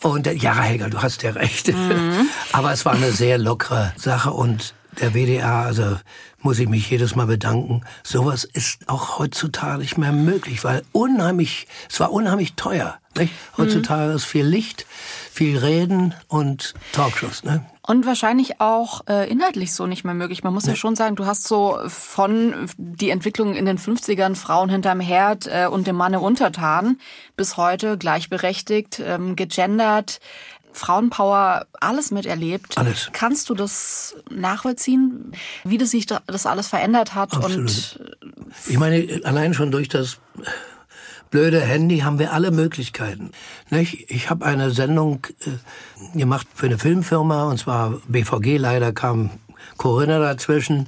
Und 0.01 0.27
äh, 0.27 0.33
ja, 0.33 0.53
Helga, 0.59 0.89
du 0.89 1.01
hast 1.01 1.23
ja 1.23 1.31
recht. 1.31 1.71
aber 2.51 2.73
es 2.73 2.85
war 2.85 2.93
eine 2.93 3.11
sehr 3.11 3.37
lockere 3.37 3.93
Sache 3.97 4.31
und 4.31 4.73
der 4.99 5.13
WDR, 5.13 5.65
also 5.65 5.97
muss 6.39 6.59
ich 6.59 6.69
mich 6.69 6.89
jedes 6.89 7.15
Mal 7.15 7.25
bedanken. 7.25 7.81
Sowas 8.03 8.43
ist 8.43 8.87
auch 8.87 9.17
heutzutage 9.17 9.79
nicht 9.79 9.97
mehr 9.97 10.11
möglich, 10.11 10.63
weil 10.63 10.83
unheimlich, 10.91 11.67
es 11.89 11.99
war 11.99 12.11
unheimlich 12.11 12.53
teuer. 12.53 12.99
Nicht? 13.17 13.33
Heutzutage 13.57 14.13
ist 14.13 14.25
viel 14.25 14.45
Licht, 14.45 14.85
viel 15.35 15.57
Reden 15.57 16.13
und 16.29 16.73
Talkshows. 16.93 17.43
Ne? 17.43 17.65
Und 17.85 18.05
wahrscheinlich 18.05 18.61
auch 18.61 19.01
äh, 19.07 19.29
inhaltlich 19.29 19.73
so 19.73 19.85
nicht 19.85 20.05
mehr 20.05 20.13
möglich. 20.13 20.43
Man 20.43 20.53
muss 20.53 20.65
ja 20.65 20.75
schon 20.75 20.95
sagen, 20.95 21.15
du 21.15 21.25
hast 21.25 21.47
so 21.47 21.77
von 21.87 22.69
die 22.77 23.09
Entwicklung 23.09 23.53
in 23.53 23.65
den 23.65 23.77
50ern, 23.77 24.35
Frauen 24.35 24.69
hinterm 24.69 25.01
Herd 25.01 25.47
äh, 25.47 25.67
und 25.67 25.87
dem 25.87 25.97
Manne 25.97 26.21
untertan, 26.21 26.97
bis 27.35 27.57
heute 27.57 27.97
gleichberechtigt, 27.97 29.01
ähm, 29.05 29.35
gegendert. 29.35 30.19
Frauenpower 30.71 31.67
alles 31.79 32.11
miterlebt. 32.11 32.77
Alles. 32.77 33.09
Kannst 33.13 33.49
du 33.49 33.55
das 33.55 34.15
nachvollziehen, 34.29 35.33
wie 35.63 35.77
das 35.77 35.91
sich 35.91 36.05
das 36.05 36.45
alles 36.45 36.67
verändert 36.67 37.13
hat? 37.13 37.33
Absolut. 37.33 37.59
Und 37.59 37.99
Ich 38.67 38.77
meine, 38.77 39.21
allein 39.23 39.53
schon 39.53 39.71
durch 39.71 39.89
das 39.89 40.19
blöde 41.35 41.59
Handy 41.59 41.99
haben 41.99 42.17
wir 42.17 42.31
alle 42.31 42.49
Möglichkeiten. 42.49 43.31
Nicht? 43.69 44.09
Ich 44.09 44.29
habe 44.29 44.45
eine 44.45 44.71
Sendung 44.71 45.27
äh, 45.41 46.17
gemacht 46.17 46.47
für 46.55 46.67
eine 46.67 46.77
Filmfirma, 46.77 47.49
und 47.49 47.57
zwar 47.57 47.99
BVG, 48.07 48.55
leider 48.55 48.93
kam 48.93 49.31
Corinna 49.75 50.17
dazwischen. 50.19 50.87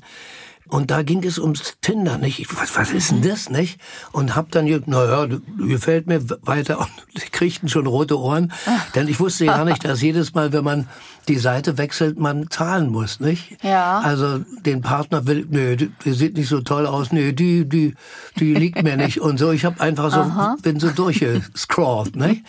Und 0.70 0.90
da 0.90 1.04
ging 1.04 1.22
es 1.26 1.38
ums 1.38 1.74
Tinder, 1.82 2.18
nicht? 2.18 2.40
Ich, 2.40 2.48
was, 2.58 2.78
was 2.78 2.92
ist 2.92 3.12
denn 3.12 3.24
das, 3.24 3.50
nicht? 3.50 3.82
Und 4.14 4.38
hab 4.38 4.50
dann, 4.52 4.68
naja, 4.86 5.28
gefällt 5.58 6.08
mir 6.08 6.22
weiter. 6.44 6.80
Und 7.14 7.32
kriegten 7.34 7.68
schon 7.68 7.86
rote 7.86 8.18
Ohren. 8.18 8.54
Denn 8.96 9.10
ich 9.10 9.20
wusste 9.20 9.44
ja 9.44 9.66
nicht, 9.66 9.84
dass 9.84 10.02
jedes 10.02 10.34
Mal, 10.34 10.54
wenn 10.54 10.64
man 10.64 10.88
die 11.28 11.38
Seite 11.38 11.78
wechselt, 11.78 12.20
man 12.20 12.50
zahlen 12.50 12.90
muss, 12.90 13.20
nicht? 13.20 13.58
Ja. 13.64 14.00
Also 14.00 14.40
den 14.66 14.82
Partner 14.82 15.28
will, 15.28 15.46
nö, 15.50 15.76
die, 15.76 15.92
die 16.06 16.14
sieht 16.14 16.38
nicht 16.38 16.50
so 16.50 16.62
toll 16.62 16.86
aus, 16.86 17.12
nö, 17.12 17.34
die, 17.34 17.68
die, 17.68 17.96
die 18.40 18.54
liegt 18.54 18.82
mir 18.84 18.98
nicht 18.98 19.22
und 19.22 19.38
so. 19.38 19.52
Ich 19.52 19.66
habe 19.66 19.82
einfach 19.82 20.12
so, 20.12 20.62
bin 20.62 20.80
so 20.80 20.90
durchgescrollt, 20.90 22.16
nicht? 22.16 22.44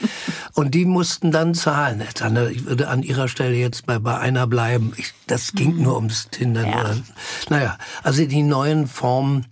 Und 0.54 0.74
die 0.74 0.84
mussten 0.84 1.32
dann 1.32 1.54
zahlen. 1.54 2.02
Ich 2.52 2.66
würde 2.66 2.88
an 2.88 3.02
ihrer 3.02 3.28
Stelle 3.28 3.56
jetzt 3.56 3.86
bei, 3.86 3.98
bei 3.98 4.18
einer 4.18 4.46
bleiben. 4.46 4.92
Ich, 4.96 5.12
das 5.26 5.52
ging 5.52 5.82
nur 5.82 5.96
ums 5.96 6.28
Tinder. 6.30 6.66
Ja. 6.66 6.96
Naja, 7.48 7.78
also 8.02 8.24
die 8.24 8.42
neuen 8.42 8.86
Formen 8.86 9.46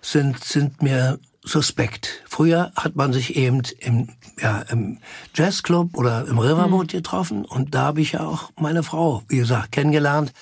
sind, 0.00 0.42
sind 0.44 0.82
mir 0.82 1.18
suspekt. 1.46 2.22
Früher 2.28 2.72
hat 2.76 2.96
man 2.96 3.12
sich 3.12 3.36
eben 3.36 3.62
im, 3.78 4.08
ja, 4.40 4.62
im 4.62 4.98
Jazzclub 5.34 5.96
oder 5.96 6.26
im 6.26 6.38
Riverboat 6.38 6.88
getroffen 6.88 7.44
und 7.44 7.74
da 7.74 7.82
habe 7.82 8.00
ich 8.00 8.12
ja 8.12 8.26
auch 8.26 8.50
meine 8.58 8.82
Frau, 8.82 9.22
wie 9.28 9.38
gesagt, 9.38 9.72
kennengelernt. 9.72 10.32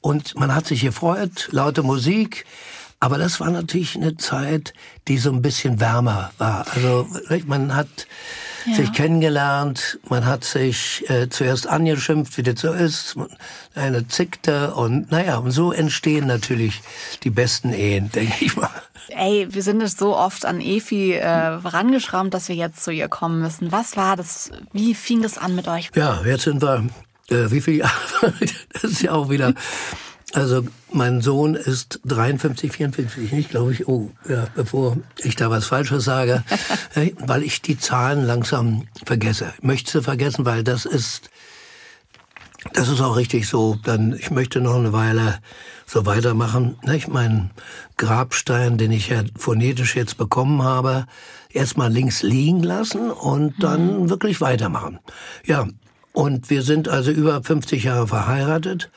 Und 0.00 0.36
man 0.36 0.54
hat 0.54 0.66
sich 0.66 0.82
gefreut, 0.82 1.48
laute 1.50 1.82
Musik. 1.82 2.46
Aber 3.00 3.18
das 3.18 3.38
war 3.38 3.50
natürlich 3.50 3.94
eine 3.94 4.16
Zeit, 4.16 4.74
die 5.06 5.18
so 5.18 5.30
ein 5.30 5.42
bisschen 5.42 5.80
wärmer 5.80 6.32
war. 6.38 6.66
Also 6.74 7.06
man 7.46 7.74
hat 7.74 7.88
sich 8.74 8.92
kennengelernt, 8.92 9.98
man 10.08 10.26
hat 10.26 10.44
sich 10.44 11.08
äh, 11.08 11.28
zuerst 11.28 11.68
angeschimpft, 11.68 12.36
wie 12.36 12.42
das 12.42 12.60
so 12.60 12.72
ist. 12.72 13.16
Eine 13.74 14.08
zickte 14.08 14.74
und 14.74 15.10
naja, 15.10 15.38
und 15.38 15.52
so 15.52 15.72
entstehen 15.72 16.26
natürlich 16.26 16.82
die 17.22 17.30
besten 17.30 17.72
Ehen, 17.72 18.10
denke 18.14 18.44
ich 18.44 18.56
mal. 18.56 18.70
Ey, 19.10 19.46
wir 19.50 19.62
sind 19.62 19.80
jetzt 19.80 19.98
so 19.98 20.16
oft 20.16 20.44
an 20.44 20.60
Efi 20.60 21.12
äh, 21.12 21.28
rangeschrammt, 21.28 22.34
dass 22.34 22.48
wir 22.48 22.56
jetzt 22.56 22.84
zu 22.84 22.90
ihr 22.90 23.08
kommen 23.08 23.40
müssen. 23.40 23.72
Was 23.72 23.96
war 23.96 24.16
das? 24.16 24.50
Wie 24.72 24.94
fing 24.94 25.22
das 25.22 25.38
an 25.38 25.54
mit 25.54 25.68
euch? 25.68 25.90
Ja, 25.94 26.22
jetzt 26.24 26.44
sind 26.44 26.62
wir, 26.62 26.88
äh, 27.30 27.50
wie 27.50 27.60
viele 27.60 27.78
Jahre? 27.78 27.92
Das 28.72 28.84
ist 28.84 29.02
ja 29.02 29.12
auch 29.12 29.30
wieder. 29.30 29.54
Also 30.34 30.62
mein 30.92 31.22
Sohn 31.22 31.54
ist 31.54 32.00
53, 32.04 32.70
54, 32.70 33.32
nicht, 33.32 33.50
glaube 33.50 33.72
ich. 33.72 33.88
Oh, 33.88 34.10
ja, 34.28 34.46
bevor 34.54 34.98
ich 35.18 35.36
da 35.36 35.50
was 35.50 35.66
Falsches 35.66 36.04
sage, 36.04 36.44
äh, 36.94 37.12
weil 37.18 37.42
ich 37.42 37.62
die 37.62 37.78
Zahlen 37.78 38.24
langsam 38.24 38.86
vergesse. 39.04 39.52
Ich 39.56 39.64
möchte 39.64 39.90
sie 39.90 40.02
vergessen, 40.02 40.44
weil 40.44 40.62
das 40.64 40.84
ist, 40.84 41.30
das 42.72 42.88
ist 42.88 43.00
auch 43.00 43.16
richtig 43.16 43.48
so. 43.48 43.76
Dann, 43.84 44.14
ich 44.18 44.30
möchte 44.30 44.60
noch 44.60 44.74
eine 44.74 44.92
Weile 44.92 45.38
so 45.86 46.06
weitermachen. 46.06 46.76
Nicht? 46.82 47.08
Mein 47.08 47.50
Grabstein, 47.96 48.78
den 48.78 48.92
ich 48.92 49.08
ja 49.08 49.22
phonetisch 49.36 49.96
jetzt 49.96 50.16
bekommen 50.16 50.62
habe, 50.62 51.06
erstmal 51.50 51.92
links 51.92 52.22
liegen 52.22 52.62
lassen 52.62 53.10
und 53.10 53.62
dann 53.62 54.10
wirklich 54.10 54.40
weitermachen. 54.40 54.98
Ja, 55.44 55.66
und 56.12 56.50
wir 56.50 56.62
sind 56.62 56.88
also 56.88 57.10
über 57.10 57.42
50 57.42 57.84
Jahre 57.84 58.08
verheiratet. 58.08 58.90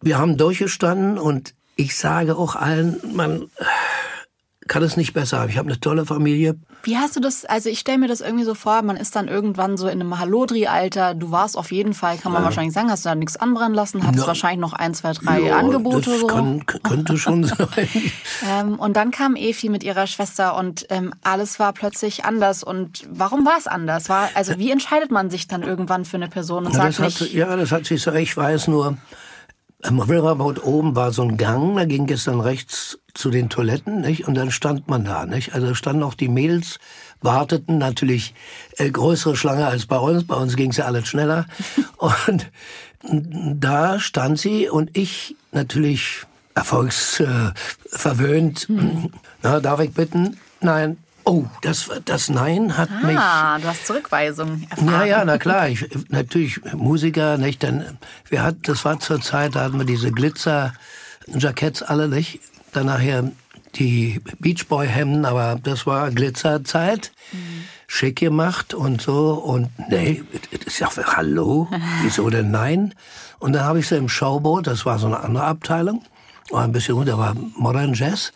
Wir 0.00 0.18
haben 0.18 0.36
durchgestanden 0.36 1.18
und 1.18 1.54
ich 1.76 1.96
sage 1.96 2.36
auch 2.36 2.56
allen, 2.56 3.00
man 3.14 3.50
kann 4.68 4.82
es 4.82 4.96
nicht 4.96 5.12
besser 5.12 5.38
haben. 5.40 5.48
Ich 5.48 5.58
habe 5.58 5.68
eine 5.68 5.78
tolle 5.80 6.04
Familie. 6.06 6.56
Wie 6.82 6.96
hast 6.96 7.16
du 7.16 7.20
das, 7.20 7.44
also 7.44 7.68
ich 7.68 7.80
stelle 7.80 7.98
mir 7.98 8.06
das 8.08 8.20
irgendwie 8.20 8.44
so 8.44 8.54
vor, 8.54 8.82
man 8.82 8.96
ist 8.96 9.16
dann 9.16 9.26
irgendwann 9.28 9.76
so 9.76 9.86
in 9.88 10.00
einem 10.00 10.18
Hallodri-Alter, 10.18 11.14
du 11.14 11.30
warst 11.32 11.56
auf 11.56 11.72
jeden 11.72 11.94
Fall, 11.94 12.16
kann 12.18 12.32
man 12.32 12.44
wahrscheinlich 12.44 12.74
sagen, 12.74 12.90
hast 12.90 13.04
du 13.04 13.08
da 13.08 13.14
nichts 13.16 13.36
anbrennen 13.36 13.74
lassen, 13.74 14.04
hattest 14.06 14.22
Ja. 14.22 14.26
wahrscheinlich 14.28 14.60
noch 14.60 14.72
ein, 14.72 14.94
zwei, 14.94 15.12
drei 15.12 15.40
Ja, 15.40 15.56
Angebote 15.58 16.10
das 16.10 16.20
so. 16.20 16.26
kann, 16.28 16.64
könnte 16.84 17.18
schon 17.18 17.44
sein. 17.44 17.88
Ähm, 18.48 18.78
und 18.78 18.96
dann 18.96 19.10
kam 19.10 19.34
Efi 19.36 19.68
mit 19.68 19.82
ihrer 19.82 20.06
Schwester 20.06 20.56
und 20.56 20.86
ähm, 20.90 21.12
alles 21.24 21.58
war 21.58 21.72
plötzlich 21.72 22.24
anders. 22.24 22.62
Und 22.62 23.04
warum 23.10 23.44
war 23.44 23.56
es 23.58 23.66
anders? 23.66 24.08
War, 24.08 24.30
also 24.34 24.58
wie 24.58 24.70
entscheidet 24.70 25.10
man 25.10 25.30
sich 25.30 25.48
dann 25.48 25.62
irgendwann 25.62 26.04
für 26.04 26.16
eine 26.18 26.28
Person 26.28 26.66
und 26.66 26.72
Ja, 26.74 26.82
sagt 26.90 26.98
das 26.98 27.14
hat, 27.16 27.20
nicht, 27.22 27.34
ja, 27.34 27.56
das 27.56 27.72
hat 27.72 27.86
sich 27.86 28.02
so, 28.02 28.12
ich 28.12 28.36
weiß 28.36 28.68
nur, 28.68 28.96
am 29.86 30.00
Riverboat 30.00 30.64
oben 30.64 30.96
war 30.96 31.12
so 31.12 31.22
ein 31.22 31.36
Gang, 31.36 31.76
da 31.76 31.84
ging 31.84 32.08
es 32.10 32.24
dann 32.24 32.40
rechts 32.40 32.98
zu 33.14 33.30
den 33.30 33.48
Toiletten, 33.48 34.00
nicht? 34.00 34.26
Und 34.26 34.34
dann 34.34 34.50
stand 34.50 34.88
man 34.88 35.04
da, 35.04 35.26
nicht? 35.26 35.54
Also 35.54 35.74
standen 35.74 36.02
auch 36.02 36.14
die 36.14 36.28
Mädels, 36.28 36.78
warteten 37.22 37.78
natürlich 37.78 38.34
äh, 38.76 38.90
größere 38.90 39.36
Schlange 39.36 39.66
als 39.66 39.86
bei 39.86 39.98
uns, 39.98 40.26
bei 40.26 40.34
uns 40.34 40.56
ging 40.56 40.70
es 40.70 40.76
ja 40.76 40.86
alles 40.86 41.06
schneller. 41.08 41.46
Und 42.26 42.50
da 43.08 44.00
stand 44.00 44.38
sie 44.38 44.68
und 44.68 44.96
ich 44.96 45.36
natürlich 45.52 46.22
erfolgsverwöhnt. 46.54 47.54
Verwöhnt. 47.88 48.68
Na, 49.42 49.60
darf 49.60 49.78
ich 49.80 49.92
bitten? 49.92 50.38
Nein. 50.60 50.96
Oh, 51.28 51.44
das, 51.60 51.90
das 52.04 52.28
Nein 52.28 52.78
hat 52.78 52.88
mich 53.02 53.18
ah, 53.18 53.58
du 53.58 53.66
hast 53.66 53.84
Zurückweisung 53.84 54.64
erfahren. 54.70 54.88
ja, 54.88 55.04
ja, 55.04 55.24
na 55.24 55.38
klar. 55.38 55.68
Ich, 55.68 55.84
natürlich 56.08 56.62
Musiker, 56.72 57.36
nicht? 57.36 57.64
Denn 57.64 57.98
wir 58.28 58.44
hatten, 58.44 58.60
das 58.62 58.84
war 58.84 59.00
zur 59.00 59.20
Zeit, 59.20 59.56
da 59.56 59.64
hatten 59.64 59.76
wir 59.76 59.84
diese 59.84 60.12
Glitzer-Jackets 60.12 61.82
alle, 61.82 62.08
nicht? 62.08 62.38
Dann 62.72 62.86
nachher 62.86 63.32
die 63.74 64.20
Beachboy-Hemden, 64.38 65.24
aber 65.24 65.58
das 65.60 65.84
war 65.84 66.12
Glitzerzeit. 66.12 67.10
Schick 67.88 68.20
gemacht 68.20 68.72
und 68.72 69.02
so. 69.02 69.32
Und 69.32 69.70
nee, 69.90 70.22
ich 70.64 70.76
sag, 70.76 70.96
hallo, 71.16 71.68
wieso 72.02 72.30
denn 72.30 72.52
nein? 72.52 72.94
Und 73.40 73.52
dann 73.52 73.64
habe 73.64 73.80
ich 73.80 73.88
sie 73.88 73.96
im 73.96 74.08
Showboat, 74.08 74.68
das 74.68 74.86
war 74.86 75.00
so 75.00 75.08
eine 75.08 75.18
andere 75.18 75.44
Abteilung, 75.44 76.04
war 76.50 76.62
ein 76.62 76.72
bisschen 76.72 76.94
runter, 76.94 77.18
war 77.18 77.34
Modern 77.56 77.94
Jazz. 77.94 78.32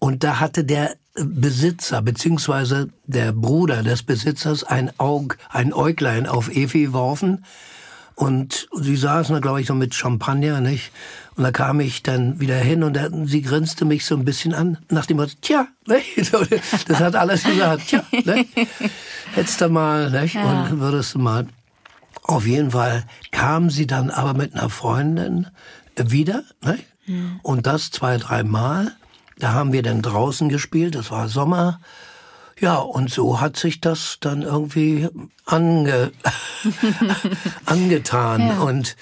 Und 0.00 0.24
da 0.24 0.40
hatte 0.40 0.64
der 0.64 0.96
Besitzer, 1.14 2.02
beziehungsweise 2.02 2.88
der 3.06 3.32
Bruder 3.32 3.82
des 3.82 4.02
Besitzers, 4.02 4.64
ein 4.64 4.90
Aug, 4.98 5.36
ein 5.50 5.72
Äuglein 5.72 6.26
auf 6.26 6.48
Efi 6.48 6.86
geworfen. 6.86 7.44
Und 8.14 8.68
sie 8.74 8.96
saßen 8.96 9.34
da, 9.34 9.40
glaube 9.40 9.60
ich, 9.60 9.66
so 9.66 9.74
mit 9.74 9.94
Champagner, 9.94 10.60
nicht? 10.60 10.90
Und 11.36 11.44
da 11.44 11.52
kam 11.52 11.80
ich 11.80 12.02
dann 12.02 12.40
wieder 12.40 12.56
hin 12.56 12.82
und 12.82 12.94
dann, 12.94 13.26
sie 13.26 13.40
grinste 13.42 13.84
mich 13.84 14.04
so 14.04 14.14
ein 14.14 14.24
bisschen 14.24 14.52
an, 14.52 14.78
nach 14.90 15.06
dem 15.06 15.18
Motto, 15.18 15.32
tja? 15.40 15.68
So, 16.22 16.44
das 16.88 17.00
hat 17.00 17.14
alles 17.14 17.44
gesagt, 17.44 17.88
tja, 17.88 18.04
nicht? 18.10 18.48
Hättest 19.34 19.60
du 19.60 19.68
mal, 19.68 20.10
nicht? 20.10 20.36
Und 20.36 20.80
würdest 20.80 21.14
du 21.14 21.18
mal. 21.18 21.46
Auf 22.22 22.46
jeden 22.46 22.70
Fall 22.72 23.04
kam 23.32 23.70
sie 23.70 23.86
dann 23.86 24.10
aber 24.10 24.34
mit 24.34 24.54
einer 24.54 24.70
Freundin 24.70 25.46
wieder, 25.96 26.44
nicht? 26.62 26.84
Und 27.42 27.66
das 27.66 27.90
zwei, 27.90 28.18
dreimal. 28.18 28.92
Da 29.40 29.52
haben 29.52 29.72
wir 29.72 29.82
dann 29.82 30.02
draußen 30.02 30.48
gespielt, 30.48 30.94
das 30.94 31.10
war 31.10 31.28
Sommer. 31.28 31.80
Ja, 32.60 32.76
und 32.76 33.10
so 33.10 33.40
hat 33.40 33.56
sich 33.56 33.80
das 33.80 34.18
dann 34.20 34.42
irgendwie 34.42 35.08
ange 35.46 36.12
angetan. 37.64 38.60
Und 38.60 38.96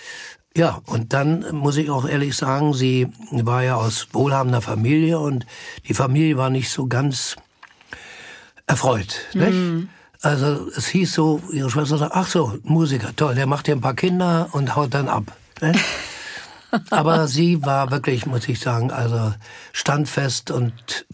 ja, 0.56 0.80
und 0.86 1.12
dann 1.12 1.44
muss 1.52 1.76
ich 1.76 1.90
auch 1.90 2.08
ehrlich 2.08 2.36
sagen, 2.36 2.72
sie 2.72 3.08
war 3.32 3.64
ja 3.64 3.74
aus 3.74 4.08
wohlhabender 4.12 4.62
Familie 4.62 5.18
und 5.18 5.44
die 5.88 5.94
Familie 5.94 6.36
war 6.36 6.50
nicht 6.50 6.70
so 6.70 6.86
ganz 6.86 7.34
erfreut. 8.66 9.26
Nicht? 9.34 9.88
Also 10.22 10.68
es 10.76 10.86
hieß 10.86 11.12
so, 11.12 11.42
ihre 11.52 11.70
Schwester 11.70 11.98
sagt, 11.98 12.14
ach 12.14 12.28
so, 12.28 12.58
Musiker, 12.62 13.14
toll, 13.16 13.34
der 13.34 13.46
macht 13.46 13.66
ja 13.66 13.74
ein 13.74 13.80
paar 13.80 13.94
Kinder 13.94 14.48
und 14.52 14.76
haut 14.76 14.94
dann 14.94 15.08
ab. 15.08 15.36
Nicht? 15.60 15.80
Aber 16.90 17.28
sie 17.28 17.64
war 17.64 17.90
wirklich, 17.90 18.26
muss 18.26 18.48
ich 18.48 18.60
sagen, 18.60 18.90
also 18.90 19.32
standfest 19.72 20.50
und, 20.50 21.06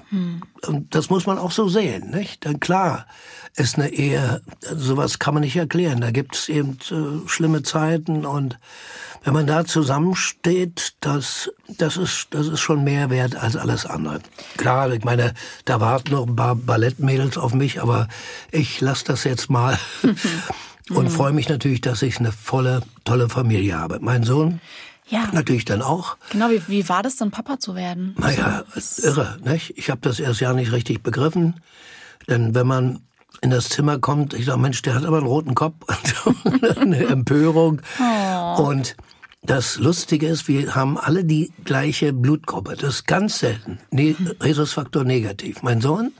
und 0.66 0.94
das 0.94 1.10
muss 1.10 1.26
man 1.26 1.38
auch 1.38 1.52
so 1.52 1.68
sehen, 1.68 2.10
nicht? 2.10 2.44
Denn 2.44 2.60
klar 2.60 3.06
ist 3.56 3.76
eine 3.76 3.90
Ehe, 3.90 4.42
sowas 4.60 5.18
kann 5.18 5.34
man 5.34 5.42
nicht 5.42 5.56
erklären. 5.56 6.00
Da 6.00 6.10
gibt 6.10 6.34
es 6.34 6.48
eben 6.48 6.78
äh, 6.90 7.28
schlimme 7.28 7.62
Zeiten 7.62 8.26
und 8.26 8.58
wenn 9.22 9.32
man 9.32 9.46
da 9.46 9.64
zusammensteht, 9.64 10.94
das, 11.00 11.50
das, 11.78 11.96
ist, 11.96 12.26
das 12.30 12.48
ist 12.48 12.60
schon 12.60 12.84
mehr 12.84 13.08
wert 13.10 13.36
als 13.36 13.56
alles 13.56 13.86
andere. 13.86 14.20
Klar, 14.56 14.92
ich 14.92 15.04
meine, 15.04 15.34
da 15.64 15.80
warten 15.80 16.12
noch 16.12 16.26
ein 16.26 16.36
paar 16.36 16.56
Ballettmädels 16.56 17.38
auf 17.38 17.54
mich, 17.54 17.80
aber 17.80 18.08
ich 18.50 18.80
lasse 18.80 19.04
das 19.06 19.24
jetzt 19.24 19.48
mal 19.48 19.78
und 20.90 21.08
freue 21.08 21.32
mich 21.32 21.48
natürlich, 21.48 21.80
dass 21.80 22.02
ich 22.02 22.18
eine 22.18 22.32
volle, 22.32 22.82
tolle 23.04 23.28
Familie 23.28 23.78
habe. 23.78 23.98
Mein 24.00 24.24
Sohn 24.24 24.60
Ja, 25.06 25.28
natürlich 25.32 25.64
dann 25.64 25.82
auch. 25.82 26.16
genau. 26.30 26.50
Wie, 26.50 26.62
wie 26.66 26.88
war 26.88 27.02
das 27.02 27.16
dann, 27.16 27.30
Papa 27.30 27.58
zu 27.58 27.74
werden? 27.74 28.14
Naja, 28.18 28.64
irre, 29.02 29.38
nicht? 29.44 29.74
Ich 29.76 29.90
habe 29.90 30.00
das 30.00 30.18
erst 30.18 30.40
ja 30.40 30.52
nicht 30.52 30.72
richtig 30.72 31.02
begriffen. 31.02 31.60
Denn 32.28 32.54
wenn 32.54 32.66
man 32.66 33.00
in 33.40 33.50
das 33.50 33.68
Zimmer 33.68 33.98
kommt. 33.98 34.34
Ich 34.34 34.46
sage, 34.46 34.58
Mensch, 34.58 34.82
der 34.82 34.94
hat 34.94 35.04
aber 35.04 35.18
einen 35.18 35.26
roten 35.26 35.54
Kopf. 35.54 35.74
eine 36.80 37.06
Empörung. 37.06 37.82
Oh. 38.00 38.62
Und 38.62 38.96
das 39.42 39.76
Lustige 39.76 40.26
ist, 40.26 40.48
wir 40.48 40.74
haben 40.74 40.96
alle 40.98 41.24
die 41.24 41.52
gleiche 41.64 42.12
Blutgruppe. 42.12 42.76
Das 42.76 42.96
ist 42.96 43.06
ganz 43.06 43.40
selten. 43.40 43.78
Ne 43.90 44.16
Rhesusfaktor 44.42 45.04
negativ. 45.04 45.62
Mein 45.62 45.80
Sohn, 45.80 46.12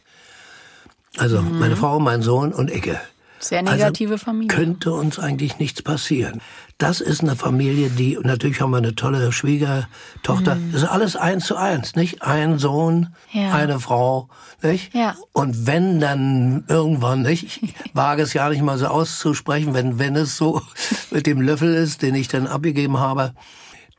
also 1.16 1.40
mhm. 1.40 1.58
meine 1.58 1.76
Frau, 1.76 1.98
mein 2.00 2.22
Sohn 2.22 2.52
und 2.52 2.70
Icke. 2.70 3.00
Sehr 3.44 3.62
negative 3.62 4.14
also 4.14 4.24
Familie. 4.24 4.48
Könnte 4.48 4.92
uns 4.92 5.18
eigentlich 5.18 5.58
nichts 5.58 5.82
passieren. 5.82 6.40
Das 6.78 7.00
ist 7.00 7.20
eine 7.20 7.36
Familie, 7.36 7.90
die, 7.90 8.18
natürlich 8.22 8.60
haben 8.60 8.70
wir 8.70 8.78
eine 8.78 8.94
tolle 8.94 9.32
Schwiegertochter. 9.32 10.54
Mhm. 10.54 10.72
Das 10.72 10.82
ist 10.82 10.88
alles 10.88 11.16
eins 11.16 11.44
zu 11.46 11.56
eins, 11.56 11.94
nicht? 11.94 12.22
Ein 12.22 12.58
Sohn, 12.58 13.14
ja. 13.32 13.52
eine 13.52 13.78
Frau, 13.80 14.28
nicht? 14.62 14.94
Ja. 14.94 15.14
Und 15.32 15.66
wenn 15.66 16.00
dann 16.00 16.64
irgendwann, 16.68 17.22
nicht? 17.22 17.62
Ich 17.62 17.74
wage 17.94 18.22
es 18.22 18.32
ja 18.32 18.48
nicht 18.48 18.62
mal 18.62 18.78
so 18.78 18.86
auszusprechen, 18.86 19.74
wenn, 19.74 19.98
wenn 19.98 20.16
es 20.16 20.36
so 20.36 20.62
mit 21.10 21.26
dem 21.26 21.40
Löffel 21.40 21.74
ist, 21.74 22.02
den 22.02 22.14
ich 22.14 22.28
dann 22.28 22.46
abgegeben 22.46 22.98
habe, 22.98 23.34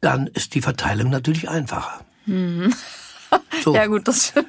dann 0.01 0.27
ist 0.27 0.55
die 0.55 0.61
Verteilung 0.61 1.09
natürlich 1.09 1.49
einfacher. 1.49 2.01
Mhm. 2.25 2.73
So. 3.63 3.73
Ja 3.73 3.87
gut, 3.87 4.07
das 4.07 4.33
du 4.33 4.43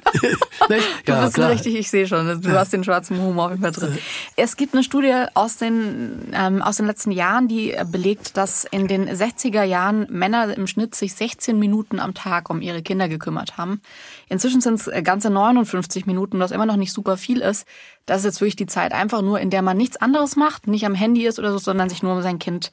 ja, 1.07 1.21
bist 1.23 1.33
klar. 1.33 1.49
richtig, 1.49 1.75
ich 1.75 1.89
sehe 1.89 2.07
schon, 2.07 2.41
du 2.41 2.51
hast 2.51 2.73
den 2.73 2.83
schwarzen 2.83 3.19
Humor 3.19 3.51
immer 3.51 3.71
drin. 3.71 3.97
Es 4.35 4.57
gibt 4.57 4.73
eine 4.73 4.83
Studie 4.83 5.25
aus 5.33 5.57
den, 5.57 6.31
ähm, 6.33 6.61
aus 6.61 6.77
den 6.77 6.85
letzten 6.85 7.11
Jahren, 7.11 7.47
die 7.47 7.75
belegt, 7.91 8.37
dass 8.37 8.65
in 8.65 8.87
den 8.87 9.09
60er 9.09 9.63
Jahren 9.63 10.05
Männer 10.09 10.55
im 10.55 10.67
Schnitt 10.67 10.93
sich 10.93 11.15
16 11.15 11.57
Minuten 11.57 11.99
am 11.99 12.13
Tag 12.13 12.49
um 12.49 12.61
ihre 12.61 12.81
Kinder 12.81 13.09
gekümmert 13.09 13.57
haben. 13.57 13.81
Inzwischen 14.29 14.61
sind 14.61 14.75
es 14.75 15.03
ganze 15.03 15.29
59 15.29 16.05
Minuten, 16.05 16.39
was 16.39 16.51
immer 16.51 16.65
noch 16.65 16.75
nicht 16.75 16.93
super 16.93 17.17
viel 17.17 17.39
ist. 17.39 17.65
Das 18.05 18.19
ist 18.19 18.25
jetzt 18.25 18.41
wirklich 18.41 18.55
die 18.55 18.67
Zeit 18.67 18.93
einfach 18.93 19.21
nur, 19.21 19.39
in 19.39 19.49
der 19.49 19.61
man 19.61 19.77
nichts 19.77 19.97
anderes 19.97 20.35
macht, 20.35 20.67
nicht 20.67 20.85
am 20.85 20.95
Handy 20.95 21.25
ist 21.25 21.39
oder 21.39 21.51
so, 21.51 21.57
sondern 21.57 21.89
sich 21.89 22.03
nur 22.03 22.13
um 22.13 22.21
sein 22.21 22.39
Kind 22.39 22.71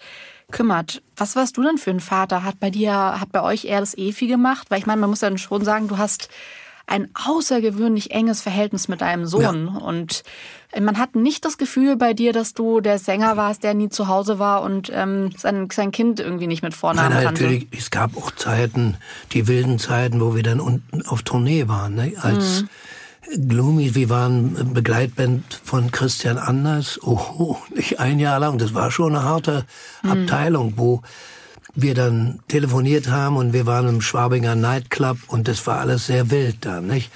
kümmert. 0.51 1.03
Was 1.17 1.37
warst 1.37 1.57
du 1.57 1.63
denn 1.63 1.79
für 1.79 1.91
ein 1.91 2.01
Vater? 2.01 2.45
Hat 2.45 2.61
bei 2.61 2.71
dir, 2.71 2.93
hat 2.93 3.33
bei 3.33 3.43
euch 3.43 3.65
eher 3.65 3.81
das 3.81 3.97
Efi 3.97 4.27
gemacht? 4.27 4.71
Weil 4.71 4.79
ich 4.79 4.87
meine, 4.87 5.01
man 5.01 5.11
muss 5.11 5.21
dann 5.21 5.39
schon 5.39 5.65
sagen, 5.65 5.89
du 5.89 5.99
hast 5.99 6.29
ein 6.87 7.09
außergewöhnlich 7.15 8.11
enges 8.11 8.43
Verhältnis 8.43 8.89
mit 8.89 9.01
deinem 9.01 9.27
Sohn. 9.27 9.71
Ja. 9.73 9.81
Und 9.81 10.23
man 10.79 10.99
hat 10.99 11.15
nicht 11.15 11.45
das 11.45 11.57
Gefühl 11.57 11.97
bei 11.97 12.13
dir, 12.13 12.33
dass 12.33 12.53
du 12.53 12.81
der 12.81 12.99
Sänger 12.99 13.37
warst, 13.37 13.63
der 13.63 13.75
nie 13.75 13.89
zu 13.89 14.09
Hause 14.09 14.39
war 14.39 14.63
und 14.63 14.91
ähm, 14.93 15.31
sein, 15.37 15.69
sein 15.73 15.93
Kind 15.93 16.21
irgendwie 16.21 16.47
nicht 16.47 16.63
mit 16.63 16.75
Vornamen 16.75 17.15
Nein, 17.15 17.25
natürlich, 17.25 17.69
es 17.71 17.91
gab 17.91 18.17
auch 18.17 18.31
Zeiten, 18.33 18.97
die 19.33 19.47
wilden 19.47 19.79
Zeiten, 19.79 20.21
wo 20.21 20.35
wir 20.35 20.43
dann 20.43 20.61
unten 20.61 21.03
auf 21.07 21.23
Tournee 21.23 21.69
waren, 21.69 21.95
ne? 21.95 22.13
als 22.21 22.63
mhm. 22.63 22.69
Gloomy, 23.31 23.95
wir 23.95 24.11
waren 24.11 24.75
Begleitband 24.75 25.61
von 25.65 25.91
Christian 25.91 26.39
Anders. 26.39 27.01
Oh, 27.03 27.57
nicht 27.75 28.01
ein 28.01 28.19
Jahr 28.19 28.39
lang. 28.39 28.59
Das 28.59 28.75
war 28.75 28.91
schon 28.91 29.15
eine 29.15 29.25
harte 29.25 29.65
mhm. 30.03 30.11
Abteilung, 30.11 30.75
wo 30.77 31.03
wir 31.75 31.95
dann 31.95 32.41
telefoniert 32.49 33.09
haben 33.09 33.37
und 33.37 33.53
wir 33.53 33.67
waren 33.67 33.89
im 33.89 34.01
Schwabinger 34.01 34.55
Nightclub 34.55 35.19
und 35.27 35.49
das 35.49 35.67
war 35.67 35.81
alles 35.81 36.07
sehr 36.07 36.31
wild 36.31 36.65
da, 36.65 36.81
nicht? 36.81 37.11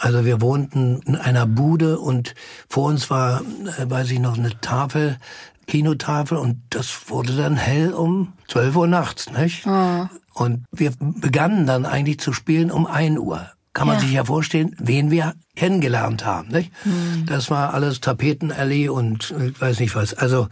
Also 0.00 0.24
wir 0.24 0.40
wohnten 0.40 1.00
in 1.06 1.16
einer 1.16 1.46
Bude 1.46 1.98
und 1.98 2.34
vor 2.68 2.84
uns 2.86 3.10
war, 3.10 3.42
äh, 3.78 3.88
weiß 3.88 4.10
ich 4.10 4.18
noch, 4.18 4.38
eine 4.38 4.58
Tafel, 4.60 5.18
Kinotafel 5.66 6.38
und 6.38 6.62
das 6.70 7.08
wurde 7.08 7.36
dann 7.36 7.56
hell 7.56 7.92
um 7.92 8.32
12 8.48 8.76
Uhr 8.76 8.86
nachts, 8.86 9.30
nicht? 9.30 9.66
Oh. 9.66 10.06
Und 10.32 10.64
wir 10.72 10.92
begannen 10.98 11.66
dann 11.66 11.86
eigentlich 11.86 12.18
zu 12.18 12.32
spielen 12.32 12.70
um 12.70 12.86
1 12.86 13.18
Uhr 13.18 13.48
kann 13.74 13.88
man 13.88 13.96
ja. 13.96 14.02
sich 14.02 14.12
ja 14.12 14.24
vorstellen, 14.24 14.74
wen 14.78 15.10
wir 15.10 15.34
kennengelernt 15.56 16.24
haben. 16.24 16.48
Nicht? 16.48 16.72
Hm. 16.84 17.26
Das 17.26 17.50
war 17.50 17.74
alles 17.74 18.00
Tapetenallee 18.00 18.88
und 18.88 19.34
ich 19.38 19.60
weiß 19.60 19.80
nicht 19.80 19.96
was. 19.96 20.14
Also 20.14 20.48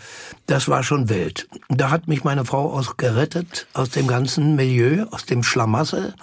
das 0.47 0.69
war 0.69 0.83
schon 0.83 1.09
wild. 1.09 1.49
Da 1.69 1.91
hat 1.91 2.09
mich 2.09 2.25
meine 2.25 2.45
Frau 2.45 2.77
auch 2.77 2.97
gerettet 2.97 3.69
aus 3.75 3.91
dem 3.91 4.09
ganzen 4.09 4.57
Milieu, 4.57 5.07
aus 5.13 5.25
dem 5.25 5.45
Schlamassel. 5.45 6.15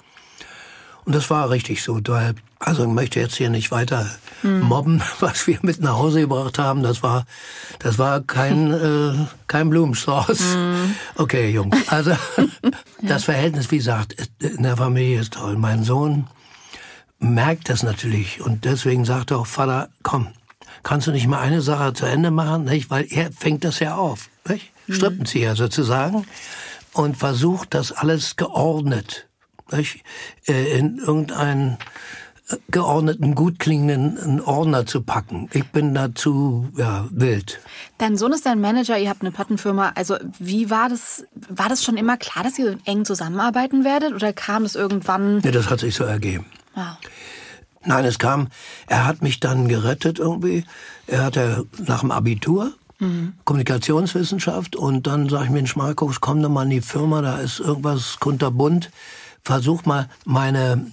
Und 1.06 1.14
das 1.14 1.30
war 1.30 1.48
richtig 1.48 1.82
so. 1.82 2.00
Also 2.58 2.82
ich 2.82 2.90
möchte 2.90 3.18
jetzt 3.18 3.36
hier 3.36 3.48
nicht 3.48 3.70
weiter 3.70 4.06
hm. 4.42 4.60
mobben, 4.60 5.02
was 5.20 5.46
wir 5.46 5.58
mit 5.62 5.80
nach 5.80 5.94
Hause 5.94 6.20
gebracht 6.20 6.58
haben. 6.58 6.82
Das 6.82 7.02
war, 7.02 7.24
das 7.78 7.98
war 7.98 8.20
kein, 8.20 8.72
äh, 8.74 9.26
kein 9.46 9.70
Blumenstrauß. 9.70 10.38
Hm. 10.38 10.94
Okay, 11.16 11.50
Jungs. 11.50 11.76
Also 11.88 12.12
das 13.02 13.24
Verhältnis, 13.24 13.70
wie 13.70 13.78
gesagt, 13.78 14.16
in 14.38 14.64
der 14.64 14.76
Familie 14.76 15.20
ist 15.20 15.32
toll. 15.32 15.56
Mein 15.56 15.82
Sohn 15.82 16.26
merkt 17.20 17.68
das 17.68 17.82
natürlich 17.82 18.40
und 18.40 18.64
deswegen 18.64 19.04
sagt 19.04 19.30
er 19.30 19.38
auch, 19.38 19.46
Vater, 19.46 19.88
komm, 20.02 20.28
kannst 20.82 21.06
du 21.06 21.12
nicht 21.12 21.26
mal 21.26 21.40
eine 21.40 21.60
Sache 21.60 21.92
zu 21.92 22.06
Ende 22.06 22.30
machen, 22.30 22.64
nicht? 22.64 22.90
Weil 22.90 23.06
er 23.10 23.30
fängt 23.30 23.64
das 23.64 23.78
ja 23.78 23.94
auf, 23.94 24.28
nicht? 24.48 24.72
Mhm. 24.86 24.94
Strippenzieher 24.94 25.54
sozusagen 25.54 26.26
und 26.92 27.16
versucht 27.16 27.74
das 27.74 27.92
alles 27.92 28.36
geordnet, 28.36 29.28
nicht? 29.70 30.02
Äh, 30.48 30.78
in 30.78 30.96
irgendeinen 30.96 31.76
äh, 32.48 32.56
geordneten, 32.70 33.34
gut 33.34 33.58
klingenden 33.58 34.40
Ordner 34.40 34.86
zu 34.86 35.02
packen. 35.02 35.50
Ich 35.52 35.66
bin 35.66 35.94
dazu 35.94 36.70
ja, 36.76 37.06
wild. 37.10 37.60
Dein 37.98 38.16
Sohn 38.16 38.32
ist 38.32 38.46
dein 38.46 38.62
Manager, 38.62 38.98
ihr 38.98 39.10
habt 39.10 39.20
eine 39.20 39.30
Plattenfirma. 39.30 39.92
Also 39.94 40.16
wie 40.38 40.70
war 40.70 40.88
das? 40.88 41.24
War 41.50 41.68
das 41.68 41.84
schon 41.84 41.98
immer 41.98 42.16
klar, 42.16 42.44
dass 42.44 42.58
ihr 42.58 42.78
eng 42.86 43.04
zusammenarbeiten 43.04 43.84
werdet 43.84 44.14
oder 44.14 44.32
kam 44.32 44.64
es 44.64 44.74
irgendwann? 44.74 45.42
Ja, 45.42 45.50
das 45.50 45.68
hat 45.68 45.80
sich 45.80 45.94
so 45.94 46.04
ergeben. 46.04 46.46
Ja. 46.76 46.98
Nein, 47.84 48.04
es 48.04 48.18
kam, 48.18 48.48
er 48.88 49.06
hat 49.06 49.22
mich 49.22 49.40
dann 49.40 49.68
gerettet 49.68 50.18
irgendwie. 50.18 50.64
Er 51.06 51.24
hatte 51.24 51.66
nach 51.78 52.00
dem 52.00 52.10
Abitur 52.10 52.72
mhm. 53.00 53.34
Kommunikationswissenschaft 53.44 54.76
und 54.76 55.06
dann 55.06 55.28
sag 55.28 55.44
ich, 55.44 55.50
Mensch 55.50 55.76
Markus, 55.76 56.20
komm 56.20 56.42
doch 56.42 56.50
mal 56.50 56.64
in 56.64 56.70
die 56.70 56.80
Firma, 56.80 57.22
da 57.22 57.38
ist 57.38 57.60
irgendwas 57.60 58.18
kunterbunt. 58.20 58.90
Versuch 59.42 59.86
mal 59.86 60.10
meine, 60.26 60.86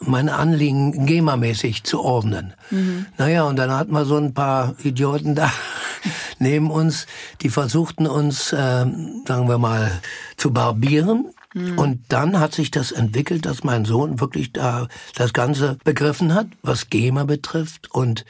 meine 0.00 0.34
Anliegen 0.34 1.06
GEMA-mäßig 1.06 1.84
zu 1.84 2.02
ordnen. 2.02 2.52
Mhm. 2.70 3.06
Naja, 3.16 3.44
und 3.44 3.56
dann 3.56 3.70
hatten 3.70 3.92
wir 3.92 4.04
so 4.04 4.18
ein 4.18 4.34
paar 4.34 4.74
Idioten 4.84 5.34
da 5.34 5.50
neben 6.38 6.70
uns, 6.70 7.06
die 7.40 7.48
versuchten 7.48 8.06
uns, 8.06 8.52
äh, 8.52 8.84
sagen 9.26 9.48
wir 9.48 9.56
mal, 9.56 9.90
zu 10.36 10.52
barbieren 10.52 11.30
Mhm. 11.56 11.78
Und 11.78 12.04
dann 12.08 12.38
hat 12.38 12.54
sich 12.54 12.70
das 12.70 12.92
entwickelt, 12.92 13.46
dass 13.46 13.64
mein 13.64 13.86
Sohn 13.86 14.20
wirklich 14.20 14.52
da 14.52 14.88
das 15.14 15.32
Ganze 15.32 15.78
begriffen 15.84 16.34
hat, 16.34 16.48
was 16.62 16.90
GEMA 16.90 17.24
betrifft 17.24 17.90
und 17.90 18.26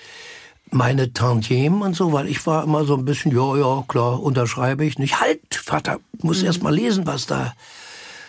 meine 0.70 1.12
Tantiemen 1.12 1.83
und 1.83 1.97
so, 1.97 2.12
weil 2.12 2.29
ich 2.29 2.47
war 2.47 2.62
immer 2.62 2.85
so 2.85 2.97
ein 2.97 3.05
bisschen, 3.05 3.33
ja, 3.33 3.57
ja, 3.57 3.85
klar, 3.89 4.22
unterschreibe 4.22 4.85
ich 4.85 4.99
nicht. 4.99 5.20
Halt, 5.20 5.41
Vater, 5.57 5.99
muss 6.22 6.41
mhm. 6.41 6.47
erst 6.47 6.62
mal 6.62 6.74
lesen, 6.74 7.07
was 7.07 7.27
da 7.27 7.53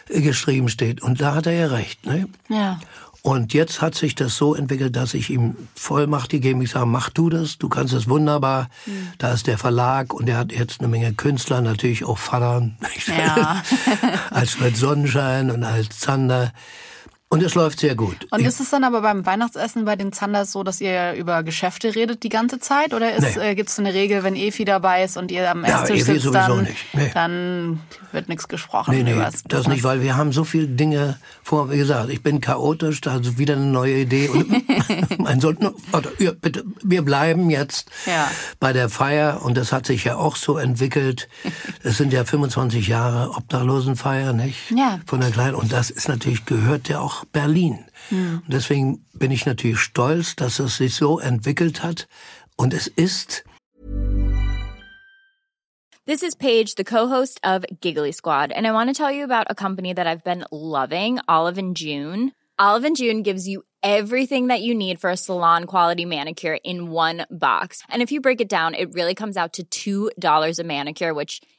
geschrieben 0.08 0.68
steht. 0.68 1.04
Und 1.04 1.22
da 1.22 1.36
hat 1.36 1.46
er 1.46 1.54
ja 1.54 1.68
recht, 1.68 2.06
ne? 2.06 2.28
Ja. 2.50 2.80
Und 3.28 3.54
jetzt 3.54 3.82
hat 3.82 3.94
sich 3.94 4.16
das 4.16 4.38
so 4.38 4.56
entwickelt, 4.56 4.96
dass 4.96 5.14
ich 5.14 5.30
ihm 5.30 5.58
Vollmacht 5.76 6.30
gegeben 6.30 6.62
Ich 6.62 6.72
sage, 6.72 6.86
mach 6.86 7.10
du 7.10 7.30
das, 7.30 7.58
du 7.58 7.68
kannst 7.68 7.94
es 7.94 8.08
wunderbar. 8.08 8.70
Mhm. 8.86 9.10
Da 9.18 9.34
ist 9.34 9.48
der 9.48 9.58
Verlag 9.58 10.14
und 10.14 10.30
er 10.30 10.38
hat 10.38 10.54
jetzt 10.54 10.80
eine 10.80 10.88
Menge 10.88 11.12
Künstler, 11.12 11.60
natürlich 11.60 12.06
auch 12.06 12.18
Vater, 12.18 12.70
ja. 13.06 13.62
als 14.30 14.52
Fred 14.52 14.78
Sonnenschein 14.78 15.52
und 15.52 15.66
als 15.66 16.00
Zander. 16.00 16.54
Und 17.30 17.44
es 17.44 17.56
läuft 17.56 17.82
sehr 17.82 17.94
gut. 17.94 18.26
Und 18.32 18.40
ist 18.40 18.62
es 18.62 18.70
dann 18.70 18.86
aber 18.86 19.02
beim 19.02 19.26
Weihnachtsessen 19.26 19.84
bei 19.84 19.98
den 19.98 20.14
Zanders 20.14 20.54
so, 20.54 20.64
dass 20.64 20.80
ihr 20.80 21.12
über 21.14 21.44
Geschäfte 21.44 21.94
redet 21.94 22.24
die 22.24 22.30
ganze 22.30 22.60
Zeit? 22.60 22.94
Oder 22.94 23.20
nee. 23.20 23.50
äh, 23.50 23.54
gibt 23.54 23.68
es 23.68 23.78
eine 23.78 23.94
Regel, 23.94 24.24
wenn 24.24 24.34
Efi 24.34 24.64
dabei 24.64 25.04
ist 25.04 25.18
und 25.18 25.30
ihr 25.30 25.52
am 25.52 25.66
Esstisch 25.66 26.00
ja, 26.00 26.06
sitzt, 26.06 26.34
dann, 26.34 26.68
nee. 26.94 27.12
dann 27.14 27.82
wird 28.14 28.30
nichts 28.30 28.48
gesprochen? 28.48 28.96
Nee, 28.96 29.04
nee, 29.04 29.14
das, 29.14 29.44
das 29.44 29.68
nicht, 29.68 29.84
weil 29.84 30.02
wir 30.02 30.16
haben 30.16 30.32
so 30.32 30.46
viele 30.46 30.68
Dinge 30.68 31.18
vor. 31.44 31.70
Wie 31.70 31.78
gesagt, 31.78 32.10
ich 32.12 32.24
bin 32.24 32.40
chaotisch, 32.40 33.02
da 33.02 33.18
ist 33.18 33.38
wieder 33.38 33.56
eine 33.56 33.66
neue 33.66 33.98
Idee. 33.98 34.30
Und 34.30 34.48
mein 35.20 35.42
Sohn, 35.42 35.58
warte, 35.92 36.14
ja, 36.20 36.32
bitte, 36.32 36.64
wir 36.82 37.02
bleiben 37.02 37.50
jetzt 37.50 37.92
ja. 38.06 38.32
bei 38.62 38.72
der 38.72 38.88
Feier. 38.88 39.42
Und 39.44 39.58
das 39.58 39.74
hat 39.74 39.86
sich 39.86 40.06
ja 40.06 40.16
auch 40.16 40.38
so 40.38 40.58
entwickelt. 40.58 41.28
Es 41.84 41.98
sind 41.98 42.14
ja 42.14 42.24
25 42.24 42.88
Jahre 42.88 43.32
Obdachlosenfeier, 43.36 44.32
nicht? 44.32 44.72
Ja. 44.72 45.02
Von 45.06 45.20
der 45.20 45.32
Kleinen. 45.32 45.56
Und 45.56 45.74
das 45.74 45.90
ist 45.90 46.08
natürlich, 46.08 46.46
gehört 46.46 46.88
ja 46.88 47.02
auch 47.02 47.17
Berlin. 47.26 47.86
Mhm. 48.10 48.42
Und 48.46 48.54
deswegen 48.54 49.06
bin 49.14 49.32
ich 49.32 49.46
natürlich 49.46 49.80
stolz, 49.80 50.36
dass 50.36 50.60
es 50.60 50.78
sich 50.78 50.96
so 50.96 51.20
entwickelt 51.20 51.84
hat. 51.84 52.08
Und 52.56 52.74
es 52.74 52.88
ist. 52.88 53.44
This 56.06 56.24
is 56.24 56.36
Paige, 56.36 56.76
the 56.78 56.86
co-host 56.86 57.40
of 57.44 57.66
Giggly 57.82 58.14
Squad, 58.14 58.54
and 58.54 58.66
I 58.66 58.72
want 58.72 58.90
to 58.90 58.94
tell 58.94 59.12
you 59.12 59.26
about 59.26 59.48
a 59.50 59.54
company 59.54 59.94
that 59.94 60.08
I've 60.08 60.24
been 60.24 60.46
loving, 60.52 61.20
Olive 61.28 61.58
and 61.58 61.76
June. 61.76 62.32
Olive 62.58 62.86
and 62.86 62.96
June 62.96 63.24
gives 63.24 63.46
you 63.46 63.64
everything 63.84 64.48
that 64.48 64.62
you 64.62 64.74
need 64.74 65.00
for 65.00 65.10
a 65.10 65.18
salon 65.18 65.66
quality 65.66 66.06
manicure 66.06 66.58
in 66.64 66.92
one 66.92 67.26
box. 67.30 67.84
And 67.90 68.02
if 68.02 68.12
you 68.12 68.22
break 68.22 68.42
it 68.42 68.50
down, 68.50 68.74
it 68.74 68.94
really 68.94 69.16
comes 69.16 69.38
out 69.38 69.60
to 69.70 70.12
$2 70.16 70.60
a 70.60 70.64
manicure, 70.64 71.14
which 71.14 71.42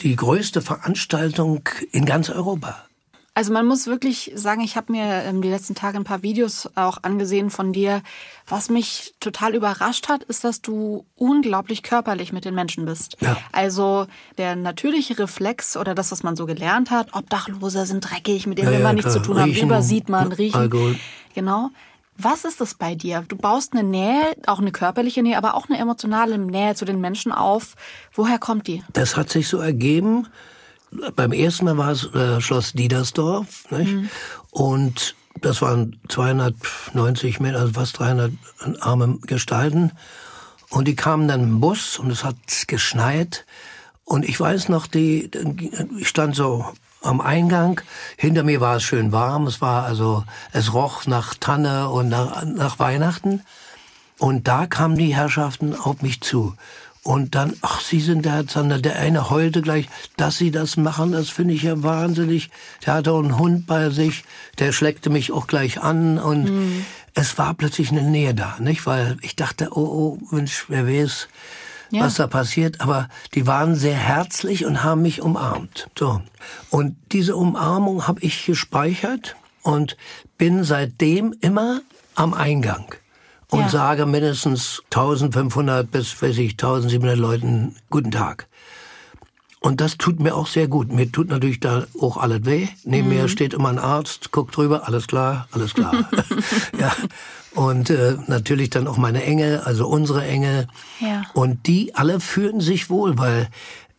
Die 0.00 0.14
größte 0.16 0.62
Veranstaltung 0.62 1.68
in 1.92 2.04
ganz 2.04 2.30
Europa. 2.30 2.84
Also 3.38 3.52
man 3.52 3.66
muss 3.66 3.86
wirklich 3.86 4.32
sagen, 4.34 4.62
ich 4.62 4.76
habe 4.76 4.90
mir 4.90 5.04
ähm, 5.22 5.42
die 5.42 5.48
letzten 5.48 5.76
Tage 5.76 5.96
ein 5.96 6.02
paar 6.02 6.24
Videos 6.24 6.68
auch 6.74 6.98
angesehen 7.04 7.50
von 7.50 7.72
dir. 7.72 8.02
Was 8.48 8.68
mich 8.68 9.14
total 9.20 9.54
überrascht 9.54 10.08
hat, 10.08 10.24
ist, 10.24 10.42
dass 10.42 10.60
du 10.60 11.06
unglaublich 11.14 11.84
körperlich 11.84 12.32
mit 12.32 12.44
den 12.44 12.56
Menschen 12.56 12.84
bist. 12.84 13.16
Ja. 13.20 13.36
Also 13.52 14.08
der 14.38 14.56
natürliche 14.56 15.20
Reflex 15.20 15.76
oder 15.76 15.94
das, 15.94 16.10
was 16.10 16.24
man 16.24 16.34
so 16.34 16.46
gelernt 16.46 16.90
hat, 16.90 17.14
Obdachlose 17.14 17.86
sind 17.86 18.00
dreckig, 18.00 18.48
mit 18.48 18.58
denen 18.58 18.68
Ja, 18.68 18.72
will 18.72 18.80
ja, 18.80 18.86
man 18.86 18.96
nichts 18.96 19.12
klar. 19.12 19.22
zu 19.22 19.28
tun 19.28 19.38
haben, 19.40 19.50
Riechen, 19.50 19.68
übersieht 19.68 20.08
man, 20.08 20.32
riechen. 20.32 20.58
Alkohol. 20.58 20.96
Genau. 21.34 21.70
Was 22.20 22.44
ist 22.44 22.60
das 22.60 22.74
bei 22.74 22.96
dir? 22.96 23.24
Du 23.28 23.36
baust 23.36 23.72
eine 23.72 23.84
Nähe, 23.84 24.34
auch 24.46 24.58
eine 24.58 24.72
körperliche 24.72 25.22
Nähe, 25.22 25.38
aber 25.38 25.54
auch 25.54 25.68
eine 25.68 25.78
emotionale 25.78 26.36
Nähe 26.36 26.74
zu 26.74 26.84
den 26.84 27.00
Menschen 27.00 27.30
auf. 27.30 27.76
Woher 28.12 28.40
kommt 28.40 28.66
die? 28.66 28.82
Das 28.92 29.16
hat 29.16 29.30
sich 29.30 29.46
so 29.46 29.58
ergeben. 29.58 30.26
Beim 31.14 31.30
ersten 31.30 31.66
Mal 31.66 31.78
war 31.78 31.92
es 31.92 32.12
äh, 32.14 32.40
Schloss 32.40 32.72
Diedersdorf. 32.72 33.70
Nicht? 33.70 33.92
Mhm. 33.92 34.10
Und 34.50 35.14
das 35.40 35.62
waren 35.62 36.00
290 36.08 37.38
Meter, 37.38 37.60
also 37.60 37.74
fast 37.74 38.00
300 38.00 38.32
arme 38.80 39.18
Gestalten. 39.22 39.92
Und 40.70 40.88
die 40.88 40.96
kamen 40.96 41.28
dann 41.28 41.42
im 41.44 41.60
Bus 41.60 42.00
und 42.00 42.10
es 42.10 42.24
hat 42.24 42.36
geschneit. 42.66 43.46
Und 44.04 44.28
ich 44.28 44.40
weiß 44.40 44.70
noch, 44.70 44.88
die, 44.88 45.30
ich 45.98 46.08
stand 46.08 46.34
so 46.34 46.66
am 47.02 47.20
Eingang. 47.20 47.80
Hinter 48.16 48.42
mir 48.42 48.60
war 48.60 48.76
es 48.76 48.82
schön 48.82 49.12
warm. 49.12 49.46
Es 49.46 49.60
war 49.60 49.84
also, 49.84 50.24
es 50.52 50.72
roch 50.72 51.06
nach 51.06 51.34
Tanne 51.34 51.88
und 51.88 52.08
nach, 52.08 52.44
nach 52.44 52.78
Weihnachten. 52.78 53.42
Und 54.18 54.48
da 54.48 54.66
kamen 54.66 54.96
die 54.96 55.14
Herrschaften 55.14 55.74
auf 55.74 56.02
mich 56.02 56.20
zu. 56.20 56.54
Und 57.04 57.34
dann, 57.34 57.54
ach, 57.62 57.80
Sie 57.80 58.00
sind 58.00 58.24
der 58.24 58.32
Herr 58.32 58.46
Zander, 58.46 58.78
der 58.78 58.98
eine 58.98 59.30
heulte 59.30 59.62
gleich, 59.62 59.88
dass 60.16 60.36
Sie 60.36 60.50
das 60.50 60.76
machen, 60.76 61.12
das 61.12 61.30
finde 61.30 61.54
ich 61.54 61.62
ja 61.62 61.82
wahnsinnig. 61.82 62.50
Der 62.84 62.94
hatte 62.94 63.12
auch 63.12 63.20
einen 63.22 63.38
Hund 63.38 63.66
bei 63.66 63.88
sich, 63.90 64.24
der 64.58 64.72
schleckte 64.72 65.08
mich 65.08 65.32
auch 65.32 65.46
gleich 65.46 65.80
an 65.80 66.18
und 66.18 66.84
es 67.14 67.38
war 67.38 67.54
plötzlich 67.54 67.90
eine 67.90 68.02
Nähe 68.02 68.34
da, 68.34 68.56
nicht? 68.60 68.84
Weil 68.84 69.16
ich 69.22 69.36
dachte, 69.36 69.70
oh, 69.72 70.18
oh, 70.20 70.34
Mensch, 70.34 70.66
wer 70.68 70.86
weiß, 70.86 71.28
Ja. 71.90 72.04
was 72.04 72.14
da 72.16 72.26
passiert. 72.26 72.80
Aber 72.80 73.08
die 73.34 73.46
waren 73.46 73.74
sehr 73.74 73.94
herzlich 73.96 74.64
und 74.64 74.82
haben 74.84 75.02
mich 75.02 75.22
umarmt. 75.22 75.88
So. 75.98 76.20
Und 76.70 76.96
diese 77.12 77.34
Umarmung 77.36 78.06
habe 78.06 78.20
ich 78.22 78.44
gespeichert 78.46 79.36
und 79.62 79.96
bin 80.36 80.64
seitdem 80.64 81.34
immer 81.40 81.80
am 82.14 82.34
Eingang 82.34 82.94
und 83.50 83.60
Ja. 83.60 83.68
sage 83.68 84.06
mindestens 84.06 84.82
1500 84.90 85.90
bis, 85.90 86.20
weiß 86.22 86.38
ich, 86.38 86.52
1700 86.52 87.16
Leuten 87.18 87.76
Guten 87.90 88.10
Tag. 88.10 88.46
Und 89.60 89.80
das 89.80 89.98
tut 89.98 90.20
mir 90.20 90.36
auch 90.36 90.46
sehr 90.46 90.68
gut. 90.68 90.92
Mir 90.92 91.10
tut 91.10 91.28
natürlich 91.30 91.58
da 91.58 91.84
auch 92.00 92.16
alles 92.16 92.44
weh. 92.44 92.68
Neben 92.84 93.08
Mhm. 93.08 93.14
mir 93.14 93.28
steht 93.28 93.54
immer 93.54 93.68
ein 93.70 93.78
Arzt, 93.80 94.30
guckt 94.30 94.56
drüber, 94.56 94.86
alles 94.86 95.08
klar, 95.08 95.48
alles 95.50 95.74
klar. 95.74 96.08
ja. 96.78 96.92
Und 97.58 97.90
äh, 97.90 98.14
natürlich 98.28 98.70
dann 98.70 98.86
auch 98.86 98.98
meine 98.98 99.24
Engel, 99.24 99.58
also 99.58 99.88
unsere 99.88 100.24
Engel. 100.24 100.68
Ja. 101.00 101.24
Und 101.34 101.66
die 101.66 101.92
alle 101.96 102.20
fühlen 102.20 102.60
sich 102.60 102.88
wohl, 102.88 103.18
weil 103.18 103.48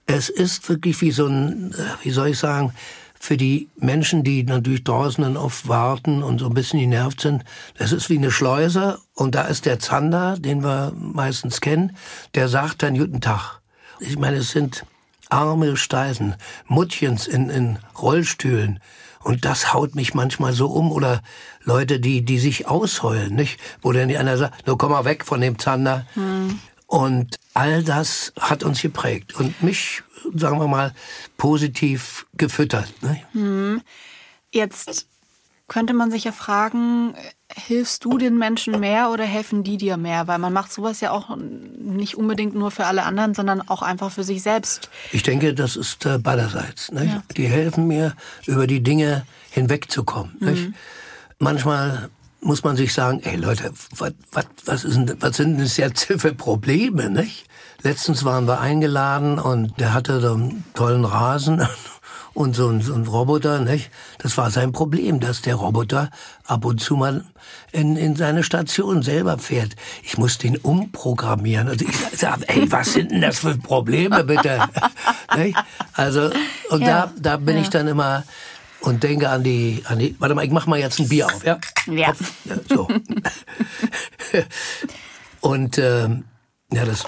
es 0.05 0.29
ist 0.29 0.69
wirklich 0.69 1.01
wie 1.01 1.11
so 1.11 1.27
ein, 1.27 1.73
äh, 1.73 2.05
wie 2.05 2.11
soll 2.11 2.29
ich 2.29 2.39
sagen, 2.39 2.71
für 3.19 3.35
die 3.35 3.67
Menschen, 3.75 4.23
die 4.23 4.43
natürlich 4.43 4.85
draußen 4.85 5.21
dann 5.25 5.35
oft 5.35 5.67
warten 5.67 6.23
und 6.23 6.39
so 6.39 6.45
ein 6.45 6.53
bisschen 6.53 6.79
genervt 6.79 7.19
sind, 7.19 7.43
das 7.77 7.91
ist 7.91 8.09
wie 8.09 8.17
eine 8.17 8.31
Schleuse 8.31 8.97
und 9.13 9.35
da 9.35 9.41
ist 9.41 9.65
der 9.65 9.77
Zander, 9.77 10.37
den 10.39 10.63
wir 10.63 10.93
meistens 10.95 11.59
kennen, 11.59 11.97
der 12.35 12.47
sagt 12.47 12.81
dann 12.81 12.97
Guten 12.97 13.19
Tag. 13.19 13.59
Ich 13.99 14.17
meine, 14.17 14.37
es 14.37 14.51
sind 14.51 14.85
arme 15.27 15.75
Steisen, 15.75 16.35
Muttchens 16.65 17.27
in, 17.27 17.49
in 17.49 17.77
Rollstühlen. 18.01 18.79
Und 19.21 19.43
das 19.43 19.73
haut 19.73 19.95
mich 19.95 20.13
manchmal 20.13 20.53
so 20.53 20.67
um. 20.67 20.91
Oder 20.91 21.21
Leute, 21.69 21.99
die, 21.99 22.23
die 22.23 22.39
sich 22.39 22.67
ausheulen, 22.67 23.35
nicht? 23.35 23.59
Wo 23.83 23.91
dann 23.91 24.09
die 24.09 24.17
einer 24.17 24.37
sagt, 24.37 24.65
nur 24.65 24.77
komm 24.79 24.91
mal 24.91 25.05
weg 25.05 25.23
von 25.23 25.39
dem 25.39 25.59
Zander. 25.59 26.07
Und 26.87 27.39
all 27.53 27.83
das 27.83 28.33
hat 28.39 28.63
uns 28.63 28.81
geprägt 28.81 29.35
und 29.35 29.61
mich, 29.61 30.01
sagen 30.33 30.59
wir 30.59 30.67
mal, 30.67 30.95
positiv 31.37 32.25
gefüttert. 32.35 32.91
Nicht? 33.03 33.23
Hm. 33.33 33.81
Jetzt 34.51 35.05
könnte 35.67 35.93
man 35.93 36.09
sich 36.09 36.23
ja 36.23 36.31
fragen, 36.31 37.13
hilfst 37.55 38.03
du 38.03 38.17
den 38.17 38.39
Menschen 38.39 38.79
mehr 38.79 39.11
oder 39.11 39.25
helfen 39.25 39.63
die 39.63 39.77
dir 39.77 39.97
mehr? 39.97 40.27
Weil 40.27 40.39
man 40.39 40.51
macht 40.51 40.73
sowas 40.73 40.99
ja 41.01 41.11
auch 41.11 41.37
nicht 41.37 42.15
unbedingt 42.15 42.55
nur 42.55 42.71
für 42.71 42.87
alle 42.87 43.03
anderen, 43.03 43.35
sondern 43.35 43.61
auch 43.61 43.83
einfach 43.83 44.11
für 44.11 44.23
sich 44.23 44.41
selbst. 44.41 44.89
Ich 45.11 45.21
denke, 45.21 45.53
das 45.53 45.75
ist 45.75 46.03
äh, 46.07 46.17
beiderseits. 46.17 46.91
Ja. 46.91 47.21
Die 47.37 47.45
helfen 47.45 47.85
mir, 47.85 48.15
über 48.47 48.65
die 48.65 48.81
Dinge 48.81 49.27
hinwegzukommen. 49.51 50.35
Nicht? 50.39 50.69
Manchmal 51.39 52.09
muss 52.41 52.63
man 52.63 52.75
sich 52.75 52.93
sagen, 52.93 53.21
ey 53.23 53.37
Leute, 53.37 53.71
was, 53.97 54.13
was, 54.31 54.45
was, 54.65 54.83
ist 54.83 54.95
denn, 54.95 55.15
was 55.21 55.37
sind 55.37 55.59
das 55.59 55.77
jetzt 55.77 56.03
für 56.05 56.33
Probleme? 56.33 57.09
Nicht? 57.09 57.45
Letztens 57.81 58.25
waren 58.25 58.45
wir 58.45 58.59
eingeladen 58.59 59.39
und 59.39 59.79
der 59.79 59.93
hatte 59.93 60.19
so 60.19 60.33
einen 60.33 60.65
tollen 60.73 61.05
Rasen 61.05 61.65
und 62.33 62.55
so 62.57 62.67
ein, 62.67 62.81
so 62.81 62.93
ein 62.93 63.07
Roboter. 63.07 63.59
Nicht? 63.59 63.89
Das 64.17 64.37
war 64.37 64.51
sein 64.51 64.73
Problem, 64.73 65.21
dass 65.21 65.41
der 65.41 65.55
Roboter 65.55 66.09
ab 66.45 66.65
und 66.65 66.81
zu 66.81 66.97
mal 66.97 67.23
in, 67.71 67.95
in 67.95 68.17
seine 68.17 68.43
Station 68.43 69.01
selber 69.01 69.37
fährt. 69.37 69.77
Ich 70.03 70.17
muss 70.17 70.37
den 70.37 70.57
umprogrammieren. 70.57 71.69
Also 71.69 71.85
ich 71.85 72.19
sage, 72.19 72.43
ey, 72.49 72.69
was 72.69 72.93
sind 72.93 73.11
denn 73.11 73.21
das 73.21 73.39
für 73.39 73.57
Probleme, 73.57 74.23
bitte? 74.25 74.59
Also, 75.93 76.31
und 76.69 76.81
Ja. 76.81 77.07
da, 77.07 77.13
da 77.17 77.37
bin 77.37 77.55
Ja. 77.55 77.61
ich 77.61 77.69
dann 77.69 77.87
immer 77.87 78.23
und 78.81 79.03
denke 79.03 79.29
an 79.29 79.43
die, 79.43 79.83
an 79.85 79.99
die, 79.99 80.15
warte 80.19 80.35
mal, 80.35 80.45
ich 80.45 80.51
mach 80.51 80.65
mal 80.67 80.79
jetzt 80.79 80.99
ein 80.99 81.09
Bier 81.09 81.25
auf, 81.27 81.43
ja? 81.45 81.59
Ja. 81.87 82.07
Kopf, 82.07 82.31
ja 82.45 82.55
so. 82.69 82.87
und, 85.41 85.77
ähm, 85.77 86.25
ja, 86.71 86.85
das, 86.85 87.03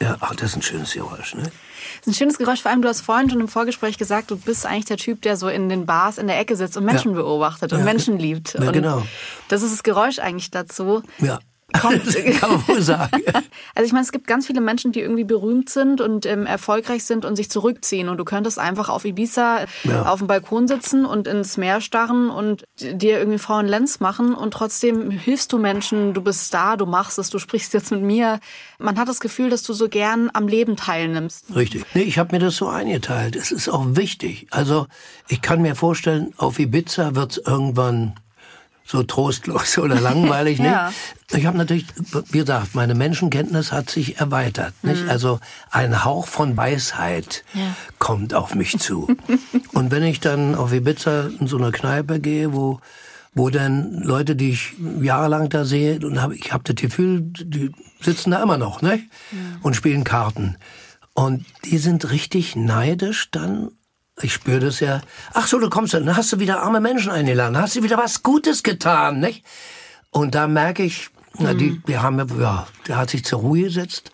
ja, 0.00 0.16
ach, 0.20 0.34
das 0.36 0.50
ist 0.50 0.56
ein 0.56 0.62
schönes 0.62 0.92
Geräusch, 0.92 1.34
ne? 1.34 1.42
Das 1.42 1.52
ist 2.02 2.06
ein 2.08 2.14
schönes 2.14 2.38
Geräusch. 2.38 2.62
Vor 2.62 2.70
allem, 2.70 2.82
du 2.82 2.88
hast 2.88 3.00
vorhin 3.00 3.30
schon 3.30 3.40
im 3.40 3.48
Vorgespräch 3.48 3.98
gesagt, 3.98 4.30
du 4.30 4.36
bist 4.36 4.66
eigentlich 4.66 4.84
der 4.86 4.96
Typ, 4.96 5.22
der 5.22 5.36
so 5.36 5.48
in 5.48 5.68
den 5.68 5.86
Bars 5.86 6.18
in 6.18 6.26
der 6.26 6.38
Ecke 6.38 6.56
sitzt 6.56 6.76
und 6.76 6.84
Menschen 6.84 7.12
Ja. 7.12 7.18
beobachtet 7.18 7.72
und 7.72 7.80
Ja, 7.80 7.84
Menschen 7.84 8.18
liebt. 8.18 8.54
Ja, 8.54 8.60
und 8.66 8.72
genau. 8.72 9.02
Das 9.48 9.62
ist 9.62 9.72
das 9.72 9.82
Geräusch 9.82 10.18
eigentlich 10.18 10.50
dazu. 10.50 11.02
Ja. 11.18 11.38
Kommt- 11.80 12.04
kann 12.40 12.50
man 12.50 12.68
wohl 12.68 12.82
sagen. 12.82 13.22
Also 13.76 13.86
ich 13.86 13.92
meine, 13.92 14.04
es 14.04 14.12
gibt 14.12 14.26
ganz 14.28 14.46
viele 14.46 14.60
Menschen, 14.60 14.92
die 14.92 15.00
irgendwie 15.00 15.24
berühmt 15.24 15.68
sind 15.68 16.00
und 16.00 16.26
ähm, 16.26 16.46
erfolgreich 16.46 17.04
sind 17.04 17.24
und 17.24 17.34
sich 17.34 17.50
zurückziehen. 17.50 18.08
Und 18.08 18.18
du 18.18 18.24
könntest 18.24 18.58
einfach 18.58 18.88
auf 18.88 19.04
Ibiza 19.04 19.64
Ja. 19.82 20.04
auf 20.06 20.18
dem 20.20 20.28
Balkon 20.28 20.68
sitzen 20.68 21.04
und 21.04 21.26
ins 21.26 21.56
Meer 21.56 21.80
starren 21.80 22.30
und 22.30 22.64
dir 22.80 23.18
irgendwie 23.18 23.38
faulen 23.38 23.66
Lenz 23.66 23.98
machen 23.98 24.34
und 24.34 24.52
trotzdem 24.52 25.10
hilfst 25.10 25.52
du 25.52 25.58
Menschen, 25.58 26.14
du 26.14 26.22
bist 26.22 26.54
da, 26.54 26.76
du 26.76 26.86
machst 26.86 27.18
es, 27.18 27.30
du 27.30 27.38
sprichst 27.40 27.74
jetzt 27.74 27.90
mit 27.90 28.02
mir. 28.02 28.38
Man 28.78 28.96
hat 28.98 29.08
das 29.08 29.18
Gefühl, 29.18 29.50
dass 29.50 29.62
du 29.64 29.72
so 29.72 29.88
gern 29.88 30.30
am 30.34 30.46
Leben 30.46 30.76
teilnimmst. 30.76 31.46
Richtig. 31.54 31.84
Nee, 31.94 32.02
ich 32.02 32.18
habe 32.18 32.34
mir 32.36 32.40
das 32.40 32.56
so 32.56 32.68
eingeteilt. 32.68 33.34
Es 33.34 33.50
ist 33.50 33.68
auch 33.68 33.84
wichtig. 33.96 34.46
Also 34.50 34.86
ich 35.28 35.42
kann 35.42 35.62
mir 35.62 35.74
vorstellen, 35.74 36.32
auf 36.36 36.58
Ibiza 36.60 37.14
wird's 37.16 37.38
irgendwann 37.38 38.14
so 38.86 39.02
trostlos 39.02 39.78
oder 39.84 40.00
langweilig. 40.00 40.58
Ja. 40.58 40.88
nicht? 40.88 40.98
Ich 41.40 41.46
habe 41.46 41.56
natürlich, 41.56 41.86
wie 42.30 42.38
gesagt, 42.38 42.74
meine 42.74 42.94
Menschenkenntnis 42.94 43.72
hat 43.72 43.90
sich 43.90 44.18
erweitert. 44.18 44.74
Nicht? 44.82 45.08
Also 45.08 45.40
ein 45.70 46.04
Hauch 46.04 46.26
von 46.26 46.56
Weisheit 46.56 47.44
Ja. 47.54 47.74
kommt 47.98 48.34
auf 48.34 48.54
mich 48.54 48.78
zu. 48.78 49.08
Und 49.72 49.90
wenn 49.90 50.02
ich 50.02 50.20
dann 50.20 50.54
auf 50.54 50.72
Ibiza 50.72 51.28
in 51.40 51.46
so 51.46 51.56
eine 51.56 51.72
Kneipe 51.72 52.20
gehe, 52.20 52.52
wo 52.52 52.80
wo 53.36 53.50
dann 53.50 53.94
Leute, 53.94 54.36
die 54.36 54.50
ich 54.52 54.74
jahrelang 55.02 55.48
da 55.48 55.64
sehe, 55.64 55.98
und 56.06 56.22
hab, 56.22 56.30
ich 56.30 56.52
habe 56.52 56.62
das 56.62 56.76
Gefühl, 56.80 57.20
die 57.20 57.72
sitzen 58.00 58.30
da 58.30 58.40
immer 58.40 58.58
noch, 58.58 58.80
ne? 58.80 59.00
Und 59.60 59.74
spielen 59.74 60.04
Karten. 60.04 60.54
Und 61.14 61.44
die 61.64 61.78
sind 61.78 62.12
richtig 62.12 62.54
neidisch 62.54 63.32
dann. 63.32 63.72
Ich 64.22 64.32
spüre 64.32 64.60
das 64.60 64.80
ja. 64.80 65.00
Ach 65.32 65.46
so, 65.46 65.58
du 65.58 65.68
kommst 65.68 65.94
dann, 65.94 66.16
hast 66.16 66.32
du 66.32 66.38
wieder 66.38 66.62
arme 66.62 66.80
Menschen 66.80 67.10
eingeladen, 67.10 67.58
hast 67.58 67.76
du 67.76 67.82
wieder 67.82 67.98
was 67.98 68.22
Gutes 68.22 68.62
getan, 68.62 69.20
nicht? 69.20 69.44
Und 70.10 70.34
da 70.34 70.46
merke 70.46 70.84
ich, 70.84 71.10
Na, 71.38 71.52
die, 71.52 71.80
wir 71.86 72.02
haben, 72.02 72.24
ja, 72.40 72.66
der 72.86 72.96
hat 72.96 73.10
sich 73.10 73.24
zur 73.24 73.40
Ruhe 73.40 73.62
gesetzt 73.62 74.12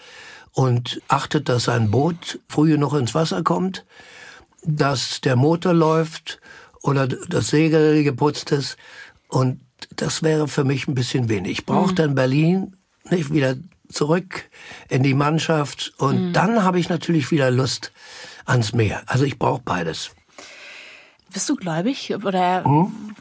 und 0.53 1.03
achtet, 1.09 1.49
dass 1.49 1.65
sein 1.65 1.91
Boot 1.91 2.41
früh 2.49 2.71
genug 2.71 2.95
ins 2.95 3.15
Wasser 3.15 3.43
kommt, 3.43 3.85
dass 4.63 5.21
der 5.21 5.37
Motor 5.37 5.75
läuft 5.75 6.41
oder 6.83 7.07
das 7.07 7.49
Segel 7.49 8.03
geputzt 8.03 8.53
ist. 8.53 8.79
Und 9.29 9.61
das 9.97 10.23
wäre 10.23 10.49
für 10.49 10.65
mich 10.65 10.89
ein 10.89 10.95
bisschen 10.95 11.29
wenig. 11.29 11.53
Ich 11.53 11.67
brauche 11.67 11.95
dann 11.95 12.15
Berlin 12.15 12.77
nicht 13.11 13.33
wieder 13.33 13.57
zurück 13.91 14.49
in 14.89 15.03
die 15.03 15.15
Mannschaft 15.15 15.93
und 15.99 16.33
dann 16.33 16.63
habe 16.63 16.79
ich 16.79 16.89
natürlich 16.89 17.31
wieder 17.31 17.51
Lust 17.51 17.93
ans 18.45 18.73
Meer. 18.73 19.03
Also 19.07 19.25
ich 19.25 19.39
brauche 19.39 19.61
beides. 19.65 20.11
Bist 21.33 21.49
du 21.49 21.57
gläubig 21.57 22.15
oder 22.15 22.65
Hm? 22.65 23.15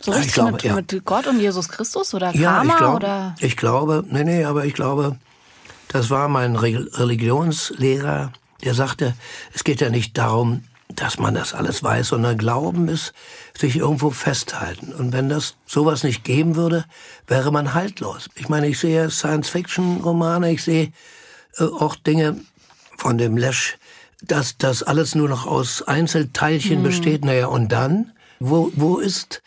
so 0.00 0.10
richtig 0.12 0.34
glaube, 0.34 0.52
mit, 0.52 0.62
ja. 0.64 0.74
mit 0.74 1.04
Gott 1.04 1.26
und 1.26 1.40
Jesus 1.40 1.68
Christus 1.68 2.12
oder 2.14 2.34
Ja, 2.34 2.56
Karma 2.56 2.72
ich 2.72 2.78
glaube, 2.78 2.96
oder? 2.96 3.34
ich 3.40 3.56
glaube, 3.56 4.04
nee, 4.10 4.24
nee, 4.24 4.44
aber 4.44 4.64
ich 4.66 4.74
glaube, 4.74 5.16
das 5.88 6.10
war 6.10 6.28
mein 6.28 6.56
Re 6.56 6.86
Religionslehrer, 6.94 8.32
der 8.64 8.74
sagte, 8.74 9.14
es 9.54 9.64
geht 9.64 9.80
ja 9.80 9.90
nicht 9.90 10.16
darum, 10.18 10.64
dass 10.88 11.18
man 11.18 11.34
das 11.34 11.54
alles 11.54 11.82
weiß, 11.82 12.08
sondern 12.08 12.36
Glauben 12.36 12.88
ist 12.88 13.12
sich 13.58 13.76
irgendwo 13.76 14.10
festhalten. 14.10 14.92
Und 14.92 15.12
wenn 15.12 15.28
das 15.30 15.54
sowas 15.66 16.02
nicht 16.04 16.22
geben 16.24 16.54
würde, 16.56 16.84
wäre 17.26 17.50
man 17.50 17.72
haltlos. 17.72 18.28
Ich 18.34 18.48
meine, 18.50 18.68
ich 18.68 18.78
sehe 18.78 19.08
Science-Fiction-Romane, 19.10 20.52
ich 20.52 20.62
sehe 20.62 20.92
äh, 21.58 21.64
auch 21.64 21.96
Dinge 21.96 22.40
von 22.98 23.16
dem 23.18 23.36
Lesch, 23.36 23.78
dass 24.22 24.56
das 24.58 24.82
alles 24.82 25.14
nur 25.14 25.28
noch 25.28 25.46
aus 25.46 25.82
Einzelteilchen 25.82 26.80
Mhm. 26.80 26.82
besteht. 26.84 27.24
Naja, 27.24 27.46
und 27.46 27.70
dann? 27.70 28.12
Wo, 28.40 28.72
wo 28.74 28.98
ist, 28.98 29.42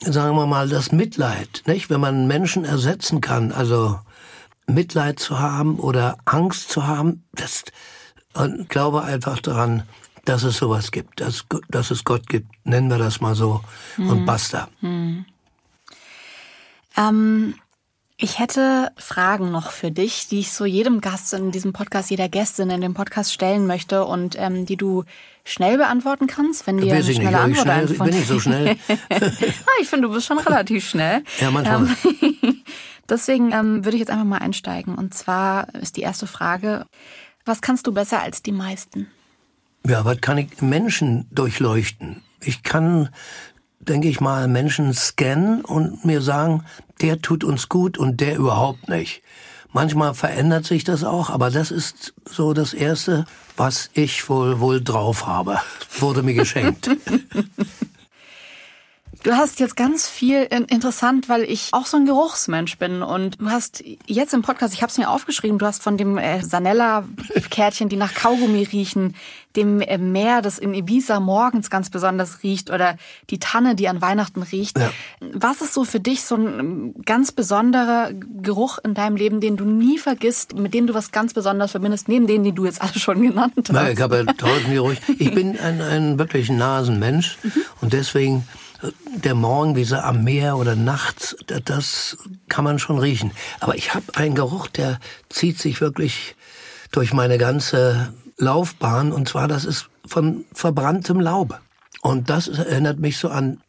sagen 0.00 0.36
wir 0.36 0.46
mal, 0.46 0.68
das 0.68 0.92
Mitleid, 0.92 1.62
nicht? 1.66 1.90
Wenn 1.90 2.00
man 2.00 2.26
Menschen 2.26 2.64
ersetzen 2.64 3.20
kann, 3.20 3.52
also 3.52 3.98
Mitleid 4.66 5.18
zu 5.18 5.38
haben 5.38 5.78
oder 5.78 6.16
Angst 6.24 6.70
zu 6.70 6.86
haben, 6.86 7.24
das, 7.34 7.64
und 8.34 8.68
glaube 8.68 9.02
einfach 9.04 9.40
daran, 9.40 9.82
dass 10.24 10.42
es 10.42 10.56
sowas 10.56 10.90
gibt, 10.90 11.20
dass, 11.20 11.44
dass 11.68 11.90
es 11.90 12.04
Gott 12.04 12.26
gibt, 12.28 12.48
nennen 12.64 12.88
wir 12.90 12.98
das 12.98 13.20
mal 13.20 13.34
so, 13.34 13.62
und 13.96 14.22
Mhm. 14.22 14.24
basta. 14.24 14.68
Hm. 14.80 15.24
Ähm, 16.96 17.54
ich 18.18 18.38
hätte 18.38 18.92
Fragen 18.96 19.50
noch 19.50 19.70
für 19.70 19.90
dich, 19.90 20.26
die 20.28 20.40
ich 20.40 20.52
so 20.52 20.64
jedem 20.64 21.00
Gast 21.00 21.34
in 21.34 21.50
diesem 21.50 21.72
Podcast, 21.72 22.10
jeder 22.10 22.28
Gästin 22.28 22.70
in 22.70 22.80
dem 22.80 22.94
Podcast 22.94 23.32
stellen 23.32 23.66
möchte 23.66 24.04
und 24.06 24.36
ähm, 24.38 24.64
die 24.64 24.76
du 24.76 25.04
schnell 25.44 25.76
beantworten 25.76 26.26
kannst, 26.26 26.66
wenn 26.66 26.78
dir 26.78 26.94
eine 26.94 27.04
nicht, 27.04 27.16
schnelle 27.16 27.30
ich 27.30 27.36
Antwort 27.36 27.62
schnell- 27.62 27.80
einfällt. 27.80 28.10
bin 28.10 28.20
ich 28.20 28.26
so 28.26 28.40
schnell? 28.40 28.76
ah, 28.88 29.80
ich 29.80 29.88
finde, 29.88 30.08
du 30.08 30.14
bist 30.14 30.26
schon 30.26 30.38
relativ 30.38 30.88
schnell. 30.88 31.22
Ja, 31.40 31.50
manchmal. 31.50 31.88
Ähm, 32.22 32.62
deswegen 33.08 33.52
ähm, 33.52 33.84
würde 33.84 33.96
ich 33.96 34.00
jetzt 34.00 34.10
einfach 34.10 34.24
mal 34.24 34.38
einsteigen. 34.38 34.94
Und 34.94 35.12
zwar 35.12 35.74
ist 35.74 35.96
die 35.96 36.02
erste 36.02 36.26
Frage, 36.26 36.86
was 37.44 37.60
kannst 37.60 37.86
du 37.86 37.92
besser 37.92 38.22
als 38.22 38.42
die 38.42 38.52
meisten? 38.52 39.08
Ja, 39.86 40.04
was 40.06 40.20
kann 40.22 40.38
ich 40.38 40.62
Menschen 40.62 41.28
durchleuchten? 41.30 42.22
Ich 42.40 42.62
kann, 42.62 43.10
denke 43.78 44.08
ich 44.08 44.20
mal, 44.20 44.48
Menschen 44.48 44.94
scannen 44.94 45.64
und 45.64 46.04
mir 46.04 46.22
sagen, 46.22 46.64
der 47.00 47.20
tut 47.20 47.44
uns 47.44 47.68
gut 47.68 47.98
und 47.98 48.20
der 48.20 48.36
überhaupt 48.36 48.88
nicht. 48.88 49.22
Manchmal 49.72 50.14
verändert 50.14 50.64
sich 50.64 50.84
das 50.84 51.04
auch, 51.04 51.28
aber 51.28 51.50
das 51.50 51.70
ist 51.70 52.14
so 52.24 52.54
das 52.54 52.72
Erste, 52.72 53.26
was 53.56 53.90
ich 53.92 54.28
wohl, 54.28 54.60
wohl 54.60 54.82
drauf 54.82 55.26
habe. 55.26 55.60
Wurde 55.98 56.22
mir 56.22 56.34
geschenkt. 56.34 56.88
Du 59.26 59.32
hast 59.32 59.58
jetzt 59.58 59.74
ganz 59.74 60.08
viel 60.08 60.44
in- 60.44 60.66
interessant, 60.66 61.28
weil 61.28 61.42
ich 61.42 61.70
auch 61.72 61.86
so 61.86 61.96
ein 61.96 62.06
Geruchsmensch 62.06 62.78
bin 62.78 63.02
und 63.02 63.40
du 63.40 63.50
hast 63.50 63.82
jetzt 64.06 64.32
im 64.32 64.42
Podcast, 64.42 64.72
ich 64.72 64.82
habe 64.82 64.90
es 64.92 64.98
mir 64.98 65.10
aufgeschrieben, 65.10 65.58
du 65.58 65.66
hast 65.66 65.82
von 65.82 65.96
dem 65.96 66.16
äh, 66.16 66.44
Sanella-Kärtchen, 66.44 67.88
die 67.88 67.96
nach 67.96 68.14
Kaugummi 68.14 68.62
riechen, 68.62 69.16
dem 69.56 69.80
äh, 69.80 69.98
Meer, 69.98 70.42
das 70.42 70.60
in 70.60 70.74
Ibiza 70.74 71.18
morgens 71.18 71.70
ganz 71.70 71.90
besonders 71.90 72.44
riecht 72.44 72.70
oder 72.70 72.98
die 73.28 73.40
Tanne, 73.40 73.74
die 73.74 73.88
an 73.88 74.00
Weihnachten 74.00 74.44
riecht. 74.44 74.78
Was 75.32 75.60
ist 75.60 75.74
so 75.74 75.82
für 75.82 75.98
dich 75.98 76.22
so 76.22 76.36
ein 76.36 76.60
ähm, 76.60 76.94
ganz 77.04 77.32
besonderer 77.32 78.10
Geruch 78.12 78.78
in 78.84 78.94
deinem 78.94 79.16
Leben, 79.16 79.40
den 79.40 79.56
du 79.56 79.64
nie 79.64 79.98
vergisst, 79.98 80.54
mit 80.54 80.72
dem 80.72 80.86
du 80.86 80.94
was 80.94 81.10
ganz 81.10 81.34
Besonderes 81.34 81.72
verbindest, 81.72 82.06
neben 82.06 82.28
denen, 82.28 82.44
die 82.44 82.52
du 82.52 82.64
jetzt 82.64 82.80
alle 82.80 82.94
schon 82.96 83.20
genannt 83.22 83.54
hast? 83.56 83.72
Na, 83.72 83.90
ich 83.90 84.00
habe 84.00 84.18
ja 84.18 84.32
tausend 84.34 84.70
Geruch. 84.70 84.92
Ich 85.18 85.34
bin 85.34 85.58
ein, 85.58 85.80
ein 85.82 86.16
wirklich 86.20 86.48
Nasenmensch 86.48 87.38
und 87.80 87.92
deswegen 87.92 88.46
der 89.14 89.34
Morgenwiese 89.34 90.02
am 90.04 90.24
Meer 90.24 90.56
oder 90.56 90.76
nachts, 90.76 91.36
da- 91.46 91.60
das 91.60 92.16
kann 92.48 92.64
man 92.64 92.78
schon 92.78 92.98
riechen. 92.98 93.32
Aber 93.60 93.74
ich 93.76 93.94
habe 93.94 94.04
einen 94.14 94.34
Geruch, 94.34 94.68
der 94.68 94.98
zieht 95.28 95.58
sich 95.58 95.80
wirklich 95.80 96.36
durch 96.92 97.12
meine 97.12 97.38
ganze 97.38 98.12
Laufbahn 98.38 99.12
und 99.12 99.28
zwar 99.28 99.48
das 99.48 99.64
ist 99.64 99.88
von 100.06 100.44
verbranntem 100.52 101.20
Laub. 101.20 101.60
Und 102.02 102.30
das 102.30 102.48
erinnert 102.48 102.98
mich 103.00 103.18
so 103.18 103.28
an 103.28 103.60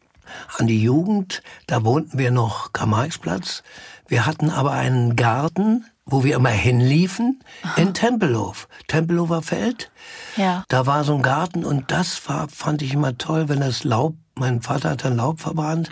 an 0.58 0.66
die 0.66 0.82
Jugend. 0.82 1.42
Da 1.66 1.84
wohnten 1.84 2.18
wir 2.18 2.30
noch 2.30 2.74
Karl-Marx-Platz. 2.74 3.62
Wir 4.08 4.26
hatten 4.26 4.50
aber 4.50 4.72
einen 4.72 5.16
Garten, 5.16 5.86
wo 6.04 6.22
wir 6.22 6.36
immer 6.36 6.50
hinliefen, 6.50 7.42
in 7.76 7.94
Tempelhof. 7.94 8.68
Tempelhofer 8.88 9.40
Feld. 9.40 9.90
Ja. 10.36 10.64
Da 10.68 10.84
war 10.86 11.04
so 11.04 11.14
ein 11.14 11.22
Garten 11.22 11.64
und 11.64 11.90
das 11.90 12.28
war, 12.28 12.46
fand 12.50 12.82
ich 12.82 12.92
immer 12.92 13.16
toll, 13.16 13.48
wenn 13.48 13.60
das 13.60 13.84
Laub, 13.84 14.16
mein 14.38 14.62
Vater 14.62 14.90
hat 14.90 15.04
dann 15.04 15.16
Laub 15.16 15.40
verbrannt. 15.40 15.90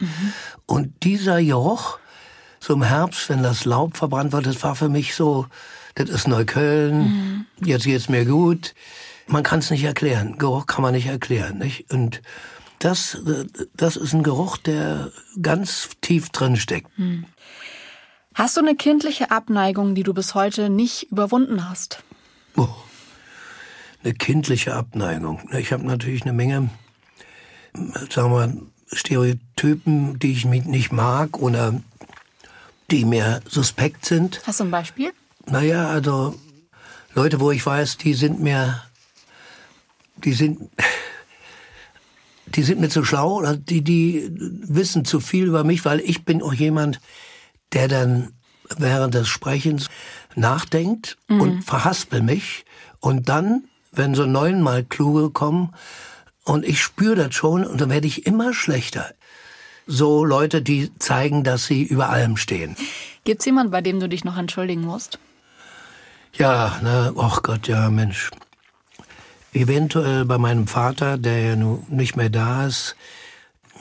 Und 0.67 1.05
dieser 1.05 1.43
Geruch, 1.43 1.99
so 2.61 2.75
im 2.75 2.83
Herbst, 2.83 3.29
wenn 3.29 3.43
das 3.43 3.65
Laub 3.65 3.97
verbrannt 3.97 4.33
wird, 4.33 4.47
das 4.47 4.63
war 4.63 4.75
für 4.75 4.89
mich 4.89 5.15
so, 5.15 5.47
das 5.95 6.11
ist 6.11 6.29
Neukölln, 6.29 7.47
jetzt 7.65 7.85
geht's 7.85 8.09
mir 8.09 8.25
gut. 8.25 8.75
Man 9.27 9.43
kann 9.43 9.59
es 9.59 9.71
nicht 9.71 9.85
erklären. 9.85 10.39
Geruch 10.39 10.67
kann 10.67 10.83
man 10.83 10.95
nicht 10.95 11.07
erklären, 11.07 11.59
nicht? 11.59 11.93
Und 11.93 12.23
das, 12.79 13.19
das 13.75 13.97
ist 13.97 14.13
ein 14.13 14.23
Geruch, 14.23 14.57
der 14.59 15.11
ganz 15.41 15.91
tief 16.01 16.31
drin 16.31 16.57
steckt. 16.57 16.89
Hm. 16.97 17.25
Hast 18.35 18.57
du 18.57 18.61
eine 18.61 18.77
kindliche 18.77 19.31
Abneigung, 19.31 19.95
die 19.95 20.03
du 20.03 20.13
bis 20.13 20.35
heute 20.35 20.69
nicht 20.69 21.11
überwunden 21.11 21.69
hast? 21.69 22.03
Oh, 22.57 22.69
eine 24.05 24.13
kindliche 24.13 24.75
Abneigung. 24.75 25.49
Ich 25.53 25.73
habe 25.73 25.87
natürlich 25.87 26.23
eine 26.23 26.35
Menge, 26.35 26.69
sagen 28.11 28.31
wir, 28.31 28.47
mal, 28.47 28.57
Stereotypen, 28.93 30.19
die 30.19 30.33
ich 30.33 30.45
nicht 30.45 30.93
mag 30.93 31.39
oder 31.39 31.81
die 32.91 33.05
mir 33.05 33.41
suspekt 33.49 34.05
sind. 34.05 34.41
Hast 34.47 34.61
du 34.61 34.65
ein 34.65 34.71
Beispiel? 34.71 35.13
Naja, 35.47 35.89
also 35.89 36.35
Leute, 37.15 37.41
wo 37.41 37.51
ich 37.51 37.65
weiß, 37.67 37.97
die 37.99 38.15
sind 38.15 38.41
mir, 38.41 38.83
die 40.25 40.33
sind, 40.35 40.71
die 42.47 42.63
sind 42.63 42.81
mir 42.81 42.89
zu 42.89 43.05
schlau 43.05 43.35
oder 43.39 43.57
die, 43.57 43.83
die 43.83 44.31
wissen 44.39 45.05
zu 45.05 45.21
viel 45.21 45.47
über 45.47 45.65
mich, 45.65 45.85
weil 45.85 46.01
ich 46.01 46.25
bin 46.25 46.43
auch 46.43 46.53
jemand, 46.55 47.01
der 47.73 47.89
dann 47.89 48.33
während 48.79 49.15
des 49.15 49.29
Sprechens 49.29 49.89
nachdenkt 50.35 51.17
Mhm. 51.29 51.41
und 51.41 51.63
verhaspel 51.65 52.23
mich 52.23 52.65
und 53.01 53.29
dann, 53.29 53.65
wenn 53.91 54.15
so 54.15 54.27
neunmal 54.27 54.85
Kluge 54.85 55.31
kommen 55.31 55.73
und 56.47 56.65
ich 56.65 56.81
spüre 56.81 57.17
das 57.17 57.35
schon 57.35 57.65
und 57.65 57.81
dann 57.81 57.91
werde 57.91 58.07
ich 58.07 58.27
immer 58.27 58.55
schlechter. 58.55 59.13
So 59.87 60.25
Leute, 60.25 60.63
die 60.63 60.91
zeigen, 60.99 61.45
dass 61.45 61.67
sie 61.67 61.83
über 61.83 62.09
allem 62.09 62.37
stehen. 62.37 62.77
Gibt's 63.25 63.45
jemanden, 63.45 63.73
bei 63.73 63.81
dem 63.81 64.01
du 64.01 64.09
dich 64.09 64.25
noch 64.25 64.39
entschuldigen 64.39 64.83
musst? 64.83 65.19
Ja, 66.33 66.79
na, 66.83 67.13
ach 67.19 67.43
Gott, 67.43 67.69
ja, 67.69 67.91
Mensch. 67.91 68.31
Eventuell 69.53 70.25
bei 70.25 70.39
meinem 70.39 70.67
Vater, 70.67 71.19
der 71.19 71.41
ja 71.41 71.57
nun 71.57 71.85
nicht 71.89 72.17
mehr 72.17 72.31
da 72.31 72.67
ist, 72.67 72.95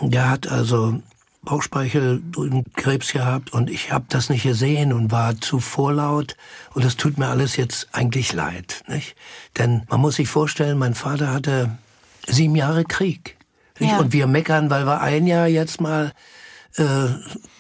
der 0.01 0.30
hat 0.30 0.47
also 0.47 1.01
Bauchspeicheldrüsenkrebs 1.43 3.11
gehabt 3.11 3.53
und 3.53 3.70
ich 3.70 3.91
habe 3.91 4.05
das 4.09 4.30
nicht 4.30 4.43
gesehen 4.43 4.93
und 4.93 5.11
war 5.11 5.39
zu 5.39 5.59
vorlaut 5.59 6.36
und 6.74 6.84
das 6.84 6.97
tut 6.97 7.18
mir 7.18 7.28
alles 7.28 7.55
jetzt 7.55 7.89
eigentlich 7.91 8.34
leid, 8.34 8.84
nicht? 8.88 9.16
Denn 9.57 9.84
man 9.89 10.01
muss 10.01 10.16
sich 10.16 10.28
vorstellen, 10.28 10.80
mein 10.80 10.95
Vater 10.95 11.32
hatte 11.32 11.78
sieben 12.28 12.55
Jahre 12.55 12.84
Krieg. 12.84 13.38
Ja. 13.80 13.99
Und 13.99 14.13
wir 14.13 14.28
meckern, 14.28 14.69
weil 14.69 14.86
wir 14.86 15.01
ein 15.01 15.28
Jahr 15.28 15.47
jetzt 15.47 15.82
mal 15.82 16.13
äh, 16.78 17.07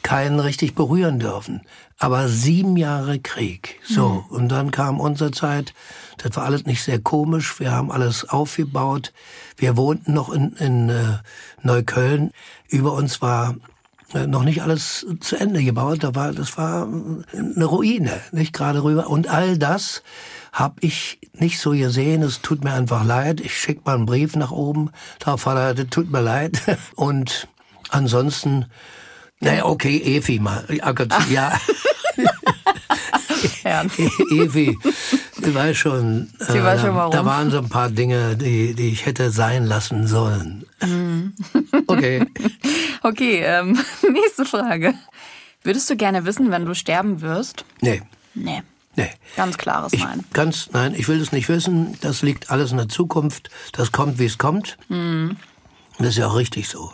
keinen 0.01 0.39
richtig 0.39 0.75
berühren 0.75 1.19
dürfen. 1.19 1.61
Aber 1.97 2.27
sieben 2.27 2.75
Jahre 2.77 3.19
Krieg. 3.19 3.79
So, 3.83 4.25
und 4.29 4.49
dann 4.49 4.71
kam 4.71 4.99
unsere 4.99 5.31
Zeit. 5.31 5.73
Das 6.17 6.35
war 6.35 6.43
alles 6.43 6.65
nicht 6.65 6.83
sehr 6.83 6.99
komisch. 6.99 7.59
Wir 7.59 7.71
haben 7.71 7.91
alles 7.91 8.27
aufgebaut. 8.27 9.13
Wir 9.55 9.77
wohnten 9.77 10.13
noch 10.13 10.31
in, 10.31 10.53
in 10.53 10.89
äh, 10.89 11.17
Neukölln. 11.63 12.31
Über 12.67 12.93
uns 12.93 13.21
war 13.21 13.55
äh, 14.13 14.27
noch 14.27 14.43
nicht 14.43 14.61
alles 14.61 15.05
zu 15.21 15.37
Ende 15.37 15.63
gebaut. 15.63 16.03
Da 16.03 16.15
war, 16.15 16.33
das 16.33 16.57
war 16.57 16.87
äh, 16.87 17.37
eine 17.37 17.65
Ruine, 17.65 18.19
nicht 18.31 18.53
gerade 18.53 18.83
rüber. 18.83 19.07
Und 19.07 19.29
all 19.29 19.57
das 19.57 20.03
habe 20.55 20.75
ich 20.79 21.19
nicht 21.33 21.59
so 21.59 21.71
gesehen. 21.71 22.21
Es 22.23 22.41
tut 22.41 22.63
mir 22.63 22.71
einfach 22.73 23.03
leid. 23.03 23.41
Ich 23.41 23.57
schicke 23.57 23.81
mal 23.83 23.95
einen 23.95 24.05
Brief 24.05 24.37
nach 24.37 24.51
oben. 24.51 24.89
Da 25.19 25.35
Vater, 25.35 25.73
das 25.73 25.87
tut 25.89 26.09
mir 26.09 26.21
leid. 26.21 26.61
Und 26.95 27.49
ansonsten 27.89 28.65
Naja, 29.41 29.65
okay, 29.65 29.97
Evi 29.97 30.39
mal. 30.39 30.65
Ja, 30.69 30.93
Gott, 30.93 31.09
ja. 31.29 31.51
Evi, 33.65 34.77
weiß 35.37 35.75
schon, 35.77 36.29
Sie 36.39 36.63
weiß 36.63 36.81
schon 36.81 36.95
warum. 36.95 37.11
da 37.11 37.25
waren 37.25 37.51
so 37.51 37.57
ein 37.57 37.67
paar 37.69 37.89
Dinge, 37.89 38.37
die, 38.37 38.73
die 38.75 38.89
ich 38.89 39.05
hätte 39.05 39.31
sein 39.31 39.65
lassen 39.65 40.07
sollen. 40.07 40.65
Okay. 41.87 42.25
Okay, 43.03 43.43
ähm, 43.45 43.77
nächste 44.11 44.45
Frage. 44.45 44.95
Würdest 45.61 45.87
du 45.91 45.95
gerne 45.95 46.25
wissen, 46.25 46.49
wenn 46.49 46.65
du 46.65 46.73
sterben 46.73 47.21
wirst? 47.21 47.63
Nee, 47.81 48.01
Nee. 48.33 48.63
Nee. 48.95 49.09
Ganz 49.35 49.57
klares 49.57 49.93
Ich, 49.93 50.03
Nein. 50.03 50.23
ganz, 50.33 50.69
nein, 50.73 50.93
ich 50.95 51.07
will 51.07 51.21
es 51.21 51.31
nicht 51.31 51.49
wissen. 51.49 51.97
Das 52.01 52.21
liegt 52.21 52.49
alles 52.51 52.71
in 52.71 52.77
der 52.77 52.89
Zukunft. 52.89 53.49
Das 53.73 53.91
kommt, 53.91 54.19
wie 54.19 54.25
es 54.25 54.37
kommt. 54.37 54.77
Mhm. 54.89 55.37
Das 55.97 56.09
ist 56.09 56.17
ja 56.17 56.27
auch 56.27 56.35
richtig 56.35 56.67
so. 56.69 56.91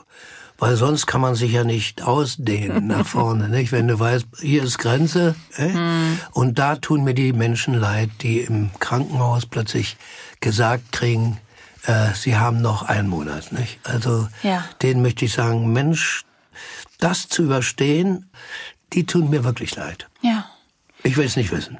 Weil 0.57 0.75
sonst 0.75 1.07
kann 1.07 1.21
man 1.21 1.33
sich 1.33 1.51
ja 1.53 1.63
nicht 1.63 2.03
ausdehnen 2.03 2.85
nach 2.95 3.05
vorne, 3.07 3.49
nicht? 3.49 3.71
Wenn 3.71 3.87
du 3.87 3.99
weißt, 3.99 4.27
hier 4.41 4.63
ist 4.63 4.77
Grenze, 4.77 5.33
äh? 5.57 5.69
Mhm. 5.69 6.19
und 6.33 6.59
da 6.59 6.75
tun 6.75 7.03
mir 7.03 7.13
die 7.15 7.33
Menschen 7.33 7.73
leid, 7.73 8.09
die 8.21 8.41
im 8.41 8.69
Krankenhaus 8.79 9.45
plötzlich 9.47 9.97
gesagt 10.39 10.91
kriegen, 10.91 11.39
äh, 11.87 12.13
sie 12.13 12.35
haben 12.37 12.61
noch 12.61 12.83
einen 12.83 13.07
Monat, 13.07 13.51
nicht? 13.51 13.79
Also, 13.87 14.27
Ja. 14.43 14.63
denen 14.83 15.01
möchte 15.01 15.25
ich 15.25 15.33
sagen, 15.33 15.73
Mensch, 15.73 16.25
das 16.99 17.27
zu 17.27 17.41
überstehen, 17.43 18.29
die 18.93 19.07
tun 19.07 19.31
mir 19.31 19.43
wirklich 19.43 19.75
leid. 19.75 20.07
Ja. 20.21 20.45
Ich 21.01 21.17
will 21.17 21.25
es 21.25 21.35
nicht 21.37 21.51
wissen. 21.51 21.79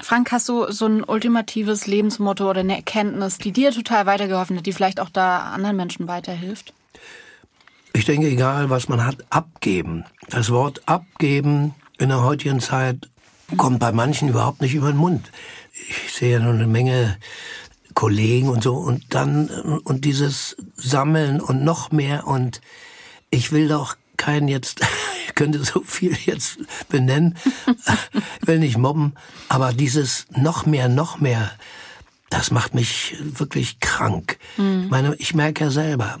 Frank, 0.00 0.32
hast 0.32 0.48
du 0.48 0.70
so 0.70 0.86
ein 0.86 1.04
ultimatives 1.04 1.86
Lebensmotto 1.86 2.50
oder 2.50 2.60
eine 2.60 2.76
Erkenntnis, 2.76 3.38
die 3.38 3.52
dir 3.52 3.70
total 3.70 4.06
weitergeholfen 4.06 4.56
hat, 4.56 4.66
die 4.66 4.72
vielleicht 4.72 5.00
auch 5.00 5.10
da 5.10 5.52
anderen 5.52 5.76
Menschen 5.76 6.08
weiterhilft? 6.08 6.74
Ich 7.92 8.04
denke, 8.04 8.26
egal 8.26 8.70
was 8.70 8.88
man 8.88 9.06
hat, 9.06 9.24
abgeben. 9.30 10.04
Das 10.28 10.50
Wort 10.50 10.82
abgeben 10.86 11.74
in 11.98 12.08
der 12.08 12.22
heutigen 12.22 12.60
Zeit 12.60 13.08
kommt 13.56 13.78
bei 13.78 13.92
manchen 13.92 14.28
überhaupt 14.28 14.60
nicht 14.60 14.74
über 14.74 14.90
den 14.90 14.96
Mund. 14.96 15.30
Ich 15.72 16.12
sehe 16.12 16.32
ja 16.32 16.38
nur 16.40 16.54
eine 16.54 16.66
Menge 16.66 17.16
Kollegen 17.94 18.48
und 18.48 18.62
so 18.62 18.74
und 18.74 19.14
dann 19.14 19.48
und 19.84 20.04
dieses 20.04 20.56
Sammeln 20.74 21.40
und 21.40 21.62
noch 21.62 21.92
mehr 21.92 22.26
und 22.26 22.60
ich 23.30 23.52
will 23.52 23.68
doch 23.68 23.96
keinen 24.16 24.48
jetzt, 24.48 24.80
ich 25.26 25.34
könnte 25.34 25.62
so 25.64 25.82
viel 25.82 26.16
jetzt 26.24 26.58
benennen, 26.88 27.36
ich 28.40 28.46
will 28.46 28.58
nicht 28.58 28.78
mobben, 28.78 29.14
aber 29.48 29.72
dieses 29.72 30.26
noch 30.36 30.66
mehr, 30.66 30.88
noch 30.88 31.20
mehr, 31.20 31.50
das 32.30 32.50
macht 32.50 32.74
mich 32.74 33.16
wirklich 33.20 33.78
krank. 33.80 34.38
Ich 34.56 34.90
meine, 34.90 35.14
ich 35.16 35.34
merke 35.34 35.64
ja 35.64 35.70
selber, 35.70 36.18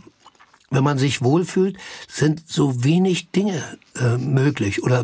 wenn 0.74 0.84
man 0.84 0.98
sich 0.98 1.22
wohlfühlt, 1.22 1.76
sind 2.08 2.42
so 2.46 2.84
wenig 2.84 3.30
Dinge 3.30 3.62
äh, 3.96 4.16
möglich 4.18 4.82
oder 4.82 5.00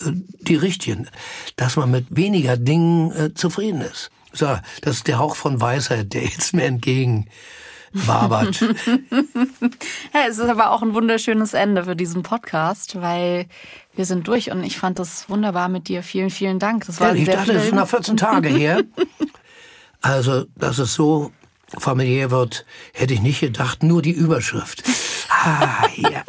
äh, 0.00 0.12
die 0.40 0.56
richtigen, 0.56 1.08
dass 1.56 1.76
man 1.76 1.90
mit 1.90 2.06
weniger 2.10 2.56
Dingen 2.56 3.12
äh, 3.12 3.34
zufrieden 3.34 3.80
ist. 3.80 4.10
So, 4.32 4.58
das 4.82 4.98
ist 4.98 5.08
der 5.08 5.18
Hauch 5.18 5.36
von 5.36 5.60
Weisheit, 5.60 6.12
der 6.12 6.24
jetzt 6.24 6.52
mir 6.52 6.64
entgegen 6.64 7.26
wabert. 8.06 8.60
Ja, 10.14 10.20
es 10.28 10.38
ist 10.38 10.48
aber 10.48 10.70
auch 10.70 10.82
ein 10.82 10.94
wunderschönes 10.94 11.54
Ende 11.54 11.84
für 11.84 11.96
diesen 11.96 12.22
Podcast, 12.22 13.00
weil 13.00 13.46
wir 13.94 14.04
sind 14.04 14.28
durch 14.28 14.50
und 14.50 14.64
ich 14.64 14.78
fand 14.78 14.98
das 14.98 15.28
wunderbar 15.28 15.68
mit 15.68 15.88
dir. 15.88 16.02
Vielen, 16.02 16.30
vielen 16.30 16.58
Dank. 16.58 16.86
Das 16.86 17.00
war 17.00 17.14
Ja, 17.14 17.14
ich 17.14 17.28
dachte, 17.28 17.52
das 17.54 17.64
ist 17.66 17.74
nach 17.74 17.88
14 17.88 18.16
Tage 18.16 18.48
her. 18.48 18.82
Also, 20.02 20.44
dass 20.54 20.78
es 20.78 20.94
so 20.94 21.32
familiär 21.78 22.30
wird, 22.30 22.64
hätte 22.92 23.14
ich 23.14 23.22
nicht 23.22 23.40
gedacht. 23.40 23.82
Nur 23.82 24.02
die 24.02 24.12
Überschrift. 24.12 24.84
Ah, 25.30 25.84
ja. 25.96 26.22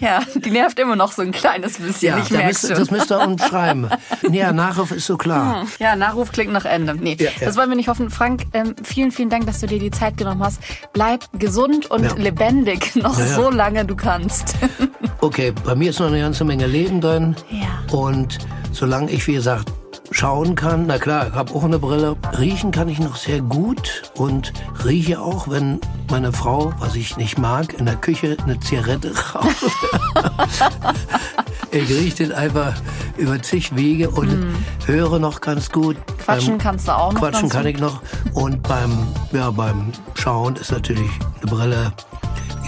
Ja, 0.00 0.22
die 0.34 0.50
nervt 0.50 0.78
immer 0.78 0.96
noch 0.96 1.12
so 1.12 1.22
ein 1.22 1.32
kleines 1.32 1.78
bisschen. 1.78 2.16
Ja, 2.16 2.22
ich 2.22 2.28
da 2.28 2.42
müsst, 2.46 2.70
das 2.70 2.90
müsst 2.90 3.10
ihr 3.10 3.20
umschreiben. 3.20 3.88
Ja, 4.30 4.52
Nachruf 4.52 4.90
ist 4.92 5.06
so 5.06 5.16
klar. 5.16 5.66
Ja, 5.78 5.96
Nachruf 5.96 6.32
klingt 6.32 6.52
nach 6.52 6.64
Ende. 6.64 6.94
Nee, 6.94 7.16
Ja, 7.18 7.26
ja. 7.26 7.46
das 7.46 7.56
wollen 7.56 7.68
wir 7.70 7.76
nicht 7.76 7.88
hoffen. 7.88 8.10
Frank, 8.10 8.42
ähm, 8.52 8.74
vielen, 8.82 9.10
vielen 9.12 9.30
Dank, 9.30 9.46
dass 9.46 9.60
du 9.60 9.66
dir 9.66 9.78
die 9.78 9.90
Zeit 9.90 10.16
genommen 10.16 10.42
hast. 10.42 10.60
Bleib 10.92 11.24
gesund 11.38 11.90
und 11.90 12.18
lebendig 12.18 12.94
noch 13.02 13.14
so 13.14 13.50
lange 13.50 13.84
du 13.84 13.96
kannst. 13.96 14.54
Okay, 15.20 15.52
bei 15.64 15.74
mir 15.74 15.90
ist 15.90 15.98
noch 15.98 16.06
eine 16.06 16.20
ganze 16.20 16.44
Menge 16.44 16.66
Leben 16.68 17.00
drin. 17.00 17.34
Ja. 17.50 17.66
Und 17.96 18.38
solange 18.70 19.10
ich, 19.10 19.26
wie 19.26 19.32
gesagt, 19.34 19.68
schauen 20.10 20.54
kann, 20.54 20.86
na 20.86 20.98
klar, 20.98 21.28
ich 21.28 21.34
habe 21.34 21.54
auch 21.54 21.64
eine 21.64 21.78
Brille. 21.78 22.16
Riechen 22.38 22.70
kann 22.70 22.88
ich 22.88 22.98
noch 22.98 23.16
sehr 23.16 23.40
gut 23.40 24.02
und 24.16 24.52
rieche 24.84 25.20
auch, 25.20 25.48
wenn 25.48 25.80
meine 26.10 26.32
Frau, 26.32 26.72
was 26.78 26.94
ich 26.94 27.16
nicht 27.16 27.38
mag, 27.38 27.74
in 27.74 27.86
der 27.86 27.96
Küche 27.96 28.36
eine 28.42 28.58
Zigarette 28.60 29.12
raucht. 29.34 29.54
ich 31.70 31.88
rieche 31.88 32.26
das 32.26 32.36
einfach 32.36 32.74
über 33.16 33.40
zig 33.42 33.74
Wege 33.76 34.10
und 34.10 34.54
höre 34.86 35.18
noch 35.18 35.40
ganz 35.40 35.70
gut. 35.70 35.96
Quatschen 36.24 36.54
Beim 36.54 36.58
kannst 36.58 36.88
du 36.88 36.96
auch 36.96 37.12
noch 37.12 37.20
Quatschen 37.20 37.48
kann 37.48 37.64
gut. 37.64 37.74
ich 37.74 37.80
noch. 37.80 38.02
Und 38.34 38.62
beim, 38.62 39.08
ja, 39.32 39.50
beim 39.50 39.92
Schauen 40.14 40.56
ist 40.56 40.72
natürlich 40.72 41.10
eine 41.40 41.50
Brille. 41.50 41.92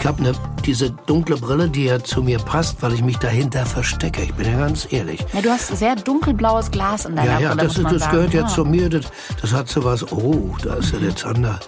Ich 0.01 0.07
habe 0.07 0.19
eine, 0.21 0.33
diese 0.65 0.91
dunkle 0.91 1.37
Brille, 1.37 1.69
die 1.69 1.85
ja 1.85 2.03
zu 2.03 2.23
mir 2.23 2.39
passt, 2.39 2.83
weil 2.83 2.95
ich 2.95 3.03
mich 3.05 3.19
dahinter 3.19 3.67
verstecke. 3.67 4.23
Ich 4.23 4.33
bin 4.33 4.51
ja 4.51 4.59
ganz 4.59 4.89
ehrlich. 4.91 5.21
Ja, 5.35 5.43
du 5.43 5.51
hast 5.51 5.77
sehr 5.77 5.95
dunkelblaues 5.95 6.71
Glas 6.71 7.05
in 7.05 7.17
deiner 7.17 7.33
Ja, 7.33 7.39
ja, 7.41 7.55
Brille, 7.55 7.69
das, 7.85 7.93
das 8.01 8.11
gehört 8.11 8.33
ja 8.33 8.41
Ja. 8.43 8.47
zu 8.49 8.65
mir. 8.65 8.89
Das, 8.89 9.05
das 9.43 9.53
hat 9.53 9.69
so 9.69 9.85
was. 9.85 10.11
Oh, 10.11 10.57
da 10.63 10.77
ist 10.77 10.93
ja 10.95 10.99
der 11.01 11.15
Zander. 11.15 11.61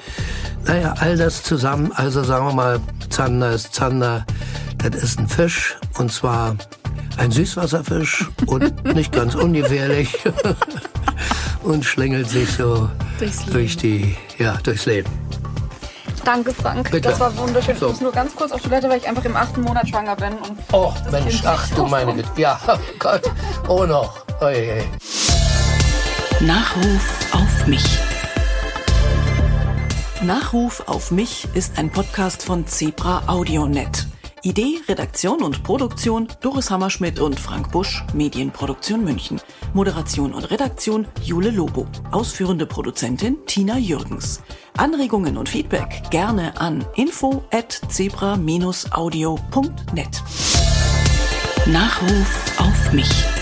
Naja, 0.66 0.95
all 0.99 1.18
das 1.18 1.43
zusammen. 1.43 1.93
Also 1.95 2.24
sagen 2.24 2.47
wir 2.47 2.55
mal, 2.55 2.80
Zander 3.11 3.53
ist 3.53 3.74
Zander. 3.74 4.24
Das 4.78 5.03
ist 5.03 5.18
ein 5.18 5.28
Fisch. 5.28 5.76
Und 5.99 6.11
zwar 6.11 6.57
ein 7.18 7.30
Süßwasserfisch. 7.30 8.30
und 8.47 8.83
nicht 8.95 9.12
ganz 9.12 9.35
ungefährlich. 9.35 10.09
und 11.64 11.85
schlängelt 11.85 12.30
sich 12.30 12.51
so 12.51 12.89
Durchs 13.18 13.45
durch 13.45 13.76
die, 13.76 14.16
ja, 14.39 14.57
durchs 14.62 14.87
Leben. 14.87 15.11
Danke, 16.24 16.54
Frank. 16.54 16.90
Bitte. 16.90 17.08
Das 17.08 17.20
war 17.20 17.36
wunderschön. 17.36 17.76
So. 17.76 17.86
Ich 17.86 17.92
muss 17.92 18.00
nur 18.00 18.12
ganz 18.12 18.34
kurz 18.36 18.52
auf 18.52 18.60
Toilette, 18.62 18.88
weil 18.88 18.98
ich 18.98 19.08
einfach 19.08 19.24
im 19.24 19.36
achten 19.36 19.62
Monat 19.62 19.88
schwanger 19.88 20.14
bin. 20.16 20.32
Und 20.34 20.58
Oh, 20.72 20.92
Mensch, 21.10 21.36
Kind 21.42 21.46
ach 21.46 21.68
du 21.70 21.86
meine. 21.86 22.14
Güte. 22.14 22.28
Ja, 22.36 22.58
oh 22.68 22.76
Gott. 22.98 23.22
Oh 23.68 23.84
noch. 23.84 24.24
Oje, 24.40 24.72
oje. 24.72 24.84
Nachruf 26.40 27.08
auf 27.32 27.66
mich. 27.66 27.84
Nachruf 30.22 30.82
auf 30.86 31.10
mich 31.10 31.48
ist 31.54 31.78
ein 31.78 31.90
Podcast 31.90 32.44
von 32.44 32.66
Zebra 32.66 33.22
AudioNet. 33.26 34.06
Idee, 34.43 34.80
Redaktion 34.88 35.43
und 35.43 35.62
Produktion 35.62 36.26
Doris 36.40 36.70
Hammerschmidt 36.70 37.20
und 37.20 37.38
Frank 37.38 37.70
Busch, 37.70 38.03
Medienproduktion 38.12 39.05
München. 39.05 39.40
Moderation 39.72 40.34
und 40.34 40.51
Redaktion 40.51 41.07
Jule 41.22 41.51
Lobo. 41.51 41.86
Ausführende 42.11 42.66
Produzentin 42.66 43.36
Tina 43.47 43.78
Jürgens. 43.78 44.43
Anregungen 44.76 45.36
und 45.36 45.49
Feedback 45.49 46.03
gerne 46.11 46.61
an 46.61 46.84
info 46.97 47.45
at 47.53 47.80
zebra-audio.net. 47.88 50.22
Nachruf 51.66 52.59
auf 52.59 52.93
mich. 52.93 53.41